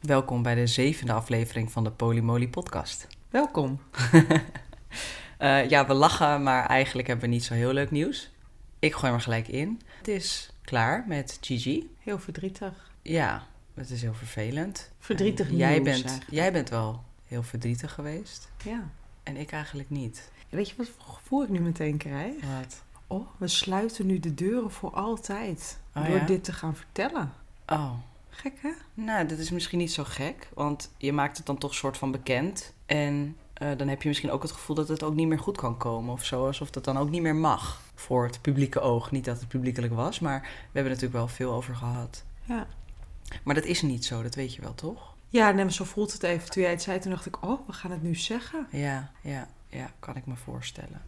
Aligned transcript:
Welkom 0.00 0.42
bij 0.42 0.54
de 0.54 0.66
zevende 0.66 1.12
aflevering 1.12 1.72
van 1.72 1.84
de 1.84 1.90
Polymoly 1.90 2.48
podcast. 2.48 3.06
Welkom. 3.30 3.80
Uh, 5.38 5.68
ja, 5.70 5.86
we 5.86 5.94
lachen, 5.94 6.42
maar 6.42 6.66
eigenlijk 6.66 7.08
hebben 7.08 7.28
we 7.28 7.34
niet 7.34 7.44
zo 7.44 7.54
heel 7.54 7.72
leuk 7.72 7.90
nieuws. 7.90 8.30
Ik 8.78 8.94
gooi 8.94 9.12
maar 9.12 9.20
gelijk 9.20 9.48
in. 9.48 9.80
Het 9.98 10.08
is 10.08 10.52
klaar 10.62 11.04
met 11.08 11.38
Gigi. 11.40 11.90
Heel 11.98 12.18
verdrietig. 12.18 12.90
Ja, 13.02 13.46
het 13.74 13.90
is 13.90 14.02
heel 14.02 14.14
vervelend. 14.14 14.90
Verdrietig 14.98 15.48
En 15.48 15.56
jij 15.56 15.72
nieuws 15.72 15.84
bent, 15.84 16.04
eigenlijk. 16.04 16.30
Jij 16.30 16.52
bent 16.52 16.68
wel 16.68 17.04
heel 17.26 17.42
verdrietig 17.42 17.92
geweest. 17.92 18.50
Ja. 18.64 18.90
En 19.22 19.36
ik 19.36 19.52
eigenlijk 19.52 19.90
niet. 19.90 20.30
Weet 20.48 20.68
je 20.68 20.74
wat 20.76 20.88
voor 20.88 21.14
gevoel 21.14 21.42
ik 21.42 21.48
nu 21.48 21.60
meteen 21.60 21.96
krijg? 21.96 22.34
Wat? 22.58 22.82
Oh, 23.06 23.26
we 23.36 23.48
sluiten 23.48 24.06
nu 24.06 24.18
de 24.18 24.34
deuren 24.34 24.70
voor 24.70 24.90
altijd. 24.90 25.78
Oh, 25.94 26.06
door 26.06 26.16
ja? 26.16 26.26
dit 26.26 26.44
te 26.44 26.52
gaan 26.52 26.76
vertellen. 26.76 27.32
Oh, 27.66 27.92
Gek 28.30 28.52
hè? 28.60 28.70
nou, 28.94 29.26
dat 29.26 29.38
is 29.38 29.50
misschien 29.50 29.78
niet 29.78 29.92
zo 29.92 30.04
gek. 30.04 30.48
Want 30.54 30.90
je 30.96 31.12
maakt 31.12 31.36
het 31.36 31.46
dan 31.46 31.58
toch 31.58 31.74
soort 31.74 31.96
van 31.96 32.10
bekend. 32.10 32.72
En 32.86 33.36
eh, 33.52 33.68
dan 33.76 33.88
heb 33.88 34.02
je 34.02 34.08
misschien 34.08 34.30
ook 34.30 34.42
het 34.42 34.52
gevoel 34.52 34.76
dat 34.76 34.88
het 34.88 35.02
ook 35.02 35.14
niet 35.14 35.28
meer 35.28 35.38
goed 35.38 35.56
kan 35.56 35.76
komen 35.76 36.12
of 36.12 36.24
zo. 36.24 36.46
Alsof 36.46 36.70
dat 36.70 36.84
dan 36.84 36.98
ook 36.98 37.10
niet 37.10 37.22
meer 37.22 37.36
mag 37.36 37.80
voor 37.94 38.24
het 38.24 38.40
publieke 38.40 38.80
oog. 38.80 39.10
Niet 39.10 39.24
dat 39.24 39.38
het 39.38 39.48
publiekelijk 39.48 39.94
was, 39.94 40.20
maar 40.20 40.40
we 40.40 40.48
hebben 40.72 40.92
natuurlijk 40.92 41.18
wel 41.18 41.28
veel 41.28 41.52
over 41.52 41.74
gehad. 41.74 42.24
Ja. 42.44 42.66
Maar 43.42 43.54
dat 43.54 43.64
is 43.64 43.82
niet 43.82 44.04
zo, 44.04 44.22
dat 44.22 44.34
weet 44.34 44.54
je 44.54 44.62
wel, 44.62 44.74
toch? 44.74 45.14
Ja, 45.28 45.50
nee, 45.50 45.72
zo 45.72 45.84
voelt 45.84 46.12
het 46.12 46.22
even. 46.22 46.50
Toen 46.50 46.62
jij 46.62 46.70
het 46.70 46.82
zei, 46.82 46.98
toen 46.98 47.10
dacht 47.10 47.26
ik, 47.26 47.44
oh, 47.44 47.66
we 47.66 47.72
gaan 47.72 47.90
het 47.90 48.02
nu 48.02 48.14
zeggen. 48.14 48.66
Ja, 48.70 49.10
ja, 49.20 49.48
ja, 49.68 49.90
kan 49.98 50.16
ik 50.16 50.26
me 50.26 50.36
voorstellen. 50.36 51.02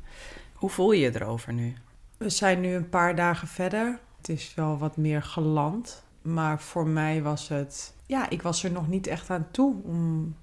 Hoe 0.55 0.71
voel 0.71 0.93
je 0.93 1.01
je 1.01 1.15
erover 1.15 1.53
nu? 1.53 1.75
We 2.17 2.31
zijn 2.31 2.61
nu 2.61 2.75
een 2.75 2.89
paar 2.89 3.17
dagen 3.17 3.49
verder. 3.49 3.99
Het 4.17 4.29
is 4.29 4.55
wel 4.55 4.79
wat 4.79 4.97
meer 4.97 5.23
geland. 5.23 6.03
Maar 6.23 6.61
voor 6.61 6.87
mij 6.87 7.23
was 7.23 7.49
het... 7.49 7.95
Ja, 8.07 8.31
ik 8.31 8.43
was 8.43 8.65
er 8.65 8.71
nog 8.71 8.89
niet 8.89 9.07
echt 9.07 9.31
aan 9.31 9.47
toe 9.51 9.75
om, 9.83 10.35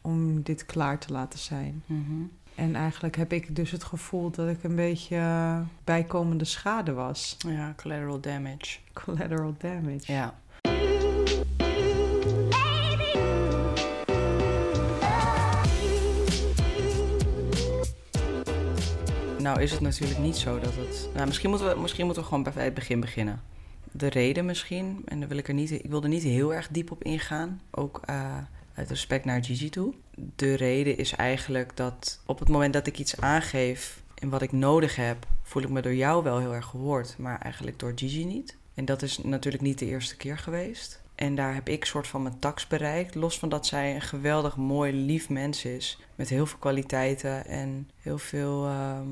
om 0.00 0.42
dit 0.42 0.66
klaar 0.66 0.98
te 0.98 1.12
laten 1.12 1.38
zijn. 1.38 1.82
Mhm. 1.86 2.22
En 2.54 2.74
eigenlijk 2.74 3.16
heb 3.16 3.32
ik 3.32 3.56
dus 3.56 3.70
het 3.70 3.84
gevoel 3.84 4.30
dat 4.30 4.48
ik 4.48 4.62
een 4.62 4.76
beetje 4.76 5.62
bijkomende 5.84 6.44
schade 6.44 6.92
was. 6.92 7.36
Ja, 7.38 7.74
collateral 7.76 8.20
damage. 8.20 8.78
Collateral 8.92 9.54
damage. 9.58 10.12
Ja. 10.12 10.34
Nou 19.38 19.60
is 19.60 19.70
het 19.70 19.80
natuurlijk 19.80 20.20
niet 20.20 20.36
zo 20.36 20.58
dat 20.58 20.74
het... 20.74 21.08
Nou, 21.14 21.26
misschien 21.26 21.50
moeten 21.50 21.68
we, 21.68 21.80
misschien 21.80 22.04
moeten 22.04 22.22
we 22.22 22.28
gewoon 22.28 22.42
bij 22.42 22.64
het 22.64 22.74
begin 22.74 23.00
beginnen. 23.00 23.40
De 23.96 24.08
reden 24.08 24.44
misschien, 24.44 25.02
en 25.04 25.20
daar 25.20 25.28
wil 25.28 25.38
ik 25.38 25.48
er 25.48 25.54
niet... 25.54 25.70
Ik 25.70 25.90
wil 25.90 26.02
er 26.02 26.08
niet 26.08 26.22
heel 26.22 26.54
erg 26.54 26.68
diep 26.68 26.90
op 26.90 27.04
ingaan. 27.04 27.60
Ook 27.70 28.00
eh, 28.04 28.36
uit 28.74 28.88
respect 28.88 29.24
naar 29.24 29.44
Gigi 29.44 29.68
toe. 29.68 29.94
De 30.36 30.54
reden 30.54 30.98
is 30.98 31.14
eigenlijk 31.14 31.76
dat 31.76 32.20
op 32.26 32.38
het 32.38 32.48
moment 32.48 32.72
dat 32.72 32.86
ik 32.86 32.98
iets 32.98 33.20
aangeef... 33.20 34.02
en 34.14 34.28
wat 34.28 34.42
ik 34.42 34.52
nodig 34.52 34.96
heb, 34.96 35.26
voel 35.42 35.62
ik 35.62 35.68
me 35.68 35.82
door 35.82 35.94
jou 35.94 36.22
wel 36.22 36.38
heel 36.38 36.54
erg 36.54 36.66
gehoord. 36.66 37.14
Maar 37.18 37.38
eigenlijk 37.40 37.78
door 37.78 37.92
Gigi 37.94 38.24
niet. 38.24 38.56
En 38.74 38.84
dat 38.84 39.02
is 39.02 39.18
natuurlijk 39.18 39.62
niet 39.62 39.78
de 39.78 39.86
eerste 39.86 40.16
keer 40.16 40.38
geweest. 40.38 41.02
En 41.14 41.34
daar 41.34 41.54
heb 41.54 41.68
ik 41.68 41.84
soort 41.84 42.06
van 42.06 42.22
mijn 42.22 42.38
tax 42.38 42.66
bereikt. 42.66 43.14
Los 43.14 43.38
van 43.38 43.48
dat 43.48 43.66
zij 43.66 43.94
een 43.94 44.02
geweldig 44.02 44.56
mooi, 44.56 44.92
lief 44.92 45.28
mens 45.28 45.64
is. 45.64 45.98
Met 46.14 46.28
heel 46.28 46.46
veel 46.46 46.58
kwaliteiten 46.58 47.46
en 47.46 47.90
heel 48.00 48.18
veel... 48.18 48.66
ehm, 48.66 49.08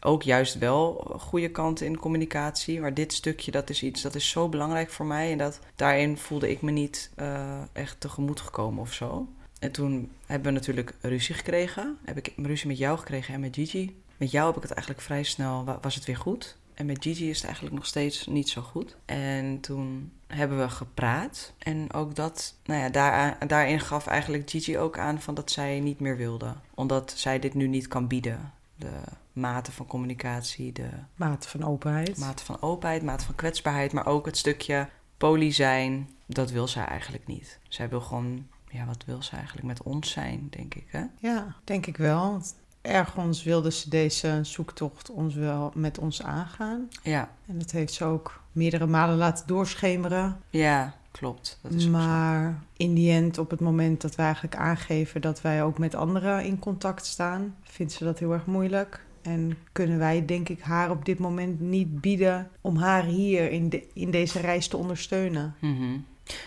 ook 0.00 0.22
juist 0.22 0.58
wel 0.58 0.92
goede 1.20 1.50
kanten 1.50 1.86
in 1.86 1.98
communicatie. 1.98 2.80
Maar 2.80 2.94
dit 2.94 3.12
stukje, 3.12 3.50
dat 3.50 3.70
is 3.70 3.82
iets 3.82 4.02
dat 4.02 4.14
is 4.14 4.28
zo 4.28 4.48
belangrijk 4.48 4.90
voor 4.90 5.06
mij. 5.06 5.32
En 5.32 5.38
dat, 5.38 5.60
daarin 5.76 6.18
voelde 6.18 6.50
ik 6.50 6.62
me 6.62 6.70
niet 6.70 7.10
eh, 7.14 7.60
echt 7.72 8.00
tegemoet 8.00 8.40
gekomen 8.40 8.80
of 8.82 8.92
zo. 8.92 9.26
En 9.58 9.72
toen 9.72 10.10
hebben 10.26 10.52
we 10.52 10.58
natuurlijk 10.58 10.94
ruzie 11.00 11.34
gekregen. 11.34 11.98
Heb 12.04 12.16
ik 12.16 12.32
ruzie 12.36 12.68
met 12.68 12.78
jou 12.78 12.98
gekregen 12.98 13.34
en 13.34 13.40
met 13.40 13.54
Gigi. 13.54 13.96
Met 14.16 14.30
jou 14.30 14.46
heb 14.46 14.56
ik 14.56 14.62
het 14.62 14.70
eigenlijk 14.72 15.04
vrij 15.06 15.22
snel, 15.22 15.64
wa- 15.64 15.78
was 15.80 15.94
het 15.94 16.04
weer 16.04 16.16
goed. 16.16 16.56
En 16.74 16.86
met 16.86 17.02
Gigi 17.02 17.28
is 17.30 17.36
het 17.36 17.44
eigenlijk 17.46 17.74
nog 17.74 17.86
steeds 17.86 18.26
niet 18.26 18.48
zo 18.48 18.60
goed. 18.62 18.96
En 19.04 19.60
toen 19.60 20.12
hebben 20.26 20.58
we 20.58 20.68
gepraat. 20.68 21.52
En 21.58 21.92
ook 21.92 22.14
dat, 22.14 22.54
nou 22.64 22.80
ja, 22.80 22.88
daar, 22.88 23.46
daarin 23.46 23.80
gaf 23.80 24.06
eigenlijk 24.06 24.50
Gigi 24.50 24.78
ook 24.78 24.98
aan 24.98 25.20
van 25.20 25.34
dat 25.34 25.50
zij 25.50 25.80
niet 25.80 26.00
meer 26.00 26.16
wilde. 26.16 26.54
Omdat 26.74 27.12
zij 27.16 27.38
dit 27.38 27.54
nu 27.54 27.66
niet 27.66 27.88
kan 27.88 28.06
bieden. 28.06 28.52
De 28.76 28.90
mate 29.34 29.72
van 29.72 29.86
communicatie, 29.86 30.72
de 30.72 30.88
Mate 31.14 31.48
van 31.48 31.64
openheid. 31.64 32.18
mate 32.18 32.44
van 32.44 32.62
openheid, 32.62 33.02
mate 33.02 33.24
van 33.24 33.34
kwetsbaarheid. 33.34 33.92
Maar 33.92 34.06
ook 34.06 34.26
het 34.26 34.36
stukje 34.36 34.88
poly 35.16 35.50
zijn, 35.52 36.08
dat 36.26 36.50
wil 36.50 36.68
zij 36.68 36.84
eigenlijk 36.84 37.26
niet. 37.26 37.58
Zij 37.68 37.88
wil 37.88 38.00
gewoon, 38.00 38.46
ja, 38.70 38.84
wat 38.86 39.04
wil 39.06 39.22
ze 39.22 39.36
eigenlijk 39.36 39.66
met 39.66 39.82
ons 39.82 40.10
zijn, 40.10 40.46
denk 40.50 40.74
ik, 40.74 40.86
hè? 40.90 41.04
Ja, 41.18 41.54
denk 41.64 41.86
ik 41.86 41.96
wel. 41.96 42.20
Want 42.30 42.54
Ergens 42.82 43.42
wilde 43.42 43.70
ze 43.70 43.88
deze 43.90 44.38
zoektocht 44.42 45.10
ons 45.10 45.34
wel 45.34 45.72
met 45.74 45.98
ons 45.98 46.22
aangaan. 46.22 46.88
Ja, 47.02 47.30
En 47.46 47.58
dat 47.58 47.70
heeft 47.70 47.92
ze 47.92 48.04
ook 48.04 48.40
meerdere 48.52 48.86
malen 48.86 49.16
laten 49.16 49.46
doorschemeren. 49.46 50.40
ja, 50.50 50.94
klopt. 51.10 51.58
Dat 51.62 51.72
is 51.72 51.88
maar 51.88 52.62
in 52.76 52.94
die 52.94 53.12
end, 53.12 53.38
op 53.38 53.50
het 53.50 53.60
moment 53.60 54.00
dat 54.00 54.14
wij 54.14 54.24
eigenlijk 54.24 54.56
aangeven 54.56 55.20
dat 55.20 55.40
wij 55.40 55.62
ook 55.62 55.78
met 55.78 55.94
anderen 55.94 56.44
in 56.44 56.58
contact 56.58 57.06
staan, 57.06 57.56
vindt 57.62 57.92
ze 57.92 58.04
dat 58.04 58.18
heel 58.18 58.32
erg 58.32 58.46
moeilijk. 58.46 59.03
En 59.24 59.56
kunnen 59.72 59.98
wij, 59.98 60.24
denk 60.24 60.48
ik, 60.48 60.60
haar 60.60 60.90
op 60.90 61.04
dit 61.04 61.18
moment 61.18 61.60
niet 61.60 62.00
bieden 62.00 62.50
om 62.60 62.76
haar 62.76 63.04
hier 63.04 63.50
in, 63.50 63.68
de, 63.68 63.82
in 63.92 64.10
deze 64.10 64.40
reis 64.40 64.68
te 64.68 64.76
ondersteunen. 64.76 65.54
Mhm. 65.60 65.80
Nou, 65.80 66.00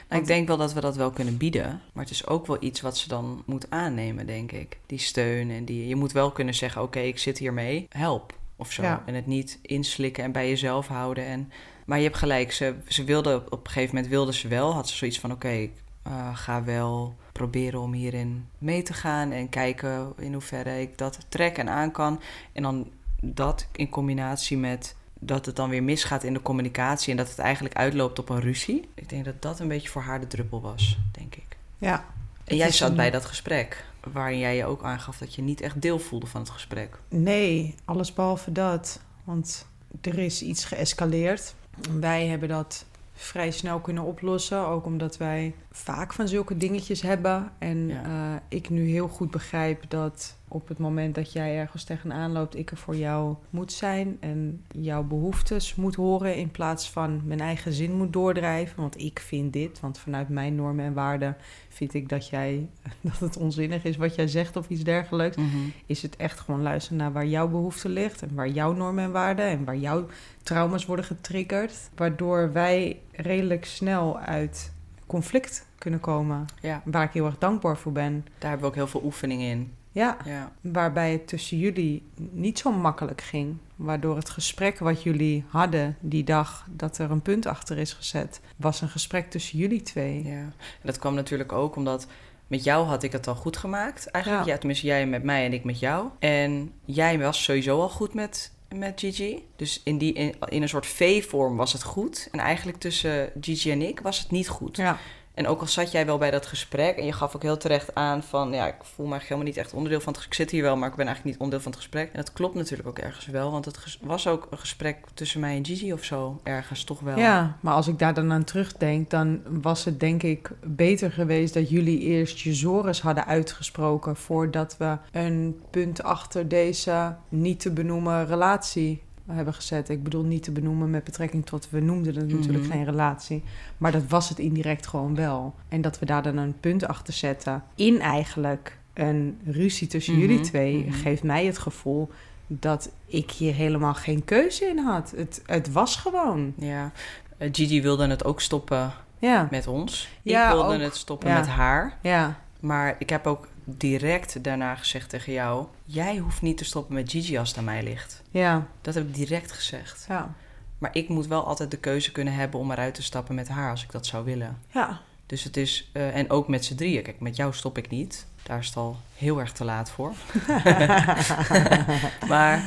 Want- 0.07 0.21
ik 0.21 0.27
denk 0.27 0.47
wel 0.47 0.57
dat 0.57 0.73
we 0.73 0.81
dat 0.81 0.95
wel 0.95 1.11
kunnen 1.11 1.37
bieden. 1.37 1.81
Maar 1.93 2.03
het 2.03 2.13
is 2.13 2.27
ook 2.27 2.47
wel 2.47 2.57
iets 2.59 2.81
wat 2.81 2.97
ze 2.97 3.07
dan 3.07 3.43
moet 3.45 3.69
aannemen, 3.69 4.25
denk 4.25 4.51
ik. 4.51 4.77
Die 4.85 4.99
steun 4.99 5.49
en 5.51 5.65
die... 5.65 5.87
Je 5.87 5.95
moet 5.95 6.11
wel 6.11 6.31
kunnen 6.31 6.53
zeggen, 6.53 6.81
oké, 6.81 6.99
ik 6.99 7.19
zit 7.19 7.37
hiermee. 7.37 7.87
Help, 7.89 8.33
of 8.55 8.71
zo. 8.71 8.81
Ja. 8.81 9.03
En 9.05 9.13
het 9.13 9.27
niet 9.27 9.59
inslikken 9.61 10.23
en 10.23 10.31
bij 10.31 10.49
jezelf 10.49 10.87
houden. 10.87 11.25
En... 11.25 11.51
Maar 11.85 11.97
je 11.97 12.03
hebt 12.03 12.17
gelijk, 12.17 12.51
ze, 12.51 12.75
ze 12.87 13.03
wilde... 13.03 13.43
Op 13.49 13.65
een 13.65 13.71
gegeven 13.71 13.95
moment 13.95 14.13
wilde 14.13 14.33
ze 14.33 14.47
wel. 14.47 14.73
Had 14.73 14.89
ze 14.89 14.95
zoiets 14.95 15.19
van, 15.19 15.31
oké, 15.31 15.49
ik 15.49 15.71
eh, 16.03 16.35
ga 16.37 16.63
wel 16.63 17.15
proberen 17.37 17.79
om 17.81 17.93
hierin 17.93 18.47
mee 18.57 18.81
te 18.83 18.93
gaan. 18.93 19.31
En 19.31 19.49
kijken 19.49 20.13
in 20.17 20.33
hoeverre 20.33 20.81
ik 20.81 20.97
dat 20.97 21.17
trek 21.29 21.57
en 21.57 21.69
aan 21.69 21.91
kan. 21.91 22.21
En 22.53 22.63
dan 22.63 22.89
dat 23.21 23.67
in 23.71 23.89
combinatie 23.89 24.57
met 24.57 24.95
dat 25.19 25.45
het 25.45 25.55
dan 25.55 25.69
weer 25.69 25.83
misgaat 25.83 26.23
in 26.23 26.33
de 26.33 26.41
communicatie 26.41 27.11
en 27.11 27.17
dat 27.17 27.29
het 27.29 27.39
eigenlijk 27.39 27.75
uitloopt 27.75 28.19
op 28.19 28.29
een 28.29 28.39
ruzie. 28.39 28.89
Ik 28.93 29.09
denk 29.09 29.25
dat 29.25 29.41
dat 29.41 29.59
een 29.59 29.67
beetje 29.67 29.89
voor 29.89 30.01
haar 30.01 30.19
de 30.19 30.27
druppel 30.27 30.61
was, 30.61 30.97
denk 31.11 31.35
ik. 31.35 31.57
Ja. 31.77 32.05
En 32.43 32.55
jij 32.55 32.71
zat 32.71 32.89
een- 32.89 32.95
bij 32.95 33.11
dat 33.11 33.25
gesprek, 33.25 33.85
waarin 34.13 34.39
jij 34.39 34.55
je 34.55 34.65
ook 34.65 34.83
aangaf 34.83 35.17
dat 35.17 35.35
je 35.35 35.41
niet 35.41 35.61
echt 35.61 35.81
deel 35.81 35.99
voelde 35.99 36.27
van 36.27 36.41
het 36.41 36.49
gesprek. 36.49 36.97
Nee, 37.09 37.75
alles 37.85 38.13
behalve 38.13 38.51
dat. 38.51 39.01
Want 39.23 39.67
er 40.01 40.17
is 40.19 40.41
iets 40.41 40.65
geëscaleerd. 40.65 41.53
Wij 41.99 42.27
hebben 42.27 42.49
dat 42.49 42.85
vrij 43.19 43.51
snel 43.51 43.79
kunnen 43.79 44.03
oplossen. 44.03 44.67
Ook 44.67 44.85
omdat 44.85 45.17
wij 45.17 45.55
vaak 45.71 46.13
van 46.13 46.27
zulke 46.27 46.57
dingetjes 46.57 47.01
hebben. 47.01 47.51
En 47.57 47.87
Ja. 47.87 48.03
eh, 48.03 48.41
ik 48.57 48.69
nu 48.69 48.87
heel 48.89 49.07
goed 49.07 49.31
begrijp 49.31 49.83
dat 49.89 50.37
op 50.47 50.67
het 50.67 50.77
moment 50.77 51.15
dat 51.15 51.31
jij 51.31 51.57
ergens 51.57 51.83
tegenaan 51.83 52.31
loopt, 52.31 52.55
ik 52.55 52.71
er 52.71 52.77
voor 52.77 52.95
jou 52.95 53.35
moet 53.49 53.71
zijn. 53.71 54.17
En 54.19 54.63
jouw 54.71 55.03
behoeftes 55.03 55.75
moet 55.75 55.95
horen 55.95 56.35
in 56.35 56.51
plaats 56.51 56.89
van 56.89 57.21
mijn 57.25 57.39
eigen 57.39 57.73
zin 57.73 57.93
moet 57.93 58.13
doordrijven. 58.13 58.81
Want 58.81 59.01
ik 59.01 59.19
vind 59.19 59.53
dit. 59.53 59.79
Want 59.79 59.99
vanuit 59.99 60.29
mijn 60.29 60.55
normen 60.55 60.85
en 60.85 60.93
waarden 60.93 61.37
vind 61.69 61.93
ik 61.93 62.09
dat, 62.09 62.29
jij, 62.29 62.69
dat 63.01 63.19
het 63.19 63.37
onzinnig 63.37 63.83
is 63.83 63.97
wat 63.97 64.15
jij 64.15 64.27
zegt 64.27 64.55
of 64.55 64.69
iets 64.69 64.83
dergelijks 64.83 65.37
is 65.85 66.01
het 66.01 66.15
echt 66.15 66.39
gewoon 66.39 66.61
luisteren 66.61 66.97
naar 66.97 67.11
waar 67.11 67.25
jouw 67.25 67.47
behoefte 67.47 67.89
ligt 67.89 68.21
en 68.21 68.35
waar 68.35 68.49
jouw 68.49 68.73
normen 68.73 69.03
en 69.03 69.11
waarden 69.11 69.45
en 69.45 69.65
waar 69.65 69.77
jouw 69.77 70.05
trauma's 70.43 70.85
worden 70.85 71.05
getriggerd, 71.05 71.89
waardoor 71.95 72.51
wij 72.51 72.99
redelijk 73.11 73.65
snel 73.65 74.19
uit 74.19 74.73
conflict 75.05 75.65
kunnen 75.77 75.99
komen, 75.99 76.45
Ja, 76.61 76.81
waar 76.85 77.03
ik 77.03 77.11
heel 77.11 77.25
erg 77.25 77.37
dankbaar 77.37 77.77
voor 77.77 77.91
ben. 77.91 78.25
daar 78.37 78.49
hebben 78.49 78.59
we 78.59 78.65
ook 78.67 78.75
heel 78.75 78.87
veel 78.87 79.03
oefening 79.03 79.41
in. 79.41 79.71
Ja, 79.97 80.17
Ja, 80.25 80.51
waarbij 80.61 81.11
het 81.11 81.27
tussen 81.27 81.57
jullie 81.57 82.03
niet 82.15 82.59
zo 82.59 82.71
makkelijk 82.71 83.21
ging, 83.21 83.57
waardoor 83.75 84.15
het 84.15 84.29
gesprek 84.29 84.79
wat 84.79 85.03
jullie 85.03 85.43
hadden 85.47 85.97
die 85.99 86.23
dag 86.23 86.67
dat 86.69 86.97
er 86.97 87.11
een 87.11 87.21
punt 87.21 87.45
achter 87.45 87.77
is 87.77 87.93
gezet, 87.93 88.41
was 88.55 88.81
een 88.81 88.89
gesprek 88.89 89.29
tussen 89.29 89.57
jullie 89.57 89.81
twee. 89.81 90.23
ja. 90.23 90.31
En 90.31 90.53
dat 90.83 90.99
kwam 90.99 91.13
natuurlijk 91.15 91.51
ook 91.51 91.75
omdat 91.75 92.07
met 92.47 92.63
jou 92.63 92.85
had 92.85 93.03
ik 93.03 93.11
het 93.11 93.27
al 93.27 93.35
goed 93.35 93.57
gemaakt. 93.57 94.07
Eigenlijk, 94.07 94.45
Ja. 94.45 94.51
ja. 94.51 94.57
tenminste 94.57 94.85
jij 94.85 95.07
met 95.07 95.23
mij 95.23 95.45
en 95.45 95.53
ik 95.53 95.63
met 95.63 95.79
jou. 95.79 96.09
En 96.19 96.71
jij 96.85 97.19
was 97.19 97.43
sowieso 97.43 97.81
al 97.81 97.89
goed 97.89 98.13
met, 98.13 98.51
met 98.75 98.99
Gigi. 98.99 99.45
Dus 99.55 99.81
in, 99.83 99.97
die, 99.97 100.13
in, 100.13 100.35
in 100.49 100.61
een 100.61 100.69
soort 100.69 100.85
V-vorm 100.85 101.55
was 101.57 101.73
het 101.73 101.83
goed. 101.83 102.27
En 102.31 102.39
eigenlijk 102.39 102.77
tussen 102.77 103.31
Gigi 103.41 103.71
en 103.71 103.81
ik 103.81 103.99
was 103.99 104.19
het 104.19 104.31
niet 104.31 104.47
goed. 104.49 104.77
Ja, 104.77 104.97
En 105.37 105.47
ook 105.47 105.61
al 105.61 105.67
zat 105.67 105.91
jij 105.91 106.05
wel 106.05 106.17
bij 106.17 106.31
dat 106.31 106.45
gesprek 106.45 106.97
en 106.97 107.05
je 107.05 107.13
gaf 107.13 107.35
ook 107.35 107.41
heel 107.41 107.57
terecht 107.57 107.95
aan 107.95 108.23
van, 108.23 108.51
ja, 108.51 108.67
ik 108.67 108.75
voel 108.77 109.05
me 109.05 109.11
eigenlijk 109.11 109.21
helemaal 109.21 109.45
niet 109.45 109.57
echt 109.57 109.73
onderdeel 109.73 109.99
van 109.99 110.13
het 110.13 110.17
gesprek. 110.17 110.39
Ik 110.39 110.45
zit 110.45 110.51
hier 110.51 110.61
wel, 110.63 110.77
maar 110.77 110.89
ik 110.89 110.95
ben 110.95 111.05
eigenlijk 111.05 111.35
niet 111.35 111.43
onderdeel 111.43 111.63
van 111.63 111.71
het 111.71 111.81
gesprek. 111.81 112.09
En 112.11 112.19
dat 112.19 112.33
klopt 112.33 112.55
natuurlijk 112.55 112.87
ook 112.87 112.99
ergens 112.99 113.25
wel, 113.25 113.51
want 113.51 113.65
het 113.65 113.97
was 114.01 114.27
ook 114.27 114.47
een 114.49 114.57
gesprek 114.57 114.97
tussen 115.13 115.39
mij 115.39 115.55
en 115.55 115.65
Gigi 115.65 115.93
of 115.93 116.03
zo, 116.03 116.39
ergens 116.43 116.83
toch 116.83 116.99
wel. 116.99 117.17
Ja, 117.17 117.57
maar 117.59 117.73
als 117.73 117.87
ik 117.87 117.99
daar 117.99 118.13
dan 118.13 118.31
aan 118.31 118.43
terugdenk, 118.43 119.09
dan 119.09 119.41
was 119.61 119.85
het 119.85 119.99
denk 119.99 120.23
ik 120.23 120.51
beter 120.63 121.11
geweest 121.11 121.53
dat 121.53 121.69
jullie 121.69 121.99
eerst 121.99 122.39
je 122.39 122.53
zores 122.53 123.01
hadden 123.01 123.25
uitgesproken 123.25 124.15
voordat 124.15 124.77
we 124.77 124.97
een 125.11 125.61
punt 125.69 126.03
achter 126.03 126.47
deze 126.47 127.15
niet 127.29 127.59
te 127.59 127.71
benoemen 127.71 128.27
relatie 128.27 129.05
hebben 129.27 129.53
gezet. 129.53 129.89
Ik 129.89 130.03
bedoel 130.03 130.23
niet 130.23 130.43
te 130.43 130.51
benoemen 130.51 130.89
met 130.89 131.03
betrekking 131.03 131.45
tot, 131.45 131.69
we 131.69 131.79
noemden 131.79 132.15
het 132.15 132.31
natuurlijk 132.31 132.63
Mhm. 132.63 132.71
geen 132.73 132.85
relatie, 132.85 133.43
maar 133.77 133.91
dat 133.91 134.03
was 134.07 134.29
het 134.29 134.39
indirect 134.39 134.87
gewoon 134.87 135.15
wel. 135.15 135.55
En 135.69 135.81
dat 135.81 135.99
we 135.99 136.05
daar 136.05 136.23
dan 136.23 136.37
een 136.37 136.59
punt 136.59 136.87
achter 136.87 137.13
zetten 137.13 137.63
in 137.75 137.99
eigenlijk 138.01 138.77
een 138.93 139.37
ruzie 139.45 139.87
tussen 139.87 140.13
Mhm, 140.13 140.21
jullie 140.21 140.39
twee, 140.39 140.77
mhm. 140.77 140.91
geeft 140.91 141.23
mij 141.23 141.45
het 141.45 141.57
gevoel 141.57 142.09
dat 142.47 142.91
ik 143.05 143.31
hier 143.31 143.53
helemaal 143.53 143.93
geen 143.93 144.25
keuze 144.25 144.65
in 144.65 144.77
had. 144.79 145.13
Het, 145.15 145.41
het 145.45 145.71
was 145.71 145.95
gewoon. 145.95 146.53
Ja. 146.57 146.91
Eh, 147.37 147.49
Gigi 147.51 147.81
wilde 147.81 148.07
het 148.07 148.25
ook 148.25 148.41
stoppen 148.41 148.91
Ja, 149.19 149.47
met 149.51 149.67
ons. 149.67 150.09
Ja, 150.21 150.47
ik 150.47 150.53
wilde 150.53 150.75
ook. 150.75 150.81
het 150.81 150.95
stoppen 150.95 151.29
Ja. 151.29 151.37
met 151.37 151.47
haar. 151.47 151.97
ja, 152.01 152.39
Maar 152.59 152.95
ik 152.99 153.09
heb 153.09 153.27
ook 153.27 153.47
direct 153.69 154.43
daarna 154.43 154.75
gezegd 154.75 155.09
tegen 155.09 155.33
jou: 155.33 155.65
jij 155.85 156.17
hoeft 156.17 156.41
niet 156.41 156.57
te 156.57 156.65
stoppen 156.65 156.95
met 156.95 157.11
Gigi 157.11 157.37
als 157.37 157.49
het 157.49 157.57
aan 157.57 157.63
mij 157.63 157.83
ligt. 157.83 158.21
ja, 158.31 158.67
Dat 158.81 158.93
heb 158.93 159.07
ik 159.07 159.13
direct 159.15 159.51
gezegd. 159.51 160.05
ja, 160.07 160.33
Maar 160.77 160.89
ik 160.95 161.09
moet 161.09 161.27
wel 161.27 161.45
altijd 161.45 161.71
de 161.71 161.77
keuze 161.77 162.11
kunnen 162.11 162.33
hebben 162.33 162.59
om 162.59 162.71
eruit 162.71 162.93
te 162.95 163.03
stappen 163.03 163.35
met 163.35 163.47
haar 163.47 163.69
als 163.71 163.83
ik 163.83 163.91
dat 163.91 164.05
zou 164.05 164.25
willen. 164.25 164.57
ja. 164.71 164.99
Dus 165.25 165.43
het 165.43 165.57
is, 165.57 165.89
eh, 165.93 166.15
en 166.15 166.29
ook 166.29 166.47
met 166.47 166.65
z'n 166.65 166.75
drieën. 166.75 167.03
Kijk, 167.03 167.19
met 167.19 167.35
jou 167.35 167.53
stop 167.53 167.77
ik 167.77 167.89
niet. 167.89 168.25
Daar 168.43 168.59
is 168.59 168.67
het 168.67 168.75
al 168.75 168.97
heel 169.15 169.39
erg 169.39 169.51
te 169.51 169.63
laat 169.65 169.89
voor. 169.91 170.13
maar 172.27 172.57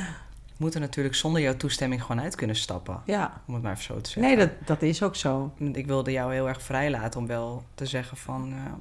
ik 0.53 0.57
moet 0.57 0.73
er 0.73 0.79
natuurlijk 0.79 1.15
zonder 1.15 1.41
jouw 1.41 1.57
toestemming 1.57 2.01
gewoon 2.01 2.21
uit 2.21 2.35
kunnen 2.35 2.55
stappen. 2.55 3.01
ja. 3.05 3.41
Om 3.47 3.53
het 3.53 3.63
maar 3.63 3.71
even 3.71 3.83
zo 3.83 4.01
te 4.01 4.09
zeggen. 4.09 4.21
Nee, 4.37 4.45
dat, 4.47 4.67
dat 4.67 4.81
is 4.81 5.03
ook 5.03 5.15
zo. 5.15 5.53
Ik 5.73 5.85
wilde 5.87 6.11
jou 6.11 6.33
heel 6.33 6.47
erg 6.47 6.61
vrij 6.61 6.89
laten 6.89 7.19
om 7.19 7.27
wel 7.27 7.63
te 7.75 7.85
zeggen 7.85 8.17
van... 8.17 8.51
eh, 8.53 8.71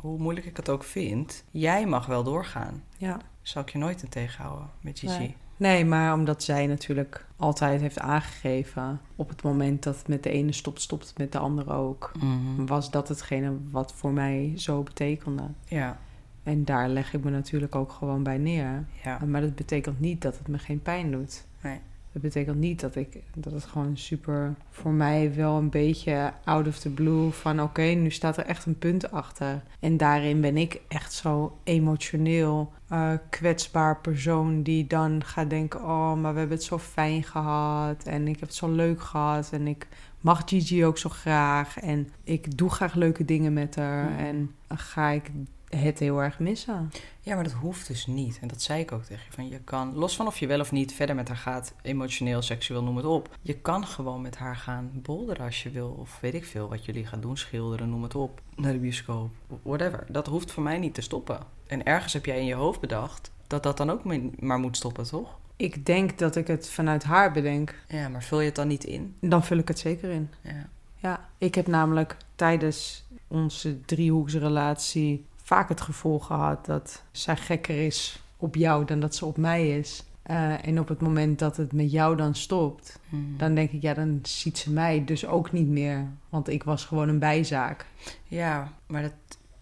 hoe 0.00 0.18
moeilijk 0.18 0.46
ik 0.46 0.56
het 0.56 0.68
ook 0.68 0.84
vind, 0.84 1.44
jij 1.50 1.86
mag 1.86 2.06
wel 2.06 2.22
doorgaan. 2.22 2.82
Ja. 2.96 3.18
Zal 3.42 3.62
ik 3.62 3.70
je 3.70 3.78
nooit 3.78 4.02
in 4.02 4.08
tegenhouden 4.08 4.70
met 4.80 4.98
Gigi. 4.98 5.18
Nee. 5.18 5.36
Nee, 5.56 5.84
maar 5.84 6.12
omdat 6.12 6.42
zij 6.42 6.66
natuurlijk 6.66 7.26
altijd 7.36 7.80
heeft 7.80 7.98
aangegeven... 7.98 9.00
op 9.16 9.28
het 9.28 9.42
moment 9.42 9.82
dat 9.82 9.96
het 9.98 10.08
met 10.08 10.22
de 10.22 10.30
ene 10.30 10.52
stopt, 10.52 10.80
stopt 10.80 11.08
het 11.08 11.18
met 11.18 11.32
de 11.32 11.38
andere 11.38 11.72
ook... 11.72 12.12
Mhm. 12.20 12.66
was 12.66 12.90
dat 12.90 13.08
hetgene 13.08 13.56
wat 13.70 13.92
voor 13.92 14.12
mij 14.12 14.52
zo 14.56 14.82
betekende. 14.82 15.42
Ja, 15.66 15.98
En 16.42 16.64
daar 16.64 16.88
leg 16.88 17.14
ik 17.14 17.24
me 17.24 17.30
natuurlijk 17.30 17.74
ook 17.74 17.92
gewoon 17.92 18.22
bij 18.22 18.38
neer. 18.38 18.86
ja. 19.04 19.18
Maar 19.26 19.40
dat 19.40 19.54
betekent 19.54 20.00
niet 20.00 20.22
dat 20.22 20.38
het 20.38 20.48
me 20.48 20.58
geen 20.58 20.82
pijn 20.82 21.10
doet. 21.10 21.46
Nee. 21.62 21.80
Dat 22.12 22.22
betekent 22.22 22.56
niet 22.56 22.80
dat 22.80 22.96
ik 22.96 23.22
dat 23.34 23.52
het 23.52 23.64
gewoon 23.64 23.96
super 23.96 24.54
voor 24.70 24.92
mij 24.92 25.34
wel 25.34 25.56
een 25.56 25.70
beetje 25.70 26.32
out 26.44 26.66
of 26.66 26.78
the 26.78 26.90
blue 26.90 27.30
van 27.30 27.62
oké, 27.62 27.82
nu 27.82 28.10
staat 28.10 28.36
er 28.36 28.46
echt 28.46 28.66
een 28.66 28.78
punt 28.78 29.10
achter. 29.10 29.62
En 29.80 29.96
daarin 29.96 30.40
ben 30.40 30.56
ik 30.56 30.80
echt 30.88 31.12
zo 31.12 31.58
emotioneel 31.64 32.72
eh, 32.88 33.12
kwetsbaar 33.30 34.00
persoon 34.00 34.62
die 34.62 34.86
dan 34.86 35.24
gaat 35.24 35.50
denken: 35.50 35.80
oh, 35.80 36.14
maar 36.14 36.32
we 36.32 36.38
hebben 36.38 36.56
het 36.56 36.66
zo 36.66 36.78
fijn 36.78 37.22
gehad 37.22 38.04
en 38.04 38.28
ik 38.28 38.40
heb 38.40 38.48
het 38.48 38.58
zo 38.58 38.70
leuk 38.70 39.00
gehad 39.00 39.52
en 39.52 39.66
ik 39.66 39.86
mag 40.20 40.42
Gigi 40.46 40.84
ook 40.84 40.98
zo 40.98 41.08
graag 41.08 41.78
en 41.80 42.08
ik 42.24 42.56
doe 42.56 42.70
graag 42.70 42.94
leuke 42.94 43.24
dingen 43.24 43.52
met 43.52 43.76
haar 43.76 44.18
en 44.18 44.54
ga 44.68 45.08
ik 45.08 45.30
het 45.68 45.98
heel 45.98 46.22
erg 46.22 46.38
missen. 46.38 46.90
Ja, 47.20 47.34
maar 47.34 47.44
dat 47.44 47.52
hoeft 47.52 47.86
dus 47.86 48.06
niet. 48.06 48.38
En 48.40 48.48
dat 48.48 48.62
zei 48.62 48.80
ik 48.80 48.92
ook 48.92 49.02
tegen 49.02 49.24
je. 49.28 49.32
Van 49.32 49.48
je 49.48 49.60
kan, 49.60 49.94
los 49.94 50.16
van 50.16 50.26
of 50.26 50.38
je 50.38 50.46
wel 50.46 50.60
of 50.60 50.72
niet 50.72 50.92
verder 50.92 51.14
met 51.14 51.28
haar 51.28 51.36
gaat, 51.36 51.74
emotioneel, 51.82 52.42
seksueel, 52.42 52.82
noem 52.82 52.96
het 52.96 53.06
op. 53.06 53.36
Je 53.42 53.54
kan 53.54 53.86
gewoon 53.86 54.22
met 54.22 54.36
haar 54.36 54.56
gaan 54.56 54.90
bolderen 54.94 55.44
als 55.44 55.62
je 55.62 55.70
wil. 55.70 55.96
Of 55.98 56.18
weet 56.20 56.34
ik 56.34 56.44
veel 56.44 56.68
wat 56.68 56.84
jullie 56.84 57.06
gaan 57.06 57.20
doen, 57.20 57.36
schilderen, 57.36 57.90
noem 57.90 58.02
het 58.02 58.14
op. 58.14 58.40
Naar 58.56 58.72
de 58.72 58.78
bioscoop, 58.78 59.30
whatever. 59.62 60.06
Dat 60.08 60.26
hoeft 60.26 60.50
voor 60.50 60.62
mij 60.62 60.78
niet 60.78 60.94
te 60.94 61.00
stoppen. 61.00 61.38
En 61.66 61.84
ergens 61.84 62.12
heb 62.12 62.24
jij 62.24 62.38
in 62.38 62.46
je 62.46 62.54
hoofd 62.54 62.80
bedacht 62.80 63.30
dat 63.46 63.62
dat 63.62 63.76
dan 63.76 63.90
ook 63.90 64.02
maar 64.38 64.58
moet 64.58 64.76
stoppen, 64.76 65.04
toch? 65.04 65.38
Ik 65.56 65.86
denk 65.86 66.18
dat 66.18 66.36
ik 66.36 66.46
het 66.46 66.68
vanuit 66.68 67.04
haar 67.04 67.32
bedenk. 67.32 67.74
Ja, 67.88 68.08
maar 68.08 68.22
vul 68.22 68.40
je 68.40 68.46
het 68.46 68.54
dan 68.54 68.68
niet 68.68 68.84
in? 68.84 69.14
Dan 69.20 69.44
vul 69.44 69.58
ik 69.58 69.68
het 69.68 69.78
zeker 69.78 70.10
in. 70.10 70.30
Ja. 70.40 70.68
Ja, 71.00 71.28
ik 71.38 71.54
heb 71.54 71.66
namelijk 71.66 72.16
tijdens 72.34 73.04
onze 73.28 73.80
driehoeksrelatie 73.80 75.24
vaak 75.48 75.68
het 75.68 75.80
gevoel 75.80 76.18
gehad 76.18 76.66
dat 76.66 77.02
zij 77.10 77.36
gekker 77.36 77.86
is 77.86 78.22
op 78.36 78.54
jou 78.54 78.84
dan 78.84 79.00
dat 79.00 79.14
ze 79.14 79.24
op 79.26 79.36
mij 79.36 79.78
is. 79.78 80.04
Eh, 80.22 80.66
en 80.66 80.80
op 80.80 80.88
het 80.88 81.00
moment 81.00 81.38
dat 81.38 81.56
het 81.56 81.72
met 81.72 81.90
jou 81.90 82.16
dan 82.16 82.34
stopt, 82.34 82.98
Hmm. 83.08 83.34
dan 83.38 83.54
denk 83.54 83.70
ik, 83.70 83.82
ja, 83.82 83.94
dan 83.94 84.18
ziet 84.22 84.58
ze 84.58 84.72
mij 84.72 85.04
dus 85.04 85.26
ook 85.26 85.52
niet 85.52 85.68
meer. 85.68 86.06
Want 86.28 86.48
ik 86.48 86.62
was 86.62 86.84
gewoon 86.84 87.08
een 87.08 87.18
bijzaak. 87.18 87.86
Ja, 88.24 88.72
maar 88.86 89.02
dat, 89.02 89.12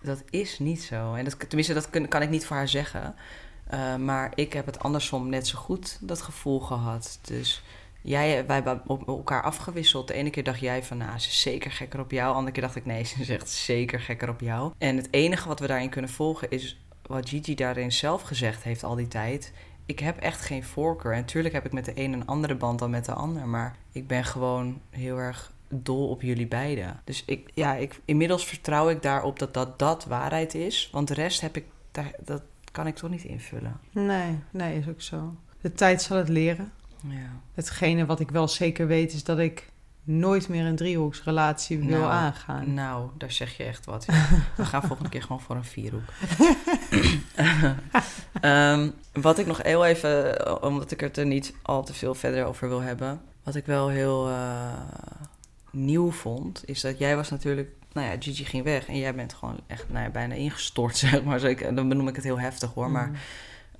dat 0.03 0.23
is 0.31 0.59
niet 0.59 0.83
zo. 0.83 1.15
En 1.15 1.25
dat, 1.25 1.39
tenminste, 1.39 1.75
dat 1.75 1.91
kun- 1.91 2.09
kan 2.09 2.23
ik 2.23 2.31
niet 2.31 2.47
voor 2.47 2.57
haar 2.57 2.69
zeggen. 2.69 3.15
Uh, 3.75 3.97
maar 3.97 4.33
ik 4.35 4.53
heb 4.53 4.67
het 4.67 4.79
andersom 4.79 5.29
net 5.29 5.47
zo 5.47 5.59
goed 5.59 5.99
dat 6.01 6.23
gevoel 6.23 6.61
gehad. 6.61 7.19
Dus 7.23 7.63
jij, 8.07 8.47
wij 8.47 8.55
hebben 8.55 8.83
elkaar 9.07 9.43
afgewisseld. 9.43 10.09
De 10.09 10.15
ene 10.15 10.31
keer 10.31 10.45
dacht 10.45 10.61
jij 10.61 10.83
van, 10.83 10.97
nou, 10.97 11.19
ze 11.19 11.29
is 11.29 11.41
zeker 11.41 11.71
gekker 11.71 12.01
op 12.01 12.11
jou. 12.11 12.29
De 12.29 12.35
andere 12.35 12.53
keer 12.53 12.63
dacht 12.63 12.77
ik, 12.77 12.87
nee, 12.87 13.05
ze 13.05 13.21
is 13.21 13.29
echt 13.29 13.51
zeker 13.51 14.01
gekker 14.01 14.29
op 14.29 14.41
jou. 14.41 14.73
En 14.79 14.97
het 14.97 15.09
enige 15.11 15.49
wat 15.49 15.61
we 15.61 15.67
daarin 15.67 15.91
kunnen 15.91 16.11
volgen 16.11 16.51
is 16.51 16.81
wat 17.07 17.29
Gigi 17.29 17.55
daarin 17.55 17.93
zelf 17.93 18.23
gezegd 18.23 18.63
heeft 18.63 18.85
al 18.85 18.95
die 18.95 19.09
tijd. 19.09 19.53
Ik 19.87 19.99
heb 19.99 20.19
echt 20.19 20.41
geen 20.41 20.65
voorkeur. 20.65 21.13
En 21.13 21.21
natuurlijk 21.21 21.55
heb 21.55 21.67
ik 21.67 21.73
met 21.73 21.85
de 21.85 21.93
een 21.95 22.13
een 22.13 22.27
andere 22.27 22.55
band 22.55 22.79
dan 22.79 22.91
met 22.91 23.05
de 23.05 23.13
ander. 23.13 23.49
Maar 23.49 23.77
ik 23.93 24.07
ben 24.07 24.25
gewoon 24.25 24.81
heel 24.91 25.17
erg 25.19 25.53
dol 25.69 26.09
op 26.09 26.23
jullie 26.23 26.47
beiden. 26.47 27.01
Dus 27.05 27.23
ik, 27.27 27.51
ja, 27.55 27.75
ik, 27.75 28.01
inmiddels 28.05 28.47
vertrouw 28.47 28.89
ik 28.89 29.03
daarop 29.03 29.39
dat, 29.39 29.55
dat 29.55 29.79
dat 29.79 30.05
waarheid 30.05 30.55
is. 30.55 30.89
Want 30.93 31.09
de 31.09 31.15
rest 31.15 31.41
heb 31.41 31.57
ik, 31.57 31.65
dat 32.25 32.43
kan 32.73 32.87
ik 32.87 32.95
toch 32.95 33.11
niet 33.11 33.25
invullen. 33.25 33.81
Nee, 33.91 34.39
nee, 34.51 34.79
is 34.79 34.89
ook 34.89 35.03
zo. 35.03 35.35
De 35.61 35.73
tijd 35.73 36.03
zal 36.03 36.17
het 36.17 36.29
leren. 36.29 36.73
Ja. 37.09 37.41
Hetgene 37.55 38.07
wat 38.07 38.21
ik 38.21 38.31
wel 38.31 38.49
zeker 38.49 38.87
weet 38.87 39.13
is 39.13 39.25
dat 39.25 39.39
ik 39.39 39.71
nooit 40.07 40.49
meer 40.49 40.65
een 40.65 40.77
driehoeksrelatie 40.77 41.79
wil 41.79 41.89
Nou, 41.89 42.13
aangaan. 42.13 42.75
Nou, 42.75 43.11
daar 43.19 43.33
zeg 43.33 43.57
je 43.57 43.65
echt 43.65 43.85
wat. 43.85 44.05
Ja. 44.07 44.27
We 44.57 44.65
gaan 44.65 44.83
volgende 44.83 45.11
keer 45.11 45.23
gewoon 45.23 45.41
voor 45.41 45.57
een 45.57 45.65
vierhoek. 45.65 46.09
um, 48.43 48.93
wat 49.23 49.39
ik 49.39 49.47
nog 49.47 49.63
heel 49.63 49.85
even, 49.85 50.63
omdat 50.63 50.91
ik 50.91 51.01
het 51.01 51.17
er 51.17 51.27
niet 51.27 51.55
al 51.63 51.85
te 51.85 51.95
veel 51.95 52.15
verder 52.15 52.45
over 52.45 52.69
wil 52.69 52.81
hebben. 52.81 53.21
Wat 53.43 53.55
ik 53.55 53.67
wel 53.67 53.89
heel 53.89 54.29
uh, 54.29 54.73
nieuw 55.71 56.11
vond, 56.11 56.63
is 56.65 56.81
dat 56.81 56.99
jij 56.99 57.17
was 57.17 57.31
natuurlijk... 57.31 57.71
Nou 57.93 58.09
ja, 58.09 58.17
Gigi 58.19 58.45
ging 58.45 58.65
weg 58.65 58.87
en 58.89 58.99
jij 58.99 59.15
bent 59.15 59.35
gewoon 59.35 59.61
echt 59.67 59.85
nou 59.89 60.05
ja, 60.05 60.11
bijna 60.11 60.35
ingestort, 60.35 60.97
zeg 61.07 61.23
maar. 61.23 61.45
Ik, 61.45 61.77
dan 61.77 61.89
benoem 61.89 62.09
ik 62.09 62.15
het 62.15 62.25
heel 62.25 62.41
heftig 62.41 62.73
hoor, 62.75 62.87
mm. 62.87 62.93
maar... 62.93 63.11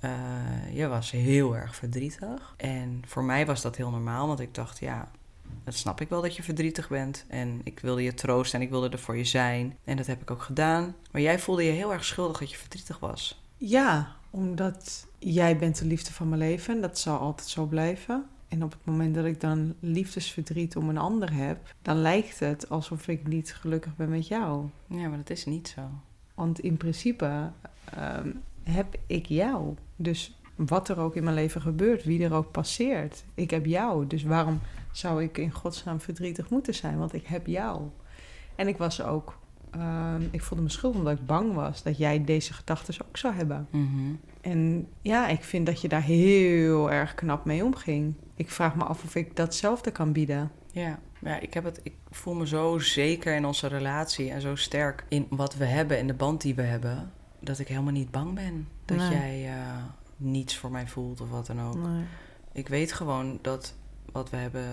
Uh, 0.01 0.75
je 0.75 0.87
was 0.87 1.11
heel 1.11 1.55
erg 1.55 1.75
verdrietig. 1.75 2.53
En 2.57 3.01
voor 3.05 3.23
mij 3.23 3.45
was 3.45 3.61
dat 3.61 3.75
heel 3.75 3.89
normaal, 3.89 4.27
want 4.27 4.39
ik 4.39 4.53
dacht, 4.53 4.79
ja, 4.79 5.11
dat 5.63 5.73
snap 5.73 6.01
ik 6.01 6.09
wel 6.09 6.21
dat 6.21 6.35
je 6.35 6.43
verdrietig 6.43 6.89
bent. 6.89 7.25
En 7.27 7.61
ik 7.63 7.79
wilde 7.79 8.03
je 8.03 8.13
troosten 8.13 8.59
en 8.59 8.65
ik 8.65 8.71
wilde 8.71 8.89
er 8.89 8.99
voor 8.99 9.17
je 9.17 9.23
zijn. 9.23 9.77
En 9.83 9.97
dat 9.97 10.05
heb 10.05 10.21
ik 10.21 10.31
ook 10.31 10.41
gedaan. 10.41 10.95
Maar 11.11 11.21
jij 11.21 11.39
voelde 11.39 11.63
je 11.63 11.71
heel 11.71 11.93
erg 11.93 12.05
schuldig 12.05 12.39
dat 12.39 12.51
je 12.51 12.57
verdrietig 12.57 12.99
was. 12.99 13.41
Ja, 13.57 14.15
omdat 14.29 15.07
jij 15.19 15.57
bent 15.57 15.79
de 15.79 15.85
liefde 15.85 16.13
van 16.13 16.29
mijn 16.29 16.41
leven. 16.41 16.75
En 16.75 16.81
dat 16.81 16.99
zal 16.99 17.19
altijd 17.19 17.47
zo 17.47 17.65
blijven. 17.65 18.25
En 18.47 18.63
op 18.63 18.71
het 18.71 18.85
moment 18.85 19.15
dat 19.15 19.25
ik 19.25 19.41
dan 19.41 19.75
liefdesverdriet 19.79 20.75
om 20.75 20.89
een 20.89 20.97
ander 20.97 21.33
heb, 21.33 21.73
dan 21.81 22.01
lijkt 22.01 22.39
het 22.39 22.69
alsof 22.69 23.07
ik 23.07 23.27
niet 23.27 23.53
gelukkig 23.53 23.95
ben 23.95 24.09
met 24.09 24.27
jou. 24.27 24.69
Ja, 24.87 25.07
maar 25.07 25.17
dat 25.17 25.29
is 25.29 25.45
niet 25.45 25.67
zo. 25.67 25.81
Want 26.33 26.59
in 26.59 26.77
principe 26.77 27.51
um, 27.97 28.41
heb 28.63 28.95
ik 29.07 29.25
jou. 29.25 29.75
Dus 29.97 30.39
wat 30.55 30.89
er 30.89 30.99
ook 30.99 31.15
in 31.15 31.23
mijn 31.23 31.35
leven 31.35 31.61
gebeurt, 31.61 32.03
wie 32.03 32.23
er 32.23 32.33
ook 32.33 32.51
passeert, 32.51 33.23
ik 33.33 33.49
heb 33.49 33.65
jou. 33.65 34.07
Dus 34.07 34.23
waarom 34.23 34.59
zou 34.91 35.23
ik 35.23 35.37
in 35.37 35.51
godsnaam 35.51 35.99
verdrietig 35.99 36.49
moeten 36.49 36.73
zijn? 36.73 36.97
Want 36.97 37.13
ik 37.13 37.25
heb 37.25 37.47
jou. 37.47 37.81
En 38.55 38.67
ik 38.67 38.77
was 38.77 39.03
ook, 39.03 39.39
uh, 39.75 40.13
ik 40.31 40.41
voelde 40.41 40.63
me 40.63 40.69
schuldig 40.69 40.99
omdat 40.99 41.17
ik 41.17 41.25
bang 41.25 41.53
was 41.53 41.83
dat 41.83 41.97
jij 41.97 42.23
deze 42.23 42.53
gedachten 42.53 42.95
ook 43.07 43.17
zou 43.17 43.33
hebben. 43.33 43.67
Mm 43.71 43.89
-hmm. 43.93 44.19
En 44.41 44.87
ja, 45.01 45.27
ik 45.27 45.43
vind 45.43 45.65
dat 45.65 45.81
je 45.81 45.87
daar 45.87 46.01
heel 46.01 46.91
erg 46.91 47.15
knap 47.15 47.45
mee 47.45 47.63
omging. 47.63 48.13
Ik 48.35 48.49
vraag 48.49 48.75
me 48.75 48.83
af 48.83 49.03
of 49.03 49.15
ik 49.15 49.35
datzelfde 49.35 49.91
kan 49.91 50.11
bieden. 50.11 50.51
Ja, 50.71 50.99
ja 51.21 51.39
ik, 51.39 51.53
heb 51.53 51.63
het, 51.63 51.79
ik 51.83 51.93
voel 52.09 52.33
me 52.33 52.47
zo 52.47 52.79
zeker 52.79 53.35
in 53.35 53.45
onze 53.45 53.67
relatie 53.67 54.31
en 54.31 54.41
zo 54.41 54.55
sterk 54.55 55.05
in 55.09 55.27
wat 55.29 55.55
we 55.55 55.65
hebben 55.65 55.97
en 55.97 56.07
de 56.07 56.13
band 56.13 56.41
die 56.41 56.55
we 56.55 56.61
hebben, 56.61 57.11
dat 57.39 57.59
ik 57.59 57.67
helemaal 57.67 57.91
niet 57.93 58.11
bang 58.11 58.33
ben 58.35 58.67
dat 58.85 58.97
Nee. 58.97 59.09
jij 59.09 59.57
uh, 59.57 59.83
niets 60.17 60.57
voor 60.57 60.71
mij 60.71 60.87
voelt 60.87 61.21
of 61.21 61.29
wat 61.29 61.45
dan 61.45 61.61
ook. 61.61 61.75
Nee. 61.75 62.03
Ik 62.51 62.67
weet 62.67 62.91
gewoon 62.93 63.39
dat 63.41 63.75
wat 64.11 64.29
we 64.29 64.37
hebben 64.37 64.63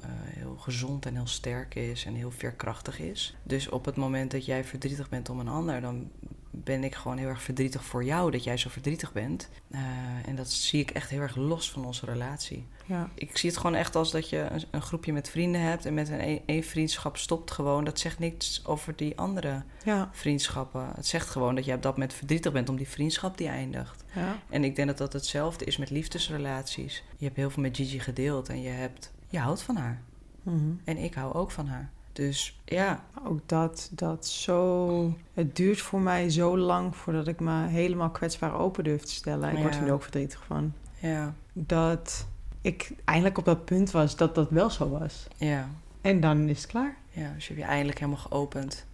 eh, 0.00 0.08
heel 0.10 0.56
gezond 0.56 1.06
en 1.06 1.14
heel 1.14 1.26
sterk 1.26 1.74
is 1.74 2.04
en 2.04 2.14
heel 2.14 2.30
veerkrachtig 2.30 2.98
is. 2.98 3.36
Dus 3.42 3.68
op 3.68 3.84
het 3.84 3.96
moment 3.96 4.30
dat 4.30 4.44
jij 4.44 4.64
verdrietig 4.64 5.08
bent 5.08 5.28
om 5.28 5.40
een 5.40 5.48
ander, 5.48 5.80
dan 5.80 6.10
ben 6.54 6.84
ik 6.84 6.94
gewoon 6.94 7.16
heel 7.18 7.28
erg 7.28 7.42
verdrietig 7.42 7.84
voor 7.84 8.04
jou 8.04 8.30
dat 8.30 8.44
jij 8.44 8.56
zo 8.56 8.68
verdrietig 8.68 9.12
bent. 9.12 9.48
Eh, 9.70 9.80
en 10.26 10.36
dat 10.36 10.50
zie 10.50 10.80
ik 10.80 10.90
echt 10.90 11.10
heel 11.10 11.20
erg 11.20 11.36
los 11.36 11.70
van 11.70 11.84
onze 11.84 12.06
relatie. 12.06 12.66
Ja. 12.86 13.10
Ik 13.14 13.36
zie 13.36 13.50
het 13.50 13.58
gewoon 13.58 13.74
echt 13.76 13.96
als 13.96 14.10
dat 14.10 14.28
je 14.28 14.38
een, 14.38 14.62
een 14.70 14.82
groepje 14.82 15.12
met 15.12 15.28
vrienden 15.30 15.60
hebt 15.60 15.86
en 15.86 15.94
met 15.94 16.08
een 16.08 16.20
e- 16.20 16.40
één 16.46 16.62
vriendschap 16.64 17.16
stopt 17.16 17.50
gewoon. 17.50 17.84
Dat 17.84 17.98
zegt 17.98 18.18
niks 18.18 18.66
over 18.66 18.96
die 18.96 19.18
andere 19.18 19.62
Ja. 19.84 20.10
vriendschappen. 20.12 20.92
Het 20.94 21.06
zegt 21.06 21.28
gewoon 21.28 21.54
dat 21.54 21.64
je 21.64 21.74
op 21.74 21.82
dat 21.82 21.92
moment 21.92 22.12
verdrietig 22.14 22.52
bent 22.52 22.68
om 22.68 22.76
die 22.76 22.88
vriendschap 22.88 23.38
die 23.38 23.48
eindigt. 23.48 24.04
Ja. 24.14 24.38
En 24.48 24.64
ik 24.64 24.76
denk 24.76 24.88
dat 24.88 24.98
dat 24.98 25.12
hetzelfde 25.12 25.64
is 25.64 25.76
met 25.76 25.90
liefdesrelaties. 25.90 27.02
Je 27.16 27.24
hebt 27.24 27.36
heel 27.36 27.50
veel 27.50 27.62
met 27.62 27.76
Gigi 27.76 28.00
gedeeld 28.00 28.48
en 28.48 28.62
je 28.62 28.68
hebt, 28.70 29.12
je 29.28 29.38
houdt 29.38 29.62
van 29.62 29.76
haar. 29.76 30.02
Mhm. 30.42 30.72
En 30.84 30.96
ik 30.96 31.14
hou 31.14 31.34
ook 31.34 31.50
van 31.50 31.66
haar. 31.66 31.90
Dus 32.12 32.60
ja, 32.64 33.04
Ook 33.24 33.40
dat, 33.46 33.90
dat 33.92 34.26
zo... 34.26 35.16
Het 35.34 35.56
duurt 35.56 35.80
voor 35.80 36.00
mij 36.00 36.30
zo 36.30 36.58
lang 36.58 36.96
voordat 36.96 37.26
ik 37.26 37.40
me 37.40 37.66
helemaal 37.66 38.10
kwetsbaar 38.10 38.54
open 38.54 38.84
durf 38.84 39.02
te 39.02 39.12
stellen. 39.12 39.52
Ik 39.56 39.62
word 39.62 39.74
er 39.74 39.82
nu 39.82 39.92
ook 39.92 40.02
verdrietig 40.02 40.44
van. 40.46 40.72
ja, 40.98 41.34
Dat 41.52 42.26
ik 42.60 42.92
eindelijk 43.04 43.38
op 43.38 43.44
dat 43.44 43.64
punt 43.64 43.90
was 43.90 44.16
dat 44.16 44.34
dat 44.34 44.50
wel 44.50 44.70
zo 44.70 44.88
was. 44.88 45.26
ja. 45.36 45.68
En 46.00 46.20
dan 46.20 46.48
is 46.48 46.62
het 46.62 46.70
klaar. 46.70 46.96
Ja, 47.10 47.32
dus 47.34 47.46
je 47.46 47.52
hebt 47.54 47.64
je 47.66 47.70
eindelijk 47.72 47.98
helemaal 47.98 48.20
geopend. 48.20 48.86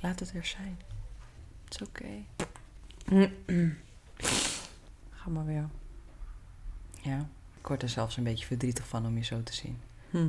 Laat 0.00 0.20
het 0.20 0.32
er 0.34 0.44
zijn. 0.46 0.78
Het 1.64 1.80
is 1.80 1.86
oké. 1.86 2.04
Ga 5.10 5.30
maar 5.30 5.46
weer. 5.46 5.68
Ja, 7.02 7.28
ik 7.60 7.66
word 7.66 7.82
er 7.82 7.88
zelfs 7.88 8.16
een 8.16 8.24
beetje 8.24 8.46
verdrietig 8.46 8.86
van 8.88 9.06
om 9.06 9.16
je 9.16 9.24
zo 9.24 9.42
te 9.42 9.54
zien. 9.54 9.78
Hm. 10.10 10.28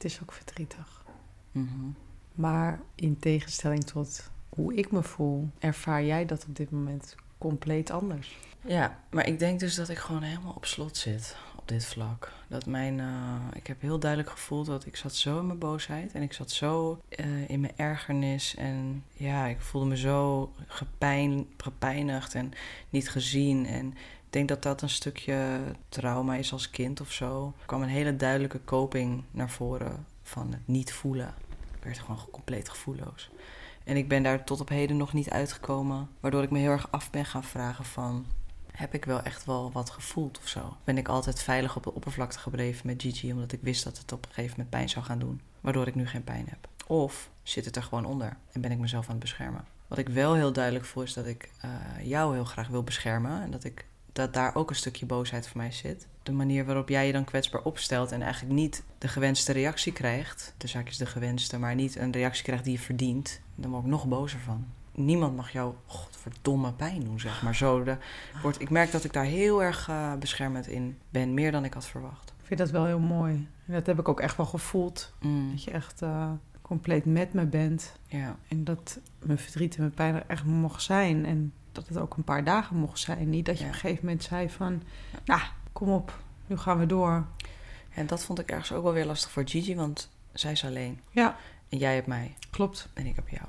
Het 0.00 0.10
is 0.10 0.22
ook 0.22 0.32
verdrietig. 0.32 1.04
Mhm. 1.52 1.90
Maar 2.34 2.80
in 2.94 3.18
tegenstelling 3.18 3.84
tot 3.84 4.30
hoe 4.48 4.74
ik 4.74 4.90
me 4.90 5.02
voel, 5.02 5.48
ervaar 5.58 6.04
jij 6.04 6.26
dat 6.26 6.44
op 6.48 6.56
dit 6.56 6.70
moment 6.70 7.14
compleet 7.38 7.90
anders. 7.90 8.38
Ja, 8.66 8.98
maar 9.10 9.26
ik 9.26 9.38
denk 9.38 9.60
dus 9.60 9.74
dat 9.74 9.88
ik 9.88 9.98
gewoon 9.98 10.22
helemaal 10.22 10.52
op 10.52 10.64
slot 10.64 10.96
zit 10.96 11.36
op 11.56 11.68
dit 11.68 11.84
vlak. 11.84 12.32
Dat 12.48 12.66
mijn, 12.66 13.00
eh, 13.00 13.34
ik 13.52 13.66
heb 13.66 13.80
heel 13.80 13.98
duidelijk 13.98 14.30
gevoeld 14.30 14.66
dat 14.66 14.86
ik 14.86 14.96
zat 14.96 15.14
zo 15.14 15.38
in 15.38 15.46
mijn 15.46 15.58
boosheid 15.58 16.12
en 16.12 16.22
ik 16.22 16.32
zat 16.32 16.50
zo 16.50 17.00
eh, 17.08 17.48
in 17.48 17.60
mijn 17.60 17.76
ergernis 17.76 18.54
en 18.54 19.04
ja, 19.12 19.46
ik 19.46 19.60
voelde 19.60 19.86
me 19.86 19.96
zo 19.96 20.50
gepijn, 20.66 21.46
gepijnigd 21.56 22.34
en 22.34 22.52
niet 22.90 23.10
gezien. 23.10 23.66
En 23.66 23.94
denk 24.32 24.48
dat 24.48 24.62
dat 24.62 24.82
een 24.82 24.90
stukje 24.90 25.60
trauma 25.88 26.34
is 26.34 26.52
als 26.52 26.70
kind 26.70 27.00
of 27.00 27.12
zo. 27.12 27.54
Er 27.60 27.66
kwam 27.66 27.82
een 27.82 27.88
hele 27.88 28.16
duidelijke 28.16 28.64
coping 28.64 29.22
naar 29.30 29.50
voren 29.50 30.06
van 30.22 30.52
het 30.52 30.66
niet 30.66 30.92
voelen. 30.92 31.34
Ik 31.76 31.84
werd 31.84 31.98
gewoon 31.98 32.18
compleet 32.30 32.68
gevoelloos. 32.68 33.30
En 33.84 33.96
ik 33.96 34.08
ben 34.08 34.22
daar 34.22 34.44
tot 34.44 34.60
op 34.60 34.68
heden 34.68 34.96
nog 34.96 35.12
niet 35.12 35.30
uitgekomen. 35.30 36.08
Waardoor 36.20 36.42
ik 36.42 36.50
me 36.50 36.58
heel 36.58 36.70
erg 36.70 36.90
af 36.90 37.10
ben 37.10 37.24
gaan 37.24 37.44
vragen 37.44 37.84
van... 37.84 38.26
Heb 38.70 38.94
ik 38.94 39.04
wel 39.04 39.22
echt 39.22 39.44
wel 39.44 39.72
wat 39.72 39.90
gevoeld 39.90 40.38
of 40.38 40.48
zo? 40.48 40.76
Ben 40.84 40.98
ik 40.98 41.08
altijd 41.08 41.42
veilig 41.42 41.76
op 41.76 41.82
de 41.82 41.94
oppervlakte 41.94 42.38
gebleven 42.38 42.86
met 42.86 43.02
Gigi... 43.02 43.32
omdat 43.32 43.52
ik 43.52 43.60
wist 43.62 43.84
dat 43.84 43.98
het 43.98 44.12
op 44.12 44.24
een 44.24 44.32
gegeven 44.32 44.50
moment 44.50 44.70
pijn 44.70 44.88
zou 44.88 45.04
gaan 45.04 45.18
doen. 45.18 45.40
Waardoor 45.60 45.86
ik 45.86 45.94
nu 45.94 46.06
geen 46.06 46.24
pijn 46.24 46.46
heb. 46.48 46.68
Of 46.86 47.30
zit 47.42 47.64
het 47.64 47.76
er 47.76 47.82
gewoon 47.82 48.04
onder 48.04 48.36
en 48.52 48.60
ben 48.60 48.70
ik 48.70 48.78
mezelf 48.78 49.04
aan 49.04 49.10
het 49.10 49.20
beschermen? 49.20 49.64
Wat 49.88 49.98
ik 49.98 50.08
wel 50.08 50.34
heel 50.34 50.52
duidelijk 50.52 50.84
voel 50.84 51.02
is 51.02 51.12
dat 51.12 51.26
ik 51.26 51.50
eh, 51.60 51.70
jou 52.02 52.34
heel 52.34 52.44
graag 52.44 52.68
wil 52.68 52.82
beschermen... 52.82 53.42
en 53.42 53.50
dat, 53.50 53.64
ik, 53.64 53.86
dat 54.12 54.34
daar 54.34 54.54
ook 54.54 54.70
een 54.70 54.76
stukje 54.76 55.06
boosheid 55.06 55.48
voor 55.48 55.56
mij 55.56 55.72
zit. 55.72 56.06
De 56.22 56.32
manier 56.32 56.64
waarop 56.64 56.88
jij 56.88 57.06
je 57.06 57.12
dan 57.12 57.24
kwetsbaar 57.24 57.62
opstelt... 57.62 58.12
en 58.12 58.22
eigenlijk 58.22 58.54
niet 58.54 58.82
de 58.98 59.08
gewenste 59.08 59.52
reactie 59.52 59.92
krijgt... 59.92 60.54
de 60.56 60.66
zaak 60.66 60.88
is 60.88 60.96
de 60.96 61.06
gewenste, 61.06 61.58
maar 61.58 61.74
niet 61.74 61.96
een 61.96 62.12
reactie 62.12 62.44
krijgt 62.44 62.64
die 62.64 62.72
je 62.72 62.78
verdient... 62.78 63.40
dan 63.54 63.70
word 63.70 63.84
ik 63.84 63.90
nog 63.90 64.08
bozer 64.08 64.40
van 64.40 64.66
niemand 64.94 65.36
mag 65.36 65.50
jou 65.50 65.74
godverdomme 65.86 66.72
pijn 66.72 67.04
doen, 67.04 67.20
zeg 67.20 67.42
maar. 67.42 67.54
Zo, 67.54 67.82
de, 67.82 67.96
wordt, 68.42 68.60
ik 68.60 68.70
merk 68.70 68.92
dat 68.92 69.04
ik 69.04 69.12
daar 69.12 69.24
heel 69.24 69.62
erg 69.62 69.88
eh, 69.88 70.14
beschermend 70.14 70.66
in 70.66 70.98
ben, 71.10 71.34
meer 71.34 71.52
dan 71.52 71.64
ik 71.64 71.74
had 71.74 71.86
verwacht. 71.86 72.34
Ik 72.40 72.46
vind 72.46 72.60
dat 72.60 72.70
wel 72.70 72.84
heel 72.84 72.98
mooi. 72.98 73.48
Dat 73.64 73.86
heb 73.86 73.98
ik 73.98 74.08
ook 74.08 74.20
echt 74.20 74.36
wel 74.36 74.46
gevoeld. 74.46 75.12
Mm, 75.20 75.50
Dat 75.50 75.64
je 75.64 75.70
echt 75.70 76.02
eh, 76.02 76.30
compleet 76.62 77.04
met 77.04 77.32
me 77.32 77.46
bent. 77.46 77.92
ja, 78.06 78.36
En 78.48 78.64
dat 78.64 78.98
mijn 79.24 79.38
verdriet 79.38 79.74
en 79.74 79.80
mijn 79.80 79.94
pijn 79.94 80.14
er 80.14 80.24
echt 80.26 80.44
mocht 80.44 80.82
zijn. 80.82 81.26
En 81.26 81.52
dat 81.80 81.88
het 81.94 81.98
ook 81.98 82.16
een 82.16 82.24
paar 82.24 82.44
dagen 82.44 82.76
mocht 82.76 82.98
zijn. 82.98 83.30
Niet 83.30 83.46
dat 83.46 83.58
je 83.58 83.62
Ja. 83.64 83.68
op 83.68 83.74
een 83.74 83.80
gegeven 83.80 84.04
moment 84.04 84.22
zei 84.22 84.50
van... 84.50 84.82
Nou, 85.24 85.40
kom 85.72 85.88
op, 85.88 86.18
nu 86.46 86.56
gaan 86.56 86.78
we 86.78 86.86
door. 86.86 87.26
en 87.94 88.06
dat 88.06 88.24
vond 88.24 88.38
ik 88.38 88.50
ergens 88.50 88.72
ook 88.72 88.82
wel 88.82 88.92
weer 88.92 89.04
lastig 89.06 89.30
voor 89.30 89.48
Gigi, 89.48 89.76
want 89.76 90.10
zij 90.32 90.52
is 90.52 90.64
alleen. 90.64 91.00
Ja, 91.10 91.36
En 91.68 91.78
jij 91.78 91.94
hebt 91.94 92.06
mij 92.06 92.34
klopt. 92.50 92.88
en 92.94 93.06
ik 93.06 93.14
heb 93.16 93.28
jou. 93.28 93.44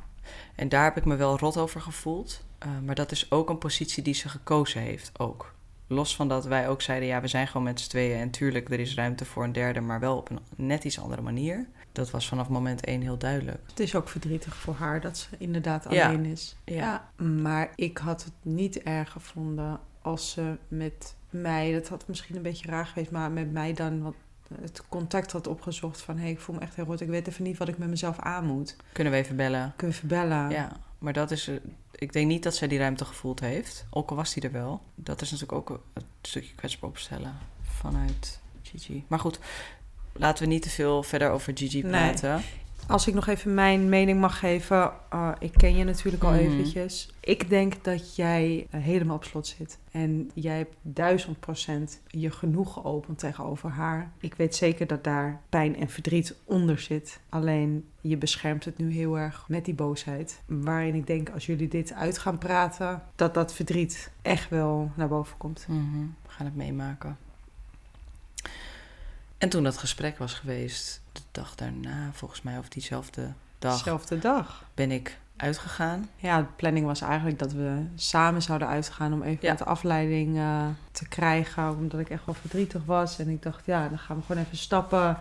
En 0.56 0.70
daar 0.70 0.84
heb 0.84 0.98
ik 0.98 1.06
me 1.06 1.16
wel 1.16 1.38
rot 1.38 1.58
over 1.58 1.82
gevoeld. 1.82 2.44
eh, 2.58 2.70
maar 2.86 2.96
dat 2.96 3.12
is 3.12 3.32
ook 3.32 3.50
een 3.50 3.58
positie 3.58 4.04
die 4.04 4.14
ze 4.14 4.30
gekozen 4.30 4.82
heeft, 4.82 5.20
ook. 5.20 5.54
Los 5.88 6.16
van 6.16 6.28
dat 6.28 6.46
wij 6.46 6.70
ook 6.70 6.82
zeiden, 6.82 7.08
ja, 7.08 7.22
we 7.22 7.28
zijn 7.28 7.48
gewoon 7.48 7.64
met 7.64 7.80
z'n 7.80 7.90
tweeën... 7.90 8.20
en 8.20 8.30
tuurlijk, 8.30 8.70
er 8.72 8.80
is 8.80 8.96
ruimte 8.96 9.26
voor 9.26 9.44
een 9.44 9.52
derde, 9.52 9.82
maar 9.82 10.00
wel 10.00 10.18
op 10.18 10.30
een 10.30 10.40
net 10.56 10.84
iets 10.84 11.00
andere 11.00 11.22
manier. 11.22 11.68
Dat 11.92 12.12
was 12.12 12.28
vanaf 12.28 12.50
moment 12.50 12.86
één 12.86 13.02
heel 13.02 13.18
duidelijk. 13.18 13.60
Het 13.68 13.80
is 13.80 13.96
ook 13.96 14.10
verdrietig 14.10 14.56
voor 14.56 14.74
haar 14.76 15.02
dat 15.02 15.18
ze 15.18 15.28
inderdaad 15.38 15.86
Ja. 15.90 16.08
alleen 16.08 16.26
is. 16.26 16.56
Ja. 16.66 17.10
Maar 17.18 17.72
ik 17.76 17.98
had 17.98 18.24
het 18.24 18.34
niet 18.42 18.82
erg 18.82 19.12
gevonden 19.12 19.80
als 20.02 20.32
ze 20.32 20.58
met 20.68 21.16
mij... 21.30 21.72
Dat 21.74 21.88
had 21.88 22.08
misschien 22.08 22.36
een 22.36 22.42
beetje 22.42 22.68
raar 22.70 22.86
geweest, 22.86 23.12
maar 23.12 23.32
met 23.32 23.52
mij 23.52 23.74
dan... 23.74 24.02
Wat, 24.02 24.14
het 24.62 24.82
contact 24.90 25.32
had 25.32 25.48
opgezocht 25.48 26.02
van... 26.02 26.16
hé, 26.16 26.22
hey, 26.22 26.32
ik 26.32 26.40
voel 26.40 26.56
me 26.56 26.62
echt 26.62 26.76
heel 26.76 26.86
goed. 26.86 27.02
Ik 27.02 27.08
weet 27.08 27.28
even 27.28 27.44
niet 27.44 27.58
wat 27.58 27.68
ik 27.68 27.78
met 27.78 27.90
mezelf 27.90 28.20
aan 28.20 28.46
moet. 28.46 28.76
Kunnen 28.92 29.14
we 29.14 29.20
even 29.20 29.36
bellen? 29.36 29.74
Kun 29.76 29.88
je 29.88 29.94
verbellen? 29.94 30.50
Ja, 30.50 30.72
maar 31.00 31.14
dat 31.14 31.32
is. 31.32 31.48
eh, 31.48 31.56
Ik 31.92 32.14
denk 32.14 32.28
niet 32.28 32.44
dat 32.44 32.56
zij 32.56 32.68
die 32.68 32.80
ruimte 32.80 33.06
gevoeld 33.06 33.40
heeft. 33.40 33.86
Ook 33.90 34.10
al 34.10 34.16
was 34.16 34.34
die 34.34 34.44
er 34.44 34.52
wel. 34.52 34.82
Dat 34.96 35.22
is 35.22 35.32
natuurlijk 35.32 35.70
ook 35.70 35.84
een 35.94 36.04
stukje 36.22 36.56
kwetsbaar 36.56 36.90
opstellen 36.90 37.38
vanuit 37.62 38.40
Gigi. 38.62 39.04
Maar 39.08 39.20
goed, 39.20 39.40
laten 40.14 40.44
we 40.44 40.50
niet 40.50 40.62
te 40.62 40.70
veel 40.70 41.04
verder 41.04 41.30
over 41.30 41.58
Gigi 41.58 41.82
Nee. 41.82 41.92
praten. 41.92 42.42
Als 42.88 43.08
ik 43.08 43.14
nog 43.14 43.28
even 43.28 43.54
mijn 43.54 43.90
mening 43.90 44.20
mag 44.20 44.40
geven. 44.40 44.92
eh, 45.10 45.32
ik 45.40 45.52
ken 45.58 45.76
je 45.76 45.84
natuurlijk 45.84 46.24
al 46.24 46.32
Mhm. 46.32 46.40
eventjes. 46.40 47.14
Ik 47.20 47.50
denk 47.50 47.84
dat 47.84 48.16
jij 48.16 48.68
eh, 48.70 48.82
helemaal 48.82 49.16
op 49.16 49.24
slot 49.24 49.48
zit. 49.48 49.80
En 49.92 50.32
jij 50.34 50.58
hebt 50.58 50.76
duizend 50.82 51.40
procent 51.40 52.02
je 52.08 52.32
genoeg 52.32 52.74
geopend 52.74 53.20
tegenover 53.20 53.70
haar. 53.70 54.12
Ik 54.20 54.34
weet 54.36 54.56
zeker 54.56 54.88
dat 54.88 55.04
daar 55.04 55.42
pijn 55.50 55.76
en 55.78 55.90
verdriet 55.90 56.36
onder 56.44 56.80
zit. 56.80 57.20
Alleen 57.30 57.86
je 58.02 58.18
beschermt 58.18 58.66
het 58.66 58.78
nu 58.78 58.92
heel 58.92 59.18
erg 59.20 59.46
met 59.48 59.66
die 59.66 59.74
boosheid. 59.74 60.42
Waarin 60.46 60.96
ik 60.96 61.08
denk 61.08 61.30
als 61.30 61.46
jullie 61.46 61.68
dit 61.68 61.94
uit 61.94 62.18
gaan 62.18 62.38
praten... 62.38 63.04
dat 63.16 63.34
dat 63.34 63.54
verdriet 63.54 64.12
echt 64.22 64.50
wel 64.50 64.92
naar 64.96 65.08
boven 65.08 65.38
komt. 65.38 65.66
Mhm, 65.70 66.00
We 66.24 66.30
gaan 66.30 66.46
het 66.46 66.56
meemaken. 66.56 67.18
En 69.42 69.50
toen 69.50 69.64
dat 69.64 69.78
gesprek 69.78 70.18
was 70.18 70.34
geweest, 70.34 71.02
de 71.12 71.22
dag 71.32 71.56
daarna, 71.56 72.10
volgens 72.12 72.42
mij, 72.42 72.58
of 72.58 72.70
diezelfde 72.70 73.34
dag, 73.60 73.84
Zelfde 73.84 74.20
dag. 74.20 74.66
ben 74.74 74.92
ik 74.92 75.18
uitgegaan. 75.36 76.10
Ja, 76.16 76.38
de 76.40 76.48
planning 76.56 76.86
was 76.86 77.02
eigenlijk 77.02 77.40
dat 77.40 77.52
we 77.54 77.86
samen 77.96 78.42
zouden 78.42 78.68
uitgaan 78.68 79.14
om 79.14 79.22
even 79.24 79.48
Ja. 79.48 79.52
wat 79.58 79.66
afleiding 79.68 80.38
eh, 80.38 80.66
te 80.92 81.08
krijgen. 81.08 81.70
Omdat 81.78 82.00
ik 82.00 82.10
echt 82.10 82.26
wel 82.26 82.36
verdrietig 82.36 82.82
was. 82.86 83.20
En 83.20 83.30
ik 83.30 83.42
dacht, 83.44 83.66
ja, 83.66 83.88
dan 83.90 84.00
gaan 84.00 84.18
we 84.18 84.24
gewoon 84.26 84.44
even 84.44 84.58
stappen. 84.58 85.18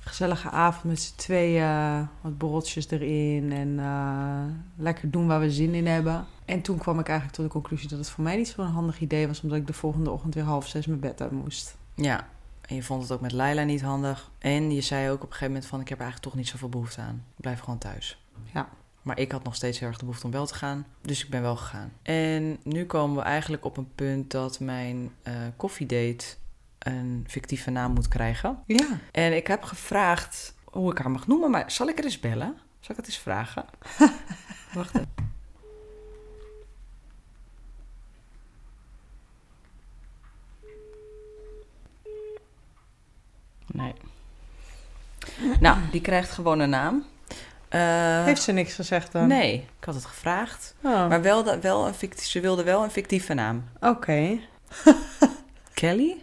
Gezellige 0.00 0.50
avond 0.50 0.84
met 0.84 1.00
z'n 1.00 1.16
tweeën. 1.16 2.08
Wat 2.20 2.38
borreltjes 2.38 2.90
erin. 2.90 3.52
En 3.52 3.78
eh, 3.78 4.44
lekker 4.76 5.10
doen 5.10 5.26
waar 5.26 5.40
we 5.40 5.50
zin 5.50 5.74
in 5.74 5.86
hebben. 5.86 6.26
En 6.44 6.62
toen 6.62 6.78
kwam 6.78 6.98
ik 6.98 7.06
eigenlijk 7.08 7.36
tot 7.38 7.46
de 7.46 7.52
conclusie 7.52 7.88
dat 7.88 7.98
het 7.98 8.10
voor 8.10 8.24
mij 8.24 8.36
niet 8.36 8.48
zo'n 8.48 8.66
handig 8.66 9.00
idee 9.00 9.26
was. 9.26 9.40
Omdat 9.42 9.58
ik 9.58 9.66
de 9.66 9.72
volgende 9.72 10.10
ochtend 10.10 10.34
weer 10.34 10.44
half 10.44 10.66
zes 10.68 10.86
mijn 10.86 11.00
bed 11.00 11.20
uit 11.20 11.30
moest. 11.30 11.76
Ja, 11.94 12.26
en 12.66 12.74
je 12.74 12.82
vond 12.82 13.02
het 13.02 13.12
ook 13.12 13.20
met 13.20 13.32
Laila 13.32 13.62
niet 13.62 13.82
handig. 13.82 14.30
En 14.38 14.72
je 14.72 14.80
zei 14.80 15.10
ook 15.10 15.14
op 15.14 15.22
een 15.22 15.26
gegeven 15.26 15.46
moment 15.46 15.66
van... 15.66 15.80
ik 15.80 15.88
heb 15.88 15.98
er 15.98 16.04
eigenlijk 16.04 16.32
toch 16.32 16.42
niet 16.42 16.50
zoveel 16.50 16.68
behoefte 16.68 17.00
aan. 17.00 17.24
Ik 17.36 17.40
blijf 17.40 17.60
gewoon 17.60 17.78
thuis. 17.78 18.24
Ja. 18.54 18.68
Maar 19.02 19.18
ik 19.18 19.32
had 19.32 19.44
nog 19.44 19.54
steeds 19.54 19.78
heel 19.78 19.88
erg 19.88 19.98
de 19.98 20.04
behoefte 20.04 20.26
om 20.26 20.32
wel 20.32 20.46
te 20.46 20.54
gaan. 20.54 20.86
Dus 21.02 21.24
ik 21.24 21.30
ben 21.30 21.42
wel 21.42 21.56
gegaan. 21.56 21.92
En 22.02 22.58
nu 22.62 22.86
komen 22.86 23.16
we 23.16 23.22
eigenlijk 23.22 23.64
op 23.64 23.76
een 23.76 23.94
punt 23.94 24.30
dat 24.30 24.60
mijn 24.60 25.10
eh 25.22 25.34
koffiedate 25.56 26.24
een 26.78 27.24
fictieve 27.28 27.70
naam 27.70 27.92
moet 27.92 28.08
krijgen. 28.08 28.62
Ja. 28.66 28.98
En 29.12 29.36
ik 29.36 29.46
heb 29.46 29.62
gevraagd 29.62 30.54
hoe 30.64 30.90
ik 30.90 30.98
haar 30.98 31.10
mag 31.10 31.26
noemen, 31.26 31.50
maar 31.50 31.70
zal 31.70 31.88
ik 31.88 31.98
er 31.98 32.04
eens 32.04 32.20
bellen? 32.20 32.56
Zal 32.80 32.90
ik 32.90 32.96
het 32.96 33.06
eens 33.06 33.18
vragen? 33.18 33.64
Wacht 34.74 34.94
even. 34.94 35.34
Nee. 43.66 43.92
Nou, 45.60 45.78
die 45.90 46.00
krijgt 46.00 46.30
gewoon 46.30 46.58
een 46.58 46.70
naam. 46.70 47.04
Eh, 47.68 48.24
Heeft 48.24 48.42
ze 48.42 48.52
niks 48.52 48.74
gezegd 48.74 49.12
dan? 49.12 49.26
Nee, 49.26 49.54
ik 49.78 49.84
had 49.84 49.94
het 49.94 50.04
gevraagd. 50.04 50.74
Oh, 50.82 51.08
Maar 51.08 51.22
wel, 51.22 51.60
wel 51.60 51.86
een 51.86 51.94
fictieve, 51.94 52.30
ze 52.30 52.40
wilde 52.40 52.62
wel 52.62 52.82
een 52.82 52.90
fictieve 52.90 53.34
naam. 53.34 53.64
Oké. 53.80 54.38
Kelly? 55.74 56.16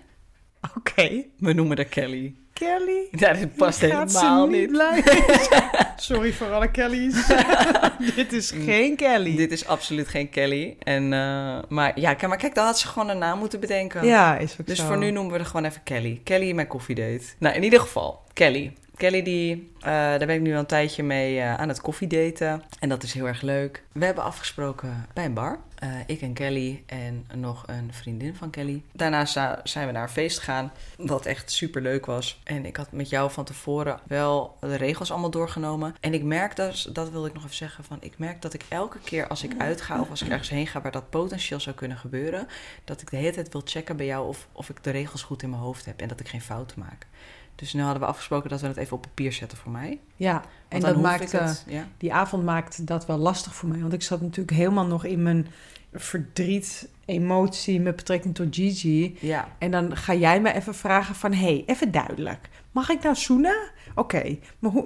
Oké. 0.76 1.24
We 1.38 1.54
noemen 1.54 1.78
haar 1.78 1.86
Kelly. 1.86 2.36
Kelly? 2.54 3.08
Ja, 3.12 3.34
dit 3.34 3.56
past 3.56 3.80
helemaal 3.80 4.48
niet. 4.48 4.68
blij 4.70 5.04
Sorry 5.96 6.34
voor 6.34 6.52
alle 6.52 6.72
Kellys. 6.72 7.28
Dit 8.16 8.34
is 8.34 8.52
geen 8.52 8.96
Kelly. 8.96 9.36
Dit 9.36 9.52
is 9.52 9.68
absoluut 9.68 10.08
geen 10.08 10.30
Kelly. 10.30 10.76
En, 10.80 11.14
eh, 11.14 11.58
maar 11.70 12.00
ja, 12.00 12.14
kijk, 12.14 12.28
maar 12.28 12.38
kijk, 12.38 12.56
dan 12.56 12.66
had 12.66 12.80
ze 12.80 12.88
gewoon 12.88 13.10
een 13.10 13.18
naam 13.18 13.40
moeten 13.40 13.60
bedenken. 13.60 14.06
Ja, 14.06 14.38
is 14.38 14.56
ook 14.62 14.68
Dus 14.68 14.78
zo. 14.78 14.86
voor 14.86 14.98
nu 14.98 15.12
noemen 15.12 15.34
we 15.34 15.40
er 15.40 15.46
gewoon 15.46 15.66
even 15.66 15.84
Kelly. 15.84 16.22
Kelly, 16.24 16.52
mijn 16.54 16.68
koffiedate. 16.68 17.24
Nou, 17.38 17.56
in 17.56 17.64
ieder 17.64 17.80
geval, 17.80 18.22
Kelly. 18.34 18.74
Kelly, 18.98 19.22
die, 19.24 19.72
eh, 19.80 19.86
daar 19.92 20.18
ben 20.26 20.30
ik 20.36 20.42
nu 20.42 20.54
al 20.54 20.60
een 20.60 20.66
tijdje 20.66 21.04
mee 21.04 21.40
eh, 21.40 21.54
aan 21.56 21.68
het 21.68 21.82
koffiedaten. 21.82 22.64
En 22.80 22.90
dat 22.90 23.04
is 23.04 23.14
heel 23.14 23.28
erg 23.28 23.42
leuk. 23.42 23.84
We 23.92 24.06
hebben 24.06 24.24
afgesproken 24.24 25.06
bij 25.14 25.26
een 25.26 25.34
bar. 25.34 25.60
Eh, 25.84 25.90
ik 26.06 26.22
en 26.22 26.34
Kelly 26.34 26.84
en 26.86 27.26
nog 27.34 27.64
een 27.68 27.94
vriendin 27.94 28.36
van 28.36 28.50
Kelly. 28.50 28.84
Daarna 28.92 29.26
zijn 29.64 29.86
we 29.88 29.92
naar 29.92 30.04
een 30.04 30.10
feest 30.10 30.38
gegaan, 30.40 30.72
wat 30.98 31.26
echt 31.26 31.52
super 31.52 31.82
leuk 31.82 32.06
was. 32.06 32.40
En 32.44 32.66
ik 32.66 32.76
had 32.76 32.92
met 32.92 33.10
jou 33.10 33.32
van 33.32 33.46
tevoren 33.46 34.00
wel 34.08 34.58
de 34.60 34.76
regels 34.76 35.12
allemaal 35.12 35.30
doorgenomen. 35.30 35.96
En 36.00 36.14
ik 36.14 36.24
merk 36.24 36.56
dus, 36.56 36.84
dat 36.84 37.10
wilde 37.10 37.28
ik 37.28 37.34
nog 37.34 37.44
even 37.44 37.56
zeggen, 37.56 37.84
van 37.84 37.98
ik 38.00 38.18
merk 38.18 38.42
dat 38.42 38.54
ik 38.54 38.66
elke 38.70 39.00
keer 39.00 39.28
als 39.28 39.44
ik 39.44 39.54
uitga 39.58 40.00
of 40.00 40.10
als 40.10 40.22
ik 40.22 40.30
ergens 40.30 40.50
heen 40.50 40.68
ga 40.68 40.82
waar 40.82 40.92
dat 40.92 41.10
potentieel 41.10 41.60
zou 41.60 41.76
kunnen 41.76 41.98
gebeuren, 41.98 42.48
dat 42.84 43.02
ik 43.02 43.10
de 43.10 43.18
hele 43.18 43.34
tijd 43.34 43.52
wil 43.52 43.62
checken 43.66 43.98
bij 43.98 44.06
jou 44.06 44.28
of, 44.28 44.48
of 44.52 44.70
ik 44.70 44.84
de 44.84 44.92
regels 44.92 45.24
goed 45.24 45.44
in 45.44 45.50
mijn 45.50 45.62
hoofd 45.62 45.86
heb 45.86 46.02
en 46.02 46.08
dat 46.08 46.20
ik 46.20 46.28
geen 46.28 46.42
fouten 46.42 46.80
maak. 46.80 47.08
Dus 47.56 47.74
nu 47.74 47.82
hadden 47.82 48.02
we 48.02 48.08
afgesproken 48.08 48.50
dat 48.50 48.62
we 48.62 48.68
het 48.68 48.78
even 48.78 48.96
op 48.96 49.02
papier 49.02 49.34
zetten 49.34 49.58
voor 49.58 49.72
mij. 49.72 50.00
Ja, 50.16 50.34
Want 50.34 50.44
en 50.68 50.80
dat 50.94 51.02
maakt, 51.02 51.34
eh, 51.34 51.42
het, 51.42 51.64
ja. 51.68 51.88
die 51.98 52.14
avond 52.14 52.44
maakt 52.44 52.88
dat 52.88 53.06
wel 53.06 53.18
lastig 53.18 53.56
voor 53.56 53.70
mij. 53.70 53.80
Want 53.80 53.94
ik 53.94 54.02
zat 54.02 54.22
natuurlijk 54.22 54.58
helemaal 54.58 54.86
nog 54.86 55.06
in 55.06 55.24
mijn 55.24 55.48
verdriet, 55.94 56.90
emotie 57.06 57.80
met 57.82 57.96
betrekking 57.96 58.36
tot 58.36 58.56
Gigi. 58.56 59.18
ja, 59.20 59.48
En 59.58 59.72
dan 59.72 59.98
ga 59.98 60.14
jij 60.14 60.42
me 60.42 60.54
even 60.54 60.76
vragen 60.76 61.16
van... 61.16 61.34
hé, 61.34 61.46
hey, 61.46 61.64
even 61.66 61.92
duidelijk. 61.92 62.50
Mag 62.72 62.90
ik 62.90 63.04
nou 63.04 63.16
zoenen? 63.16 63.72
Oké, 63.96 64.38
maar 64.60 64.72
hoe... 64.72 64.86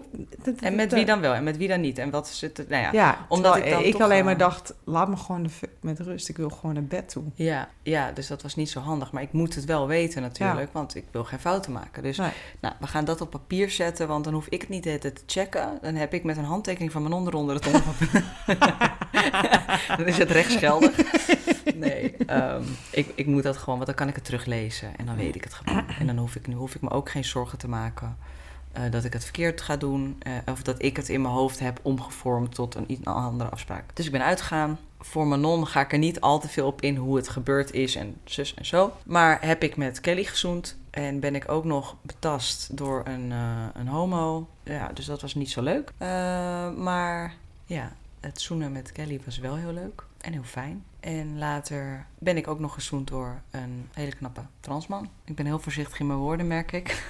en 0.59 0.75
met 0.75 0.93
wie 0.93 1.05
dan 1.05 1.19
wel 1.19 1.33
en 1.33 1.43
met 1.43 1.57
wie 1.57 1.67
dan 1.67 1.81
niet? 1.81 1.97
En 1.97 2.09
wat 2.09 2.27
is 2.27 2.41
het? 2.41 2.65
Nou 2.69 2.81
ja, 2.81 2.91
Ja, 2.91 3.25
omdat 3.29 3.55
ik 3.57 3.69
dan 3.69 3.83
ik 3.83 3.91
toch, 3.91 4.01
alleen 4.01 4.19
eh, 4.19 4.25
maar 4.25 4.37
dacht... 4.37 4.73
laat 4.83 5.07
me 5.07 5.17
gewoon 5.17 5.43
de 5.43 5.49
met 5.81 5.99
rust. 5.99 6.29
Ik 6.29 6.37
wil 6.37 6.49
gewoon 6.49 6.73
naar 6.73 6.83
bed 6.83 7.09
toe. 7.09 7.23
Ja, 7.35 7.69
ja, 7.83 8.11
dus 8.11 8.27
dat 8.27 8.41
was 8.41 8.55
niet 8.55 8.69
zo 8.69 8.79
handig. 8.79 9.11
Maar 9.11 9.21
ik 9.21 9.31
moet 9.31 9.55
het 9.55 9.65
wel 9.65 9.87
weten 9.87 10.21
natuurlijk, 10.21 10.73
want 10.73 10.95
ik 10.95 11.05
wil 11.11 11.23
geen 11.23 11.39
fouten 11.39 11.71
maken. 11.71 12.03
Dus 12.03 12.17
Nee. 12.17 12.31
nou, 12.61 12.73
we 12.79 12.87
gaan 12.87 13.05
dat 13.05 13.21
op 13.21 13.29
papier 13.29 13.69
zetten, 13.69 14.07
want 14.07 14.23
dan 14.23 14.33
hoef 14.33 14.47
ik 14.47 14.61
het 14.61 14.69
niet 14.69 14.83
te 14.83 15.13
checken. 15.25 15.77
Dan 15.81 15.95
heb 15.95 16.13
ik 16.13 16.23
met 16.23 16.37
een 16.37 16.43
handtekening 16.43 16.91
van 16.91 17.01
mijn 17.01 17.13
onderonder 17.13 17.55
het 17.55 17.65
onderwerp. 17.65 18.23
dan 19.97 20.05
is 20.05 20.17
het 20.17 20.31
rechtsgeldig. 20.31 20.95
Nee, 21.75 22.15
ehm, 22.25 22.63
ik, 22.91 23.11
ik 23.15 23.25
moet 23.25 23.43
dat 23.43 23.57
gewoon, 23.57 23.75
want 23.75 23.85
dan 23.85 23.95
kan 23.95 24.07
ik 24.07 24.15
het 24.15 24.25
teruglezen 24.25 24.97
en 24.97 25.05
dan 25.05 25.15
weet 25.15 25.35
ik 25.35 25.43
het 25.43 25.53
gewoon. 25.53 25.85
En 25.99 26.07
dan 26.07 26.17
hoef 26.17 26.35
ik, 26.35 26.47
nu 26.47 26.55
hoef 26.55 26.75
ik 26.75 26.81
me 26.81 26.89
ook 26.89 27.09
geen 27.09 27.25
zorgen 27.25 27.57
te 27.57 27.67
maken 27.67 28.17
eh, 28.77 28.91
dat 28.91 29.03
ik 29.03 29.13
het 29.13 29.23
verkeerd 29.23 29.61
ga 29.61 29.77
doen. 29.77 30.15
eh, 30.19 30.31
of 30.45 30.61
dat 30.61 30.83
ik 30.83 30.95
het 30.95 31.09
in 31.09 31.21
mijn 31.21 31.33
hoofd 31.33 31.59
heb 31.59 31.79
omgevormd 31.81 32.55
tot 32.55 32.75
een, 32.75 32.91
iets- 32.91 33.05
andere 33.05 33.49
afspraak. 33.49 33.83
Dus 33.95 34.05
ik 34.05 34.11
ben 34.11 34.23
uitgegaan. 34.23 34.79
Voor 34.99 35.27
Manon 35.27 35.67
ga 35.67 35.81
ik 35.81 35.91
er 35.91 35.97
niet 35.97 36.21
al 36.21 36.39
te 36.39 36.47
veel 36.47 36.67
op 36.67 36.81
in 36.81 36.95
hoe 36.95 37.15
het 37.15 37.29
gebeurd 37.29 37.71
is 37.73 37.95
en 37.95 38.15
zus 38.23 38.53
en 38.53 38.65
zo. 38.65 38.93
Maar 39.05 39.37
heb 39.45 39.63
ik 39.63 39.77
met 39.77 40.01
Kelly 40.01 40.23
gezoend 40.23 40.77
en 40.89 41.19
ben 41.19 41.35
ik 41.35 41.49
ook 41.51 41.63
nog 41.63 41.95
betast 42.01 42.77
door 42.77 43.01
een, 43.05 43.31
eh, 43.31 43.65
een 43.73 43.87
homo. 43.87 44.47
Ja, 44.63 44.89
dus 44.93 45.05
dat 45.05 45.21
was 45.21 45.35
niet 45.35 45.49
zo 45.49 45.61
leuk. 45.61 45.91
Maar 46.77 47.33
ja, 47.65 47.91
het 48.19 48.41
zoenen 48.41 48.71
met 48.71 48.91
Kelly 48.91 49.19
was 49.25 49.37
wel 49.37 49.55
heel 49.55 49.73
leuk 49.73 50.03
en 50.21 50.33
heel 50.33 50.43
fijn. 50.43 50.83
En 51.07 51.37
later 51.37 52.05
ben 52.19 52.37
ik 52.37 52.47
ook 52.47 52.59
nog 52.59 52.73
gezoend 52.73 53.07
door 53.07 53.41
een 53.51 53.89
hele 53.93 54.15
knappe 54.15 54.41
transman. 54.59 55.09
Ik 55.23 55.35
ben 55.35 55.45
heel 55.45 55.59
voorzichtig 55.59 55.99
in 55.99 56.07
mijn 56.07 56.19
woorden, 56.19 56.47
merk 56.47 56.71
ik. 56.71 57.03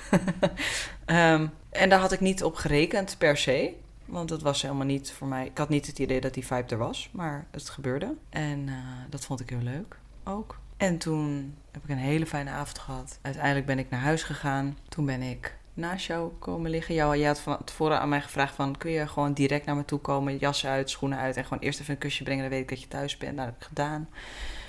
Ehm, 1.05 1.47
en 1.69 1.89
daar 1.89 1.99
had 1.99 2.11
ik 2.11 2.19
niet 2.19 2.43
op 2.43 2.55
gerekend 2.55 3.15
per 3.17 3.37
se. 3.37 3.73
Want 4.05 4.29
dat 4.29 4.41
was 4.41 4.61
helemaal 4.61 4.85
niet 4.85 5.11
voor 5.11 5.27
mij. 5.27 5.45
Ik 5.45 5.57
had 5.57 5.69
niet 5.69 5.87
het 5.87 5.99
idee 5.99 6.21
dat 6.21 6.33
die 6.33 6.45
vibe 6.45 6.69
er 6.69 6.77
was, 6.77 7.09
maar 7.11 7.45
het 7.51 7.69
gebeurde. 7.69 8.15
En 8.29 8.69
eh, 8.69 8.75
dat 9.09 9.25
vond 9.25 9.39
ik 9.39 9.49
heel 9.49 9.61
leuk 9.61 9.99
ook. 10.23 10.59
En 10.77 10.97
toen 10.97 11.55
heb 11.71 11.83
ik 11.83 11.89
een 11.89 11.97
hele 11.97 12.25
fijne 12.25 12.49
avond 12.49 12.79
gehad. 12.79 13.19
Uiteindelijk 13.21 13.65
ben 13.65 13.79
ik 13.79 13.89
naar 13.89 13.99
huis 13.99 14.23
gegaan. 14.23 14.77
Toen 14.89 15.05
ben 15.05 15.21
ik 15.21 15.57
naast 15.77 16.05
jou 16.05 16.31
komen 16.39 16.71
liggen. 16.71 16.95
Jou, 16.95 17.17
jij 17.17 17.27
had 17.27 17.39
van 17.39 17.57
tevoren 17.63 17.99
aan 17.99 18.09
mij 18.09 18.21
gevraagd 18.21 18.55
van... 18.55 18.77
kun 18.77 18.91
je 18.91 19.07
gewoon 19.07 19.33
direct 19.33 19.65
naar 19.65 19.75
me 19.75 19.85
toe 19.85 19.99
komen, 19.99 20.37
jas 20.37 20.65
uit, 20.65 20.89
schoenen 20.89 21.17
uit... 21.17 21.37
en 21.37 21.43
gewoon 21.43 21.59
eerst 21.59 21.79
even 21.79 21.93
een 21.93 21.99
kusje 21.99 22.23
brengen, 22.23 22.41
dan 22.41 22.51
weet 22.51 22.61
ik 22.61 22.69
dat 22.69 22.81
je 22.81 22.87
thuis 22.87 23.17
bent. 23.17 23.35
Nou, 23.35 23.47
dat 23.47 23.55
heb 23.59 23.61
ik 23.61 23.67
gedaan. 23.77 24.09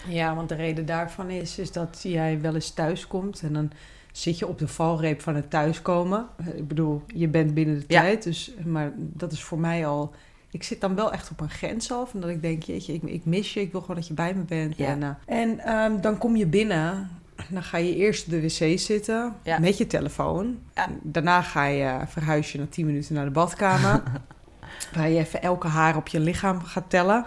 Ja, 0.08 0.34
want 0.34 0.48
de 0.48 0.54
reden 0.54 0.86
daarvan 0.86 1.30
is, 1.30 1.58
is 1.58 1.72
dat 1.72 2.00
jij 2.02 2.40
wel 2.40 2.54
eens 2.54 2.70
thuis 2.70 3.06
komt 3.06 3.42
en 3.42 3.52
dan 3.52 3.70
zit 4.12 4.38
je 4.38 4.46
op 4.46 4.58
de 4.58 4.68
valreep 4.68 5.20
van 5.20 5.34
het 5.34 5.50
thuiskomen. 5.50 6.26
Ik 6.54 6.68
bedoel, 6.68 7.02
je 7.06 7.28
bent 7.28 7.54
binnen 7.54 7.78
de 7.78 7.84
Ja. 7.88 8.00
tijd, 8.00 8.22
dus, 8.22 8.52
maar 8.64 8.92
dat 8.96 9.32
is 9.32 9.42
voor 9.42 9.58
mij 9.58 9.86
al... 9.86 10.14
Ik 10.50 10.62
zit 10.62 10.80
dan 10.80 10.94
wel 10.94 11.12
echt 11.12 11.30
op 11.30 11.40
een 11.40 11.50
grens 11.50 11.92
af. 11.92 12.14
En 12.14 12.20
dat 12.20 12.30
ik 12.30 12.42
denk, 12.42 12.62
jeetje, 12.62 12.92
ik, 12.92 13.02
ik 13.02 13.24
mis 13.24 13.54
je. 13.54 13.60
Ik 13.60 13.72
wil 13.72 13.80
gewoon 13.80 13.96
dat 13.96 14.06
je 14.06 14.14
bij 14.14 14.34
me 14.34 14.42
bent. 14.42 14.76
Ja. 14.76 14.86
En, 14.86 15.02
eh, 15.02 15.38
en 15.40 15.58
ehm, 15.58 16.00
dan 16.00 16.18
kom 16.18 16.36
je 16.36 16.46
binnen. 16.46 17.10
Dan 17.48 17.62
ga 17.62 17.76
je 17.78 17.96
eerst 17.96 18.24
op 18.24 18.30
de 18.30 18.40
wc 18.40 18.78
zitten 18.78 19.34
Ja. 19.42 19.58
met 19.58 19.78
je 19.78 19.86
telefoon. 19.86 20.58
Ja. 20.74 20.86
Daarna 21.02 21.42
ga 21.42 21.64
je 21.64 21.98
verhuis 22.06 22.52
je 22.52 22.58
na 22.58 22.66
10 22.70 22.86
minuten 22.86 23.14
naar 23.14 23.24
de 23.24 23.30
badkamer. 23.30 24.02
waar 24.94 25.08
je 25.08 25.18
even 25.18 25.42
elke 25.42 25.68
haar 25.68 25.96
op 25.96 26.08
je 26.08 26.20
lichaam 26.20 26.62
gaat 26.62 26.90
tellen. 26.90 27.26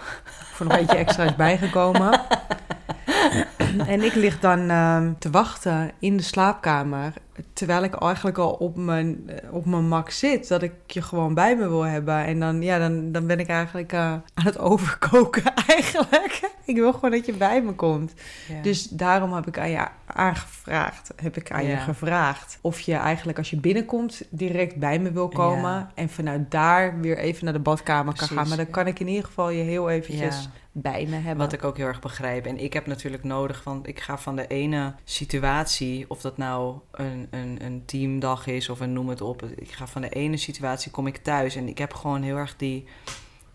Er 0.60 0.66
nog 0.66 0.78
eentje 0.78 0.98
extra 0.98 1.24
is 1.24 1.36
bijgekomen. 1.36 2.22
en 3.88 4.02
ik 4.02 4.14
lig 4.14 4.40
dan 4.40 4.70
ehm, 4.70 5.14
te 5.20 5.30
wachten 5.30 5.92
in 6.00 6.18
de 6.18 6.24
slaapkamer. 6.24 7.14
Terwijl 7.54 7.84
ik 7.84 7.94
eigenlijk 7.96 8.38
al 8.38 8.52
op 8.52 8.76
mijn, 8.76 9.30
eh, 9.30 9.54
op 9.54 9.66
mijn 9.66 9.88
max 9.88 10.20
zit. 10.20 10.48
Dat 10.48 10.62
ik 10.62 10.74
je 10.86 11.02
gewoon 11.02 11.34
bij 11.34 11.56
me 11.56 11.68
wil 11.68 11.86
hebben. 11.86 12.26
En 12.26 12.40
dan, 12.40 12.62
ja, 12.62 12.80
dan, 12.80 13.12
dan 13.12 13.28
ben 13.28 13.40
ik 13.40 13.48
eigenlijk 13.48 13.94
eh, 13.94 14.00
aan 14.00 14.24
het 14.34 14.58
overkoken 14.72 15.56
eigenlijk. 15.68 16.52
ik 16.66 16.76
wil 16.76 16.94
gewoon 16.94 17.12
dat 17.12 17.26
je 17.26 17.34
bij 17.34 17.62
me 17.62 17.74
komt. 17.74 18.14
Ja. 18.48 18.62
Dus 18.62 18.88
daarom 18.88 19.34
heb 19.34 19.48
ik 19.48 19.60
aan 19.60 19.70
je 19.70 19.88
aangevraagd, 20.06 21.14
heb 21.16 21.38
ik 21.38 21.52
aan 21.52 21.66
je 21.66 21.78
gevraagd 21.78 22.58
of 22.62 22.80
je 22.80 22.96
eigenlijk 22.96 23.38
als 23.38 23.50
je 23.50 23.60
binnenkomt 23.60 24.22
direct 24.30 24.76
bij 24.76 25.00
me 25.00 25.12
wil 25.12 25.28
komen 25.28 25.72
Ja. 25.72 25.92
en 25.96 26.10
vanuit 26.10 26.52
daar 26.52 27.00
weer 27.00 27.18
even 27.18 27.44
naar 27.44 27.54
de 27.54 27.60
badkamer 27.60 28.16
kan 28.16 28.28
gaan. 28.28 28.48
Maar 28.48 28.58
dan 28.58 28.70
kan 28.70 28.88
ik 28.88 29.00
in 29.00 29.08
ieder 29.08 29.26
geval 29.26 29.50
je 29.50 29.64
heel 29.64 29.90
eventjes 29.90 30.50
bij 30.72 31.06
me 31.10 31.16
hebben. 31.16 31.38
Wat 31.38 31.54
ik 31.54 31.64
ook 31.64 31.78
heel 31.78 31.88
erg 31.88 32.00
begrijp. 32.00 32.46
En 32.46 32.58
ik 32.58 32.74
heb 32.74 32.86
natuurlijk 32.86 33.24
nodig, 33.24 33.64
want 33.64 33.88
ik 33.88 34.00
ga 34.00 34.18
van 34.18 34.36
de 34.36 34.48
ene 34.48 34.94
situatie, 35.04 36.06
of 36.08 36.22
dat 36.22 36.38
nou 36.38 36.76
een, 36.92 37.21
een, 37.30 37.66
een 37.66 37.84
teamdag 37.86 38.48
is 38.48 38.70
of 38.70 38.80
een 38.80 38.94
noem 38.94 39.10
het 39.10 39.22
op. 39.22 39.44
Ik 39.44 39.72
ga 39.72 39.88
van 39.88 40.02
de 40.02 40.10
ene 40.10 40.38
situatie 40.38 40.92
kom 40.92 41.08
ik 41.08 41.18
thuis 41.18 41.56
en 41.56 41.68
ik 41.68 41.78
heb 41.78 41.94
gewoon 41.94 42.22
heel 42.22 42.36
erg 42.36 42.56
die, 42.56 42.86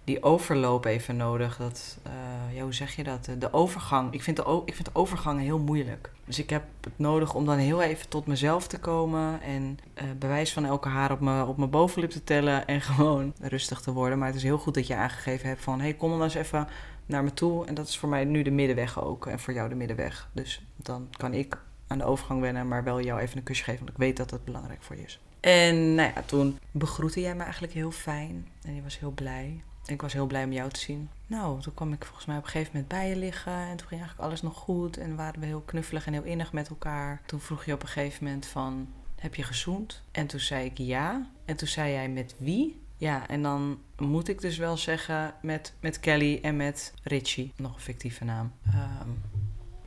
die 0.05 0.23
overloop 0.23 0.85
even 0.85 1.17
nodig. 1.17 1.57
Dat, 1.57 1.99
eh, 2.03 2.57
ja, 2.57 2.63
hoe 2.63 2.75
zeg 2.75 2.97
je 2.97 3.05
dat? 3.05 3.29
De 3.39 3.53
overgang. 3.53 4.13
Ik 4.13 4.23
vind 4.23 4.37
de, 4.37 4.63
ik 4.65 4.75
vind 4.75 4.85
de 4.85 4.95
overgang 4.95 5.41
heel 5.41 5.59
moeilijk. 5.59 6.11
Dus 6.25 6.39
ik 6.39 6.51
heb 6.51 6.63
het 6.81 6.99
nodig 6.99 7.35
om 7.35 7.45
dan 7.45 7.57
heel 7.57 7.83
even 7.83 8.09
tot 8.09 8.27
mezelf 8.27 8.67
te 8.67 8.79
komen 8.79 9.43
en 9.43 9.79
eh, 9.95 10.05
bewijs 10.19 10.53
van 10.53 10.65
elke 10.65 10.89
haar 10.89 11.13
op 11.13 11.21
mijn, 11.21 11.47
op 11.47 11.57
mijn 11.57 11.71
bovenlip 11.71 12.11
te 12.11 12.25
tellen 12.25 12.67
en 12.67 12.81
gewoon 12.91 13.33
rustig 13.41 13.81
te 13.81 13.93
worden. 13.93 14.19
Maar 14.19 14.29
het 14.29 14.37
is 14.37 14.43
heel 14.43 14.59
goed 14.59 14.75
dat 14.75 14.87
je 14.87 14.97
aangegeven 14.97 15.49
hebt 15.49 15.63
van, 15.63 15.81
hey, 15.81 15.95
kom 15.95 16.11
dan 16.11 16.23
eens 16.23 16.35
even 16.35 16.69
naar 17.07 17.25
me 17.25 17.35
toe. 17.35 17.67
En 17.67 17.75
dat 17.75 17.89
is 17.89 17.99
voor 17.99 18.09
mij 18.09 18.25
nu 18.25 18.43
de 18.43 18.51
middenweg 18.51 19.03
ook. 19.03 19.27
En 19.27 19.39
voor 19.39 19.55
jou 19.55 19.69
de 19.69 19.75
middenweg. 19.75 20.29
Dus 20.33 20.63
dan 20.77 21.09
kan 21.17 21.35
ik 21.35 21.59
aan 21.87 21.99
de 21.99 22.05
overgang 22.05 22.41
wennen, 22.41 22.69
maar 22.69 22.85
wel 22.85 23.01
jou 23.01 23.21
even 23.21 23.37
een 23.37 23.43
kusje 23.43 23.65
geven. 23.65 23.79
Want 23.79 23.91
ik 23.91 23.97
weet 23.97 24.17
dat 24.17 24.31
dat 24.31 24.45
belangrijk 24.45 24.83
voor 24.83 24.97
je 24.97 25.03
is. 25.03 25.21
En 25.41 25.95
nou 25.95 26.13
ja, 26.15 26.23
toen 26.23 26.59
begroette 26.71 27.21
jij 27.21 27.35
me 27.35 27.43
eigenlijk 27.43 27.73
heel 27.73 27.91
fijn. 27.91 28.49
En 28.63 28.75
je 28.75 28.83
was 28.83 28.99
heel 28.99 29.11
blij. 29.11 29.63
En 29.87 29.95
ik 29.95 30.03
was 30.03 30.13
heel 30.13 30.27
blij 30.27 30.45
om 30.45 30.53
jou 30.53 30.71
te 30.71 30.81
zien. 30.81 31.09
Nou, 31.27 31.61
toen 31.61 31.75
kwam 31.75 31.93
ik 31.93 32.05
volgens 32.05 32.27
mij 32.27 32.37
op 32.37 32.45
een 32.45 32.51
gegeven 32.51 32.73
moment 32.73 32.93
bij 32.93 33.09
je 33.09 33.17
liggen. 33.17 33.53
En 33.53 33.77
toen 33.77 33.87
ging 33.87 34.01
eigenlijk 34.01 34.29
alles 34.29 34.43
nog 34.43 34.57
goed. 34.57 34.97
En 34.97 35.17
waren 35.17 35.41
we 35.41 35.47
heel 35.47 35.63
knuffelig 35.65 36.07
en 36.07 36.13
heel 36.13 36.23
innig 36.23 36.53
met 36.53 36.69
elkaar. 36.69 37.23
Toen 37.27 37.41
vroeg 37.41 37.65
je 37.65 37.73
op 37.73 37.83
een 37.83 37.89
gegeven 37.89 38.25
moment 38.25 38.47
van... 38.47 38.89
Heb 39.17 39.35
je 39.35 39.43
gezoend? 39.43 40.03
En 40.11 40.27
toen 40.27 40.41
zei 40.41 40.65
ik 40.65 40.79
ja. 40.79 41.31
En 41.45 41.57
toen 41.57 41.69
zei 41.69 41.93
jij 41.93 42.09
met 42.09 42.35
wie? 42.39 42.81
Ja, 42.97 43.29
en 43.29 43.43
dan 43.43 43.79
moet 43.99 44.29
ik 44.29 44.41
dus 44.41 44.57
wel 44.57 44.77
zeggen 44.77 45.35
met, 45.43 45.73
met 45.81 46.01
Kelly 46.01 46.39
en 46.43 46.57
met 46.57 46.95
Richie. 47.03 47.53
Nog 47.57 47.75
een 47.75 47.81
fictieve 47.81 48.25
naam. 48.25 48.53
Ehm, 48.67 49.09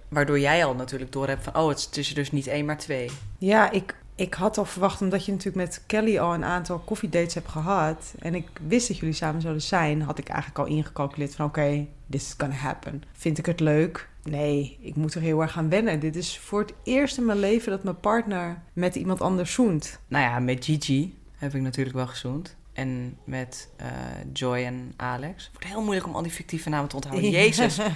waardoor 0.10 0.39
jij 0.39 0.65
al 0.65 0.76
natuurlijk 0.76 1.12
door 1.12 1.28
hebt 1.28 1.43
van... 1.43 1.56
Oh, 1.56 1.69
het 1.69 1.98
is, 1.98 2.13
dus 2.13 2.32
niet 2.32 2.48
één, 2.48 2.65
maar 2.65 2.78
twee. 2.78 3.10
Ja, 3.38 3.72
ik, 3.72 3.95
ik 4.15 4.34
had 4.34 4.58
al 4.58 4.65
verwacht, 4.65 5.02
omdat 5.02 5.26
je 5.26 5.32
natuurlijk 5.32 5.65
met 5.65 5.84
Kelly 5.86 6.17
al 6.19 6.34
een 6.34 6.43
aantal 6.43 6.80
koffiedates 6.80 7.34
hebt 7.34 7.50
gehad. 7.50 8.13
En 8.19 8.36
ik 8.36 8.48
wist 8.67 8.88
dat 8.88 8.98
jullie 8.98 9.15
samen 9.15 9.41
zouden 9.41 9.63
zijn, 9.63 10.02
had 10.02 10.17
ik 10.17 10.30
eigenlijk 10.30 10.60
al 10.60 10.76
ingecalculeerd 10.76 11.36
van 11.36 11.45
oké, 11.45 11.88
this 12.10 12.24
is 12.24 12.34
gonna 12.38 12.56
happen. 12.56 13.04
Vind 13.12 13.38
ik 13.38 13.45
het 13.45 13.60
leuk? 13.60 14.10
Nee, 14.24 14.78
ik 14.82 14.95
moet 14.95 15.13
er 15.13 15.22
heel 15.22 15.41
erg 15.41 15.58
aan 15.58 15.69
wennen. 15.69 16.00
Dit 16.00 16.15
is 16.15 16.38
voor 16.38 16.60
het 16.60 16.74
eerst 16.84 17.17
in 17.17 17.26
mijn 17.26 17.39
leven 17.39 17.72
dat 17.72 17.84
mijn 17.84 18.00
partner 18.00 18.62
met 18.74 18.95
iemand 18.95 19.22
anders 19.22 19.54
zoent. 19.54 20.00
Nou 20.08 20.24
ja, 20.24 20.39
met 20.39 20.65
Gigi 20.65 21.17
heb 21.38 21.56
ik 21.56 21.62
natuurlijk 21.62 21.95
wel 21.95 22.08
gezoend. 22.08 22.56
En 22.80 23.18
met 23.24 23.70
uh, 23.82 23.86
Joy 24.34 24.58
en 24.63 24.94
Alex. 24.96 25.44
Het 25.44 25.52
wordt 25.54 25.68
heel 25.68 25.82
moeilijk 25.84 26.08
om 26.08 26.15
al 26.15 26.22
die 26.22 26.32
fictieve 26.32 26.70
namen 26.70 26.89
te 26.89 26.96
onthouden. 26.96 27.30
Jezus. 27.30 27.80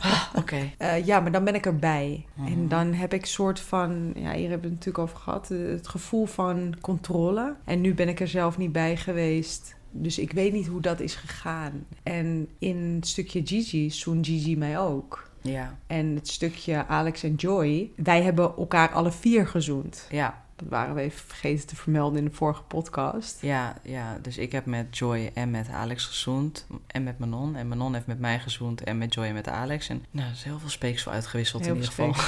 Ah, 0.00 0.22
Oké. 0.36 0.70
Uh, 0.78 1.06
ja, 1.06 1.20
maar 1.20 1.32
dan 1.32 1.44
ben 1.44 1.54
ik 1.54 1.66
erbij. 1.66 2.24
Mhm. 2.34 2.46
En 2.52 2.68
dan 2.68 2.92
heb 2.92 3.12
ik 3.14 3.26
soort 3.26 3.60
van... 3.60 4.12
Ja, 4.14 4.32
hier 4.32 4.48
hebben 4.50 4.60
we 4.70 4.74
het 4.76 4.86
natuurlijk 4.86 4.98
over 4.98 5.16
gehad. 5.16 5.50
eh, 5.50 5.58
Het 5.58 5.88
gevoel 5.88 6.26
van 6.26 6.74
controle. 6.80 7.54
En 7.64 7.80
nu 7.80 7.94
ben 7.94 8.08
ik 8.08 8.20
er 8.20 8.28
zelf 8.28 8.58
niet 8.58 8.72
bij 8.72 8.96
geweest. 8.96 9.74
Dus 9.90 10.18
ik 10.18 10.32
weet 10.32 10.52
niet 10.52 10.66
hoe 10.66 10.80
dat 10.80 11.00
is 11.00 11.14
gegaan. 11.14 11.86
En 12.02 12.48
in 12.58 12.92
het 12.96 13.06
stukje 13.08 13.40
Gigi 13.44 13.90
zoen 13.90 14.24
Gigi 14.24 14.56
mij 14.56 14.78
ook. 14.78 15.30
Ja, 15.40 15.78
En 15.86 16.14
het 16.14 16.28
stukje 16.28 16.86
Alex 16.86 17.22
en 17.22 17.34
Joy... 17.34 17.90
Wij 17.96 18.22
hebben 18.22 18.56
elkaar 18.56 18.92
alle 18.92 19.12
vier 19.12 19.46
gezoend. 19.46 20.06
ja, 20.10 20.43
waren 20.68 20.94
we 20.94 21.00
even 21.00 21.26
vergeten 21.26 21.66
te 21.66 21.76
vermelden 21.76 22.18
in 22.18 22.24
de 22.24 22.34
vorige 22.34 22.62
podcast. 22.62 23.38
ja, 23.40 23.76
ja. 23.82 24.18
Dus 24.22 24.38
ik 24.38 24.52
heb 24.52 24.66
met 24.66 24.98
Joy 24.98 25.30
en 25.34 25.50
met 25.50 25.68
Alex 25.68 26.04
gezoend. 26.04 26.66
En 26.86 27.02
met 27.02 27.18
Manon. 27.18 27.56
En 27.56 27.68
Manon 27.68 27.94
heeft 27.94 28.06
met 28.06 28.18
mij 28.18 28.38
gezoend. 28.38 28.82
En 28.82 28.98
met 28.98 29.14
Joy 29.14 29.24
en 29.24 29.34
met 29.34 29.48
Alex. 29.48 29.88
En 29.88 30.04
nou, 30.10 30.26
er 30.26 30.34
is 30.34 30.42
heel 30.42 30.58
veel 30.58 30.68
speeksel 30.68 31.12
uitgewisseld 31.12 31.66
in 31.66 31.74
ieder 31.74 31.88
geval. 31.88 32.14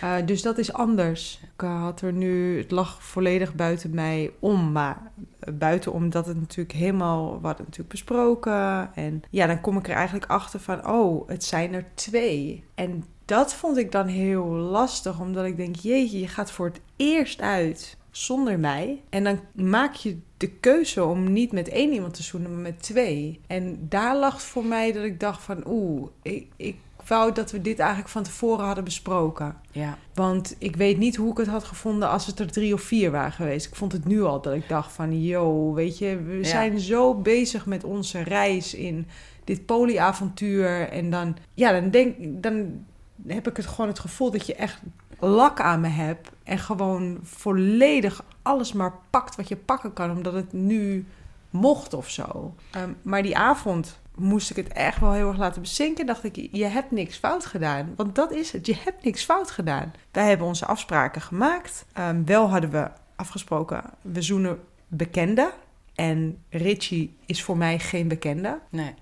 Eh, 0.00 0.16
dus 0.24 0.42
dat 0.42 0.58
is 0.58 0.72
anders. 0.72 1.40
Ik 1.42 1.62
eh, 1.62 1.82
had 1.82 2.00
er 2.00 2.12
nu, 2.12 2.58
het 2.58 2.70
lag 2.70 3.02
volledig 3.02 3.54
buiten 3.54 3.94
mij 3.94 4.30
om, 4.38 4.72
maar 4.72 5.10
eh, 5.40 5.54
buiten 5.54 5.92
omdat 5.92 6.26
het 6.26 6.40
natuurlijk 6.40 6.78
helemaal, 6.78 7.24
we 7.26 7.32
hadden 7.32 7.50
het 7.50 7.58
natuurlijk 7.58 7.88
besproken. 7.88 8.94
En 8.94 9.22
ja, 9.30 9.46
dan 9.46 9.60
kom 9.60 9.76
ik 9.76 9.88
er 9.88 9.94
eigenlijk 9.94 10.30
achter 10.30 10.60
van, 10.60 10.88
oh, 10.88 11.28
het 11.28 11.44
zijn 11.44 11.74
er 11.74 11.86
twee. 11.94 12.64
En 12.74 13.04
dat 13.30 13.54
vond 13.54 13.76
ik 13.76 13.92
dan 13.92 14.06
heel 14.06 14.44
lastig, 14.46 15.20
omdat 15.20 15.44
ik 15.44 15.56
denk, 15.56 15.76
jeetje, 15.76 16.20
je 16.20 16.28
gaat 16.28 16.50
voor 16.50 16.66
het 16.66 16.80
eerst 16.96 17.40
uit 17.40 17.96
zonder 18.10 18.58
mij. 18.58 19.02
En 19.08 19.24
dan 19.24 19.40
maak 19.54 19.94
je 19.94 20.18
de 20.36 20.48
keuze 20.50 21.04
om 21.04 21.32
niet 21.32 21.52
met 21.52 21.68
één 21.68 21.92
iemand 21.92 22.14
te 22.14 22.22
zoenen, 22.22 22.50
maar 22.52 22.60
met 22.60 22.82
twee. 22.82 23.40
En 23.46 23.86
daar 23.88 24.16
lag 24.16 24.42
voor 24.42 24.64
mij 24.64 24.92
dat 24.92 25.04
ik 25.04 25.20
dacht 25.20 25.42
van, 25.42 25.62
oeh, 25.66 26.08
ik, 26.22 26.46
ik 26.56 26.76
wou 27.06 27.32
dat 27.32 27.50
we 27.50 27.60
dit 27.60 27.78
eigenlijk 27.78 28.10
van 28.10 28.22
tevoren 28.22 28.64
hadden 28.64 28.84
besproken. 28.84 29.56
Ja, 29.70 29.98
Want 30.14 30.56
ik 30.58 30.76
weet 30.76 30.98
niet 30.98 31.16
hoe 31.16 31.30
ik 31.30 31.36
het 31.36 31.46
had 31.46 31.64
gevonden 31.64 32.08
als 32.08 32.26
het 32.26 32.38
er 32.38 32.52
drie 32.52 32.74
of 32.74 32.82
vier 32.82 33.10
waren 33.10 33.32
geweest. 33.32 33.66
Ik 33.66 33.74
vond 33.74 33.92
het 33.92 34.04
nu 34.04 34.22
al 34.22 34.40
dat 34.40 34.54
ik 34.54 34.68
dacht 34.68 34.92
van, 34.92 35.22
yo, 35.22 35.72
weet 35.72 35.98
je, 35.98 36.22
we 36.22 36.36
Ja. 36.36 36.44
zijn 36.44 36.80
zo 36.80 37.14
bezig 37.14 37.66
met 37.66 37.84
onze 37.84 38.22
reis 38.22 38.74
in 38.74 39.06
dit 39.44 39.66
polyavontuur. 39.66 40.88
En 40.88 41.10
dan, 41.10 41.36
ja, 41.54 41.72
dan 41.80 41.90
denk 41.90 42.14
dan 42.42 42.84
heb 43.26 43.48
ik 43.48 43.56
het 43.56 43.66
gewoon 43.66 43.88
het 43.90 43.98
gevoel 43.98 44.30
dat 44.30 44.46
je 44.46 44.54
echt 44.54 44.80
lak 45.18 45.60
aan 45.60 45.80
me 45.80 45.88
hebt. 45.88 46.30
En 46.44 46.58
gewoon 46.58 47.18
volledig 47.22 48.24
alles 48.42 48.72
maar 48.72 48.94
pakt 49.10 49.36
wat 49.36 49.48
je 49.48 49.56
pakken 49.56 49.92
kan, 49.92 50.10
omdat 50.10 50.32
het 50.32 50.52
nu 50.52 51.06
mocht 51.50 51.94
of 51.94 52.10
zo. 52.10 52.54
Ehm, 52.70 52.90
maar 53.02 53.22
die 53.22 53.36
avond 53.36 53.98
moest 54.14 54.50
ik 54.50 54.56
het 54.56 54.68
echt 54.68 55.00
wel 55.00 55.12
heel 55.12 55.28
erg 55.28 55.38
laten 55.38 55.62
bezinken. 55.62 56.06
Dacht 56.06 56.24
ik, 56.24 56.48
je 56.52 56.64
hebt 56.64 56.90
niks 56.90 57.16
fout 57.16 57.46
gedaan. 57.46 57.92
Want 57.96 58.14
dat 58.14 58.32
is 58.32 58.52
het, 58.52 58.66
je 58.66 58.76
hebt 58.84 59.04
niks 59.04 59.24
fout 59.24 59.50
gedaan. 59.50 59.92
Wij 60.10 60.28
hebben 60.28 60.46
onze 60.46 60.66
afspraken 60.66 61.20
gemaakt. 61.20 61.84
Ehm, 61.92 62.24
wel 62.24 62.48
hadden 62.50 62.70
we 62.70 62.90
afgesproken, 63.16 63.82
we 64.00 64.22
zoenen 64.22 64.60
bekenden. 64.88 65.50
En 65.94 66.42
Richie 66.50 67.16
is 67.26 67.42
voor 67.42 67.56
mij 67.56 67.78
geen 67.78 68.08
bekende. 68.08 68.58
nee. 68.70 68.94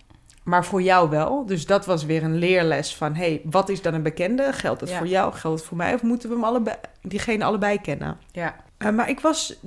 Maar 0.48 0.64
voor 0.64 0.82
jou 0.82 1.10
wel. 1.10 1.46
Dus 1.46 1.66
dat 1.66 1.86
was 1.86 2.04
weer 2.04 2.22
een 2.22 2.36
leerles 2.36 2.96
van... 2.96 3.14
hey, 3.14 3.40
wat 3.44 3.68
is 3.68 3.82
dan 3.82 3.94
een 3.94 4.02
bekende? 4.02 4.52
Geldt 4.52 4.80
het 4.80 4.90
Ja. 4.90 4.98
voor 4.98 5.06
jou? 5.06 5.32
Geldt 5.32 5.58
het 5.58 5.68
voor 5.68 5.76
mij? 5.76 5.94
Of 5.94 6.02
moeten 6.02 6.28
we 6.28 6.34
hem 6.34 6.44
allebei, 6.44 6.76
diegene 7.02 7.44
allebei 7.44 7.80
kennen? 7.80 8.18
Ja, 8.32 8.54
Uh, 8.78 8.90
maar 8.90 9.08
ik 9.08 9.20
was, 9.20 9.58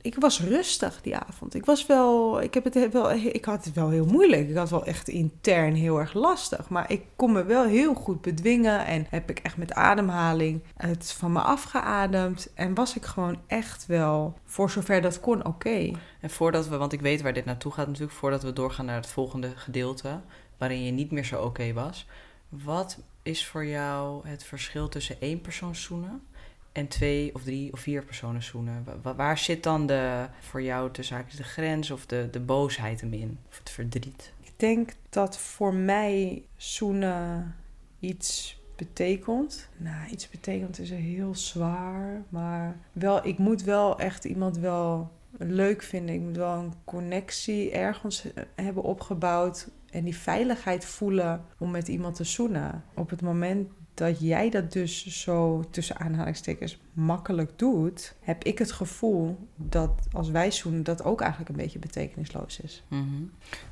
ik 0.00 0.14
was 0.18 0.40
rustig 0.40 1.00
die 1.02 1.16
avond. 1.16 1.54
Ik 1.54 1.64
was 1.64 1.86
wel, 1.86 2.42
ik 2.42 2.54
heb 2.54 2.64
het 2.64 2.92
wel, 2.92 3.12
ik 3.12 3.44
had 3.44 3.64
het 3.64 3.74
wel 3.74 3.90
heel 3.90 4.06
moeilijk. 4.06 4.48
Ik 4.48 4.56
had 4.56 4.70
wel 4.70 4.84
echt 4.84 5.08
intern 5.08 5.74
heel 5.74 5.98
erg 5.98 6.14
lastig. 6.14 6.68
Maar 6.68 6.90
ik 6.90 7.02
kon 7.16 7.32
me 7.32 7.44
wel 7.44 7.64
heel 7.64 7.94
goed 7.94 8.20
bedwingen 8.20 8.86
en 8.86 9.06
heb 9.10 9.30
ik 9.30 9.38
echt 9.38 9.56
met 9.56 9.72
ademhaling 9.72 10.62
het 10.76 11.12
van 11.12 11.32
me 11.32 11.40
afgeademd. 11.40 12.52
En 12.54 12.74
was 12.74 12.96
ik 12.96 13.04
gewoon 13.04 13.38
echt 13.46 13.86
wel, 13.86 14.38
voor 14.44 14.70
zover 14.70 15.00
dat 15.00 15.20
kon, 15.20 15.46
oké. 15.46 15.90
En 16.20 16.30
voordat 16.30 16.68
we, 16.68 16.76
want 16.76 16.92
ik 16.92 17.00
weet 17.00 17.22
waar 17.22 17.32
dit 17.32 17.44
naartoe 17.44 17.72
gaat 17.72 17.86
natuurlijk, 17.86 18.12
voordat 18.12 18.42
we 18.42 18.52
doorgaan 18.52 18.86
naar 18.86 18.96
het 18.96 19.06
volgende 19.06 19.52
gedeelte, 19.56 20.20
waarin 20.58 20.84
je 20.84 20.92
niet 20.92 21.10
meer 21.10 21.24
zo 21.24 21.42
oké 21.42 21.72
was. 21.72 22.06
Wat 22.48 22.98
is 23.22 23.46
voor 23.46 23.66
jou 23.66 24.28
het 24.28 24.44
verschil 24.44 24.88
tussen 24.88 25.20
één 25.20 25.40
persoon 25.40 25.74
zoenen 25.74 26.22
en 26.72 26.88
twee 26.88 27.34
of 27.34 27.42
drie 27.42 27.72
of 27.72 27.80
vier 27.80 28.04
personen 28.04 28.42
zoenen? 28.42 28.84
Wa- 28.84 28.96
wa- 29.02 29.14
waar 29.14 29.38
zit 29.38 29.62
dan 29.62 29.86
de, 29.86 30.26
voor 30.40 30.62
jou 30.62 30.90
haakjes 31.10 31.36
de 31.36 31.44
grens 31.44 31.90
of 31.90 32.06
de, 32.06 32.28
de 32.30 32.40
boosheid 32.40 33.00
hem 33.00 33.12
in? 33.12 33.38
Of 33.48 33.58
het 33.58 33.70
verdriet? 33.70 34.32
Ik 34.40 34.52
denk 34.56 34.92
dat 35.08 35.38
voor 35.38 35.74
mij 35.74 36.42
zoenen 36.56 37.54
iets 38.00 38.60
betekent. 38.76 39.68
Nou, 39.76 40.10
iets 40.10 40.28
betekent 40.30 40.78
is 40.78 40.90
heel 40.90 41.34
zwaar. 41.34 42.22
Maar 42.28 42.76
wel, 42.92 43.26
ik 43.26 43.38
moet 43.38 43.62
wel 43.62 43.98
echt 43.98 44.24
iemand 44.24 44.58
wel 44.58 45.12
leuk 45.38 45.82
vinden. 45.82 46.14
Ik 46.14 46.20
moet 46.20 46.36
wel 46.36 46.58
een 46.58 46.72
connectie 46.84 47.70
ergens 47.70 48.26
hebben 48.54 48.82
opgebouwd. 48.82 49.68
En 49.90 50.04
die 50.04 50.16
veiligheid 50.16 50.84
voelen 50.84 51.44
om 51.58 51.70
met 51.70 51.88
iemand 51.88 52.14
te 52.14 52.24
zoenen. 52.24 52.84
Op 52.94 53.10
het 53.10 53.22
moment 53.22 53.68
dat 53.94 54.20
jij 54.20 54.50
dat 54.50 54.72
dus 54.72 55.06
zo 55.06 55.64
tussen 55.70 55.98
aanhalingstekens 55.98 56.78
makkelijk 56.92 57.58
doet, 57.58 58.14
heb 58.20 58.44
ik 58.44 58.58
het 58.58 58.72
gevoel 58.72 59.38
dat 59.56 59.90
als 60.12 60.30
wij 60.30 60.50
zoenen, 60.50 60.82
dat 60.82 61.04
ook 61.04 61.20
eigenlijk 61.20 61.50
een 61.50 61.56
beetje 61.56 61.78
betekenisloos 61.78 62.60
is. 62.60 62.82
Mhm. 62.88 63.22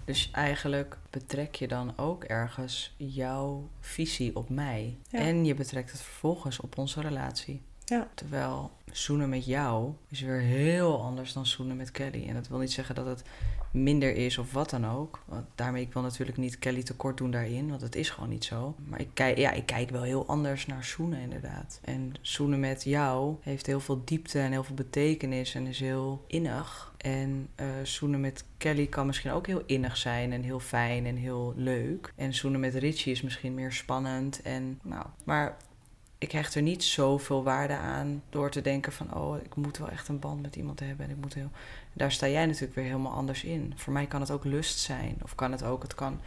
Dus 0.04 0.30
eigenlijk 0.32 0.98
betrek 1.10 1.54
je 1.54 1.68
dan 1.68 1.98
ook 1.98 2.24
ergens 2.24 2.94
jouw 2.96 3.68
visie 3.80 4.36
op 4.36 4.48
mij. 4.48 4.98
Ja. 5.08 5.18
En 5.18 5.44
je 5.44 5.54
betrekt 5.54 5.92
het 5.92 6.00
vervolgens 6.00 6.60
op 6.60 6.78
onze 6.78 7.00
relatie. 7.00 7.62
Ja. 7.90 8.08
Terwijl 8.14 8.70
zoenen 8.92 9.28
met 9.28 9.44
jou 9.44 9.92
is 10.08 10.20
weer 10.20 10.40
heel 10.40 11.02
anders 11.02 11.32
dan 11.32 11.46
zoenen 11.46 11.76
met 11.76 11.90
Kelly. 11.90 12.28
En 12.28 12.34
dat 12.34 12.48
wil 12.48 12.58
niet 12.58 12.72
zeggen 12.72 12.94
dat 12.94 13.06
het 13.06 13.22
minder 13.70 14.14
is 14.14 14.38
of 14.38 14.52
wat 14.52 14.70
dan 14.70 14.86
ook. 14.86 15.22
Want 15.24 15.46
daarmee, 15.54 15.82
ik 15.82 15.92
wil 15.92 16.02
natuurlijk 16.02 16.38
niet 16.38 16.58
Kelly 16.58 16.82
tekort 16.82 17.16
doen 17.16 17.30
daarin, 17.30 17.68
want 17.68 17.80
het 17.80 17.96
is 17.96 18.10
gewoon 18.10 18.28
niet 18.28 18.44
zo. 18.44 18.74
Maar 18.88 19.00
ik 19.00 19.08
kijk, 19.14 19.38
ja, 19.38 19.50
ik 19.50 19.66
kijk 19.66 19.90
wel 19.90 20.02
heel 20.02 20.26
anders 20.26 20.66
naar 20.66 20.84
zoenen 20.84 21.20
inderdaad. 21.20 21.80
En 21.84 22.14
zoenen 22.20 22.60
met 22.60 22.84
jou 22.84 23.36
heeft 23.40 23.66
heel 23.66 23.80
veel 23.80 24.02
diepte 24.04 24.38
en 24.38 24.50
heel 24.50 24.64
veel 24.64 24.74
betekenis 24.74 25.54
en 25.54 25.66
is 25.66 25.80
heel 25.80 26.24
innig. 26.26 26.94
En 26.96 27.48
eh, 27.54 27.66
zoenen 27.82 28.20
met 28.20 28.44
Kelly 28.56 28.86
kan 28.86 29.06
misschien 29.06 29.30
ook 29.30 29.46
heel 29.46 29.62
innig 29.66 29.96
zijn 29.96 30.32
en 30.32 30.42
heel 30.42 30.60
fijn 30.60 31.06
en 31.06 31.16
heel 31.16 31.52
leuk. 31.56 32.12
En 32.16 32.34
zoenen 32.34 32.60
met 32.60 32.74
Richie 32.74 33.12
is 33.12 33.22
misschien 33.22 33.54
meer 33.54 33.72
spannend 33.72 34.42
en 34.42 34.78
nou, 34.82 35.06
maar 35.24 35.56
ik 36.20 36.32
hecht 36.32 36.54
er 36.54 36.62
niet 36.62 36.84
zoveel 36.84 37.42
waarde 37.42 37.74
aan 37.76 38.22
door 38.30 38.50
te 38.50 38.60
denken 38.60 38.92
van... 38.92 39.14
oh, 39.14 39.36
ik 39.36 39.54
moet 39.54 39.78
wel 39.78 39.88
echt 39.88 40.08
een 40.08 40.18
band 40.18 40.42
met 40.42 40.56
iemand 40.56 40.80
hebben 40.80 41.06
en 41.06 41.10
ik 41.12 41.20
moet 41.20 41.34
heel... 41.34 41.50
Daar 41.92 42.12
sta 42.12 42.28
jij 42.28 42.46
natuurlijk 42.46 42.74
weer 42.74 42.84
helemaal 42.84 43.12
anders 43.12 43.44
in. 43.44 43.72
Voor 43.76 43.92
mij 43.92 44.06
kan 44.06 44.20
het 44.20 44.30
ook 44.30 44.44
lust 44.44 44.78
zijn 44.78 45.16
of 45.22 45.34
kan 45.34 45.52
het 45.52 45.62
ook... 45.62 45.82
Het 45.82 45.94
kan... 45.94 46.20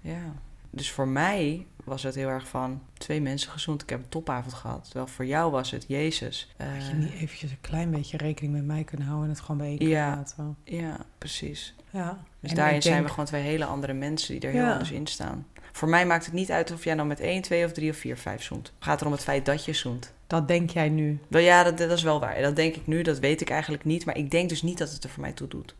Ja. 0.00 0.32
Dus 0.70 0.90
voor 0.90 1.08
mij 1.08 1.66
was 1.84 2.02
het 2.02 2.14
heel 2.14 2.28
erg 2.28 2.48
van 2.48 2.82
twee 2.92 3.20
mensen 3.20 3.50
gezoend. 3.50 3.82
Ik 3.82 3.88
heb 3.90 3.98
een 3.98 4.08
topavond 4.08 4.54
gehad. 4.54 4.84
Terwijl 4.84 5.06
voor 5.06 5.26
jou 5.26 5.50
was 5.50 5.70
het 5.70 5.84
Jezus. 5.88 6.54
Had 6.56 6.66
je 6.86 6.90
Eh, 6.92 6.96
niet 6.96 7.12
eventjes 7.12 7.50
een 7.50 7.60
klein 7.60 7.90
beetje 7.90 8.16
rekening 8.16 8.54
met 8.54 8.64
mij 8.64 8.84
kunnen 8.84 9.06
houden 9.06 9.28
en 9.28 9.34
het 9.34 9.44
gewoon 9.44 9.56
bij 9.58 9.76
keer 9.76 9.88
Ja. 9.88 10.16
laten? 10.16 10.56
Ja, 10.64 10.96
precies. 11.18 11.74
Ja. 11.90 12.18
Dus 12.40 12.50
En 12.50 12.56
daarin 12.56 12.82
zijn 12.82 13.02
we 13.02 13.08
gewoon 13.08 13.24
twee 13.24 13.42
hele 13.42 13.64
andere 13.64 13.92
mensen 13.92 14.32
die 14.40 14.48
er 14.48 14.54
heel 14.54 14.64
Ja. 14.64 14.72
anders 14.72 14.90
in 14.90 15.06
staan. 15.06 15.46
Voor 15.76 15.88
mij 15.88 16.06
maakt 16.06 16.24
het 16.24 16.34
niet 16.34 16.50
uit 16.50 16.72
of 16.72 16.84
jij 16.84 16.94
nou 16.94 17.08
met 17.08 17.20
één, 17.20 17.42
twee 17.42 17.64
of 17.64 17.72
drie 17.72 17.90
of 17.90 17.96
vier, 17.96 18.16
vijf 18.16 18.42
zoent. 18.42 18.66
Het 18.66 18.84
gaat 18.84 19.00
erom 19.00 19.12
het 19.12 19.22
feit 19.22 19.46
dat 19.46 19.64
je 19.64 19.72
zoent. 19.72 20.12
Dat 20.26 20.48
denk 20.48 20.70
jij 20.70 20.88
nu. 20.88 21.18
Wel 21.28 21.42
ja, 21.42 21.62
dat, 21.62 21.78
dat 21.78 21.90
is 21.90 22.02
wel 22.02 22.20
waar. 22.20 22.42
Dat 22.42 22.56
denk 22.56 22.74
ik 22.74 22.86
nu, 22.86 23.02
dat 23.02 23.18
weet 23.18 23.40
ik 23.40 23.50
eigenlijk 23.50 23.84
niet. 23.84 24.04
Maar 24.04 24.16
ik 24.16 24.30
denk 24.30 24.48
dus 24.48 24.62
niet 24.62 24.78
dat 24.78 24.92
het 24.92 25.04
er 25.04 25.10
voor 25.10 25.20
mij 25.20 25.32
toe 25.32 25.48
doet. 25.48 25.74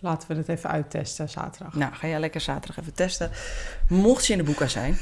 Laten 0.00 0.28
we 0.28 0.34
het 0.34 0.48
even 0.48 0.70
uittesten 0.70 1.28
zaterdag. 1.28 1.74
Nou, 1.74 1.94
ga 1.94 2.08
jij 2.08 2.20
lekker 2.20 2.40
zaterdag 2.40 2.78
even 2.78 2.94
testen. 2.94 3.30
Mocht 3.88 4.26
je 4.26 4.32
in 4.32 4.38
de 4.38 4.44
boeka 4.44 4.66
zijn. 4.66 4.98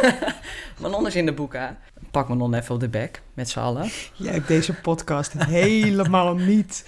Manon 0.80 1.06
is 1.06 1.16
in 1.16 1.26
de 1.26 1.32
boeka. 1.32 1.78
Pak 2.10 2.28
Manon 2.28 2.54
even 2.54 2.74
op 2.74 2.80
de 2.80 2.88
bek, 2.88 3.22
met 3.34 3.48
z'n 3.48 3.58
allen. 3.58 3.90
Jij 4.14 4.32
hebt 4.32 4.48
deze 4.48 4.74
podcast 4.74 5.32
helemaal 5.32 6.34
niet 6.34 6.84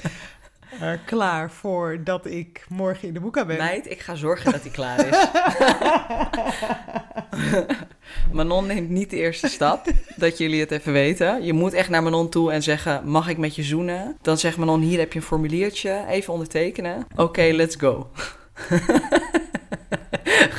eh, 0.80 0.92
klaar 1.04 1.50
voor 1.50 2.00
dat 2.04 2.26
ik 2.26 2.64
morgen 2.68 3.08
in 3.08 3.14
de 3.14 3.20
boeka 3.20 3.44
ben. 3.44 3.56
Meid, 3.56 3.90
ik 3.90 4.00
ga 4.00 4.14
zorgen 4.14 4.52
dat 4.52 4.62
hij 4.62 4.70
klaar 4.70 5.06
is. 5.06 5.26
Manon 8.32 8.66
neemt 8.66 8.88
niet 8.88 9.10
de 9.10 9.16
eerste 9.16 9.48
stap, 9.48 9.86
dat 10.16 10.38
jullie 10.38 10.60
het 10.60 10.70
even 10.70 10.92
weten. 10.92 11.44
Je 11.44 11.52
moet 11.52 11.72
echt 11.72 11.88
naar 11.88 12.02
Manon 12.02 12.28
toe 12.28 12.52
en 12.52 12.62
zeggen, 12.62 13.08
mag 13.08 13.28
ik 13.28 13.38
met 13.38 13.54
je 13.54 13.62
zoenen? 13.62 14.16
Dan 14.22 14.38
zegt 14.38 14.56
Manon, 14.56 14.80
hier 14.80 14.98
heb 14.98 15.12
je 15.12 15.18
een 15.18 15.24
formuliertje, 15.24 16.04
even 16.08 16.32
ondertekenen. 16.32 17.06
Oké, 17.16 17.42
let's 17.42 17.76
go. 17.76 18.10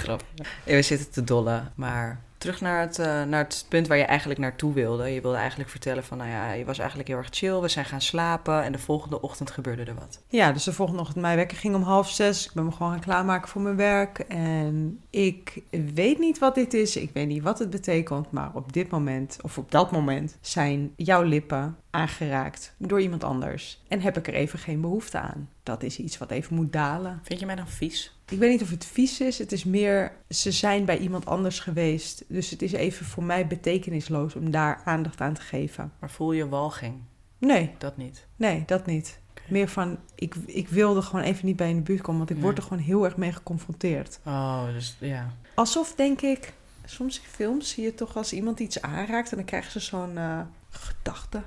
Grappig. 0.02 0.28
we 0.64 0.82
zitten 0.82 1.12
te 1.12 1.24
dollen. 1.24 1.72
Maar 1.76 2.22
terug 2.40 2.62
naar 2.62 2.82
het, 2.82 3.00
uh, 3.00 3.06
naar 3.24 3.44
het 3.44 3.66
punt 3.70 3.88
waar 3.88 3.98
je 3.98 4.04
eigenlijk 4.04 4.40
naartoe 4.40 4.74
wilde. 4.74 5.10
Je 5.10 5.22
wilde 5.22 5.38
eigenlijk 5.38 5.70
vertellen 5.70 6.04
van, 6.04 6.18
nou 6.18 6.30
ja, 6.30 6.52
je 6.52 6.66
was 6.66 6.78
eigenlijk 6.78 7.10
heel 7.10 7.18
erg 7.18 7.28
chill. 7.32 7.60
We 7.60 7.68
zijn 7.68 7.86
gaan 7.86 8.02
slapen 8.02 8.64
en 8.64 8.72
de 8.72 8.78
volgende 8.78 9.22
ochtend 9.22 9.52
gebeurde 9.52 9.84
er 9.84 9.96
wat. 9.96 10.22
Ja, 10.28 10.52
dus 10.52 10.64
de 10.64 10.74
volgende 10.74 11.02
ochtend, 11.02 11.22
mijn 11.22 11.36
wekker 11.36 11.58
ging 11.58 11.76
om 11.76 11.82
half 11.82 12.10
zes. 12.10 12.46
Ik 12.46 12.54
ben 12.54 12.66
me 12.66 12.72
gewoon 12.72 12.92
gaan 12.92 13.00
klaarmaken 13.00 13.50
voor 13.50 13.62
mijn 13.62 13.76
werk. 13.76 14.20
En 14.20 15.02
ik 15.10 15.62
weet 15.94 16.20
niet 16.20 16.40
wat 16.40 16.56
dit 16.56 16.74
is. 16.74 16.96
Ik 16.96 17.12
weet 17.14 17.28
niet 17.28 17.44
wat 17.44 17.60
het 17.60 17.70
betekent. 17.70 18.32
Maar 18.32 18.52
op 18.54 18.74
dit 18.74 18.90
moment, 18.90 19.38
of 19.42 19.58
op 19.58 19.72
dat 19.72 19.92
moment, 19.92 20.38
zijn 20.42 20.94
jouw 20.96 21.24
lippen 21.24 21.78
aangeraakt 21.90 22.76
door 22.78 23.02
iemand 23.02 23.24
anders. 23.24 23.82
En 23.88 24.02
heb 24.02 24.18
ik 24.18 24.28
er 24.28 24.34
even 24.34 24.60
geen 24.60 24.82
behoefte 24.82 25.20
aan. 25.20 25.50
Dat 25.64 25.84
is 25.84 26.00
iets 26.00 26.18
wat 26.18 26.32
even 26.32 26.56
moet 26.56 26.74
dalen. 26.74 27.20
Vind 27.24 27.40
je 27.40 27.46
mij 27.46 27.56
dan 27.56 27.68
vies? 27.68 28.19
Ik 28.30 28.40
weet 28.40 28.52
niet 28.52 28.62
of 28.62 28.70
het 28.70 28.86
vies 28.86 29.20
is. 29.20 29.38
Het 29.38 29.52
is 29.52 29.64
meer, 29.64 30.12
ze 30.30 30.52
zijn 30.52 30.86
bij 30.86 30.98
iemand 30.98 31.26
anders 31.26 31.60
geweest. 31.60 32.24
Dus 32.28 32.50
het 32.50 32.62
is 32.62 32.72
even 32.72 33.06
voor 33.06 33.24
mij 33.24 33.48
betekenisloos 33.48 34.36
om 34.36 34.52
daar 34.52 34.82
aandacht 34.86 35.22
aan 35.22 35.34
te 35.34 35.42
geven. 35.42 35.92
Maar 36.00 36.12
voel 36.12 36.32
je 36.32 36.50
walging? 36.50 36.96
Nee. 37.38 37.72
Dat 37.78 37.98
niet? 37.98 38.26
Nee, 38.36 38.64
dat 38.66 38.86
niet. 38.86 39.20
Meer 39.48 39.68
van, 39.68 40.00
ik, 40.16 40.36
ik 40.46 40.68
wilde 40.68 41.02
gewoon 41.02 41.26
even 41.26 41.46
niet 41.46 41.56
bij 41.56 41.70
in 41.70 41.76
de 41.76 41.82
buurt 41.82 42.02
komen, 42.02 42.18
want 42.18 42.38
ik 42.38 42.42
word 42.42 42.58
er 42.58 42.64
gewoon 42.64 42.84
heel 42.84 43.06
erg 43.06 43.18
mee 43.18 43.32
geconfronteerd. 43.32 44.20
Oh, 44.26 44.66
dus 44.74 44.98
ja. 45.00 45.34
Alsof, 45.56 45.96
denk 45.96 46.22
ik, 46.22 46.54
soms 46.86 47.20
in 47.20 47.30
films 47.30 47.70
zie 47.70 47.84
je 47.84 47.96
toch 47.96 48.18
als 48.18 48.34
iemand 48.34 48.60
iets 48.60 48.82
aanraakt 48.82 49.32
en 49.32 49.38
dan 49.38 49.46
krijgen 49.46 49.72
ze 49.72 49.80
zo'n 49.80 50.16
uh, 50.16 50.40
gedachte. 50.70 51.42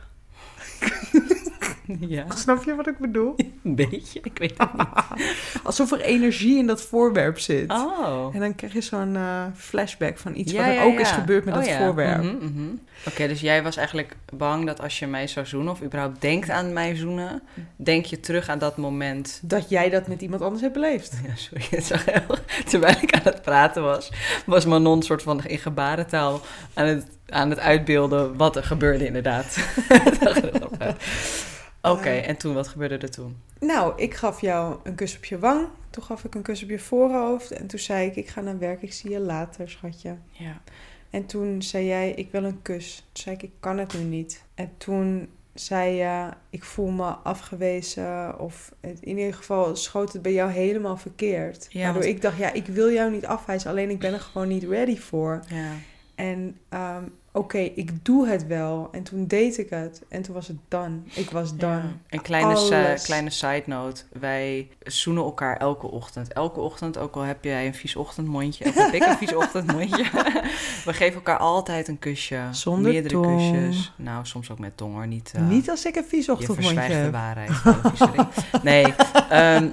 Ja. 2.00 2.24
Snap 2.34 2.64
je 2.64 2.74
wat 2.74 2.86
ik 2.86 2.98
bedoel? 2.98 3.34
Een 3.64 3.74
beetje, 3.74 4.20
ik 4.22 4.38
weet 4.38 4.54
het 4.58 4.72
niet. 4.72 5.32
Alsof 5.62 5.92
er 5.92 6.00
energie 6.00 6.58
in 6.58 6.66
dat 6.66 6.82
voorwerp 6.82 7.38
zit. 7.38 7.70
Oh. 7.70 8.34
En 8.34 8.40
dan 8.40 8.54
krijg 8.54 8.72
je 8.72 8.80
zo'n 8.80 9.14
uh, 9.14 9.44
flashback 9.54 10.18
van 10.18 10.36
iets 10.36 10.52
wat 10.52 10.64
er 10.64 10.82
ook 10.82 10.98
is 10.98 11.10
gebeurd 11.10 11.44
met 11.44 11.54
oh, 11.54 11.60
dat 11.60 11.68
ja. 11.68 11.78
voorwerp. 11.78 12.22
Mm 12.22 12.38
-hmm, 12.38 12.80
Oké, 13.06 13.28
dus 13.28 13.40
jij 13.40 13.62
was 13.62 13.76
eigenlijk 13.76 14.16
bang 14.32 14.66
dat 14.66 14.80
als 14.80 14.98
je 14.98 15.06
mij 15.06 15.26
zou 15.26 15.46
zoenen... 15.46 15.72
of 15.72 15.82
überhaupt 15.82 16.20
denkt 16.20 16.50
aan 16.50 16.72
mij 16.72 16.96
zoenen... 16.96 17.42
denk 17.76 18.04
je 18.04 18.20
terug 18.20 18.48
aan 18.48 18.58
dat 18.58 18.76
moment... 18.76 19.40
Dat 19.42 19.68
jij 19.68 19.90
dat 19.90 20.06
met 20.06 20.22
iemand 20.22 20.42
anders 20.42 20.62
hebt 20.62 20.74
beleefd. 20.74 21.20
Ja, 21.26 21.34
sorry. 21.34 21.66
Het 21.70 21.84
zag 21.84 22.04
heel... 22.04 22.36
Terwijl 22.70 22.96
ik 23.00 23.14
aan 23.14 23.20
het 23.24 23.42
praten 23.42 23.82
was... 23.82 24.12
was 24.46 24.64
Manon 24.64 25.02
soort 25.02 25.22
van 25.22 25.44
in 25.44 25.58
gebarentaal 25.58 26.40
aan 26.74 26.86
het, 26.86 27.06
aan 27.28 27.50
het 27.50 27.58
uitbeelden... 27.58 28.36
wat 28.36 28.56
er 28.56 28.64
gebeurde 28.64 29.06
inderdaad. 29.06 29.58
Oké, 31.82 31.98
okay, 31.98 32.20
en 32.20 32.36
toen, 32.36 32.54
wat 32.54 32.68
gebeurde 32.68 32.98
er 32.98 33.10
toen? 33.10 33.36
Nou, 33.60 33.92
ik 33.96 34.14
gaf 34.14 34.40
jou 34.40 34.76
een 34.82 34.94
kus 34.94 35.16
op 35.16 35.24
je 35.24 35.38
wang. 35.38 35.66
Toen 35.90 36.02
gaf 36.02 36.24
ik 36.24 36.34
een 36.34 36.42
kus 36.42 36.62
op 36.62 36.68
je 36.68 36.78
voorhoofd. 36.78 37.50
En 37.50 37.66
toen 37.66 37.78
zei 37.78 38.06
ik, 38.06 38.16
ik 38.16 38.28
ga 38.28 38.40
naar 38.40 38.58
werk, 38.58 38.82
ik 38.82 38.92
zie 38.92 39.10
je 39.10 39.20
later, 39.20 39.70
schatje. 39.70 40.16
Ja. 40.30 40.60
En 41.10 41.26
toen 41.26 41.62
zei 41.62 41.86
jij, 41.86 42.10
ik 42.10 42.30
wil 42.30 42.44
een 42.44 42.62
kus. 42.62 42.96
Toen 42.96 43.22
zei 43.22 43.34
ik, 43.34 43.42
ik 43.42 43.52
kan 43.60 43.78
het 43.78 43.94
nu 43.94 44.04
niet. 44.04 44.44
En 44.54 44.70
toen 44.76 45.28
zei 45.54 45.94
je, 45.94 46.28
ik 46.50 46.64
voel 46.64 46.90
me 46.90 47.08
afgewezen. 47.08 48.38
Of 48.38 48.72
in 48.80 49.18
ieder 49.18 49.34
geval 49.34 49.76
schoot 49.76 50.12
het 50.12 50.22
bij 50.22 50.32
jou 50.32 50.50
helemaal 50.50 50.96
verkeerd. 50.96 51.66
Ja, 51.70 51.82
waardoor 51.82 52.02
want... 52.02 52.14
ik 52.14 52.22
dacht, 52.22 52.36
ja, 52.36 52.52
ik 52.52 52.66
wil 52.66 52.90
jou 52.90 53.10
niet 53.10 53.26
afwijzen. 53.26 53.70
Alleen 53.70 53.90
ik 53.90 53.98
ben 53.98 54.12
er 54.12 54.20
gewoon 54.20 54.48
niet 54.48 54.64
ready 54.64 54.98
voor. 54.98 55.42
Ja. 55.48 55.72
En 56.14 56.38
um, 56.70 57.04
oké, 57.04 57.21
okay, 57.32 57.72
ik 57.74 58.04
doe 58.04 58.28
het 58.28 58.46
wel. 58.46 58.88
En 58.92 59.02
toen 59.02 59.26
deed 59.26 59.58
ik 59.58 59.70
het. 59.70 60.02
En 60.08 60.22
toen 60.22 60.34
was 60.34 60.48
het 60.48 60.56
done. 60.68 60.96
Ik 61.12 61.30
was. 61.30 61.52
Ja. 61.58 61.82
Een 62.08 62.22
kleine, 62.22 62.98
kleine 63.02 63.30
side 63.30 63.62
note. 63.66 64.02
Wij 64.12 64.68
zoenen 64.82 65.24
elkaar 65.24 65.56
elke 65.56 65.86
ochtend. 65.86 66.32
Elke 66.32 66.60
ochtend, 66.60 66.98
ook 66.98 67.14
al 67.14 67.22
heb 67.22 67.44
jij 67.44 67.66
een 67.66 67.74
vies 67.74 67.96
ochtendmondje... 67.96 68.64
of 68.64 68.74
heb 68.74 68.92
ik 68.92 69.02
een 69.02 69.16
vies 69.16 69.34
ochtendmondje... 69.42 70.04
we 70.84 70.92
geven 70.92 71.14
elkaar 71.14 71.38
altijd 71.38 71.88
een 71.88 71.98
kusje. 71.98 72.40
Zonder 72.50 72.92
Meerdere 72.92 73.14
tong. 73.14 73.52
kusjes. 73.52 73.92
Nou, 73.96 74.26
soms 74.26 74.50
ook 74.50 74.58
met 74.58 74.76
tong 74.76 74.94
hoor. 74.94 75.06
Niet, 75.06 75.32
uh, 75.36 75.48
Niet 75.48 75.70
als 75.70 75.84
ik 75.84 75.96
een 75.96 76.04
vies 76.04 76.28
ochtendmondje 76.28 76.80
heb. 76.80 76.90
Je 76.90 77.04
de 77.04 77.10
waarheid. 77.10 77.50
nee, 78.62 78.94
um, 79.32 79.70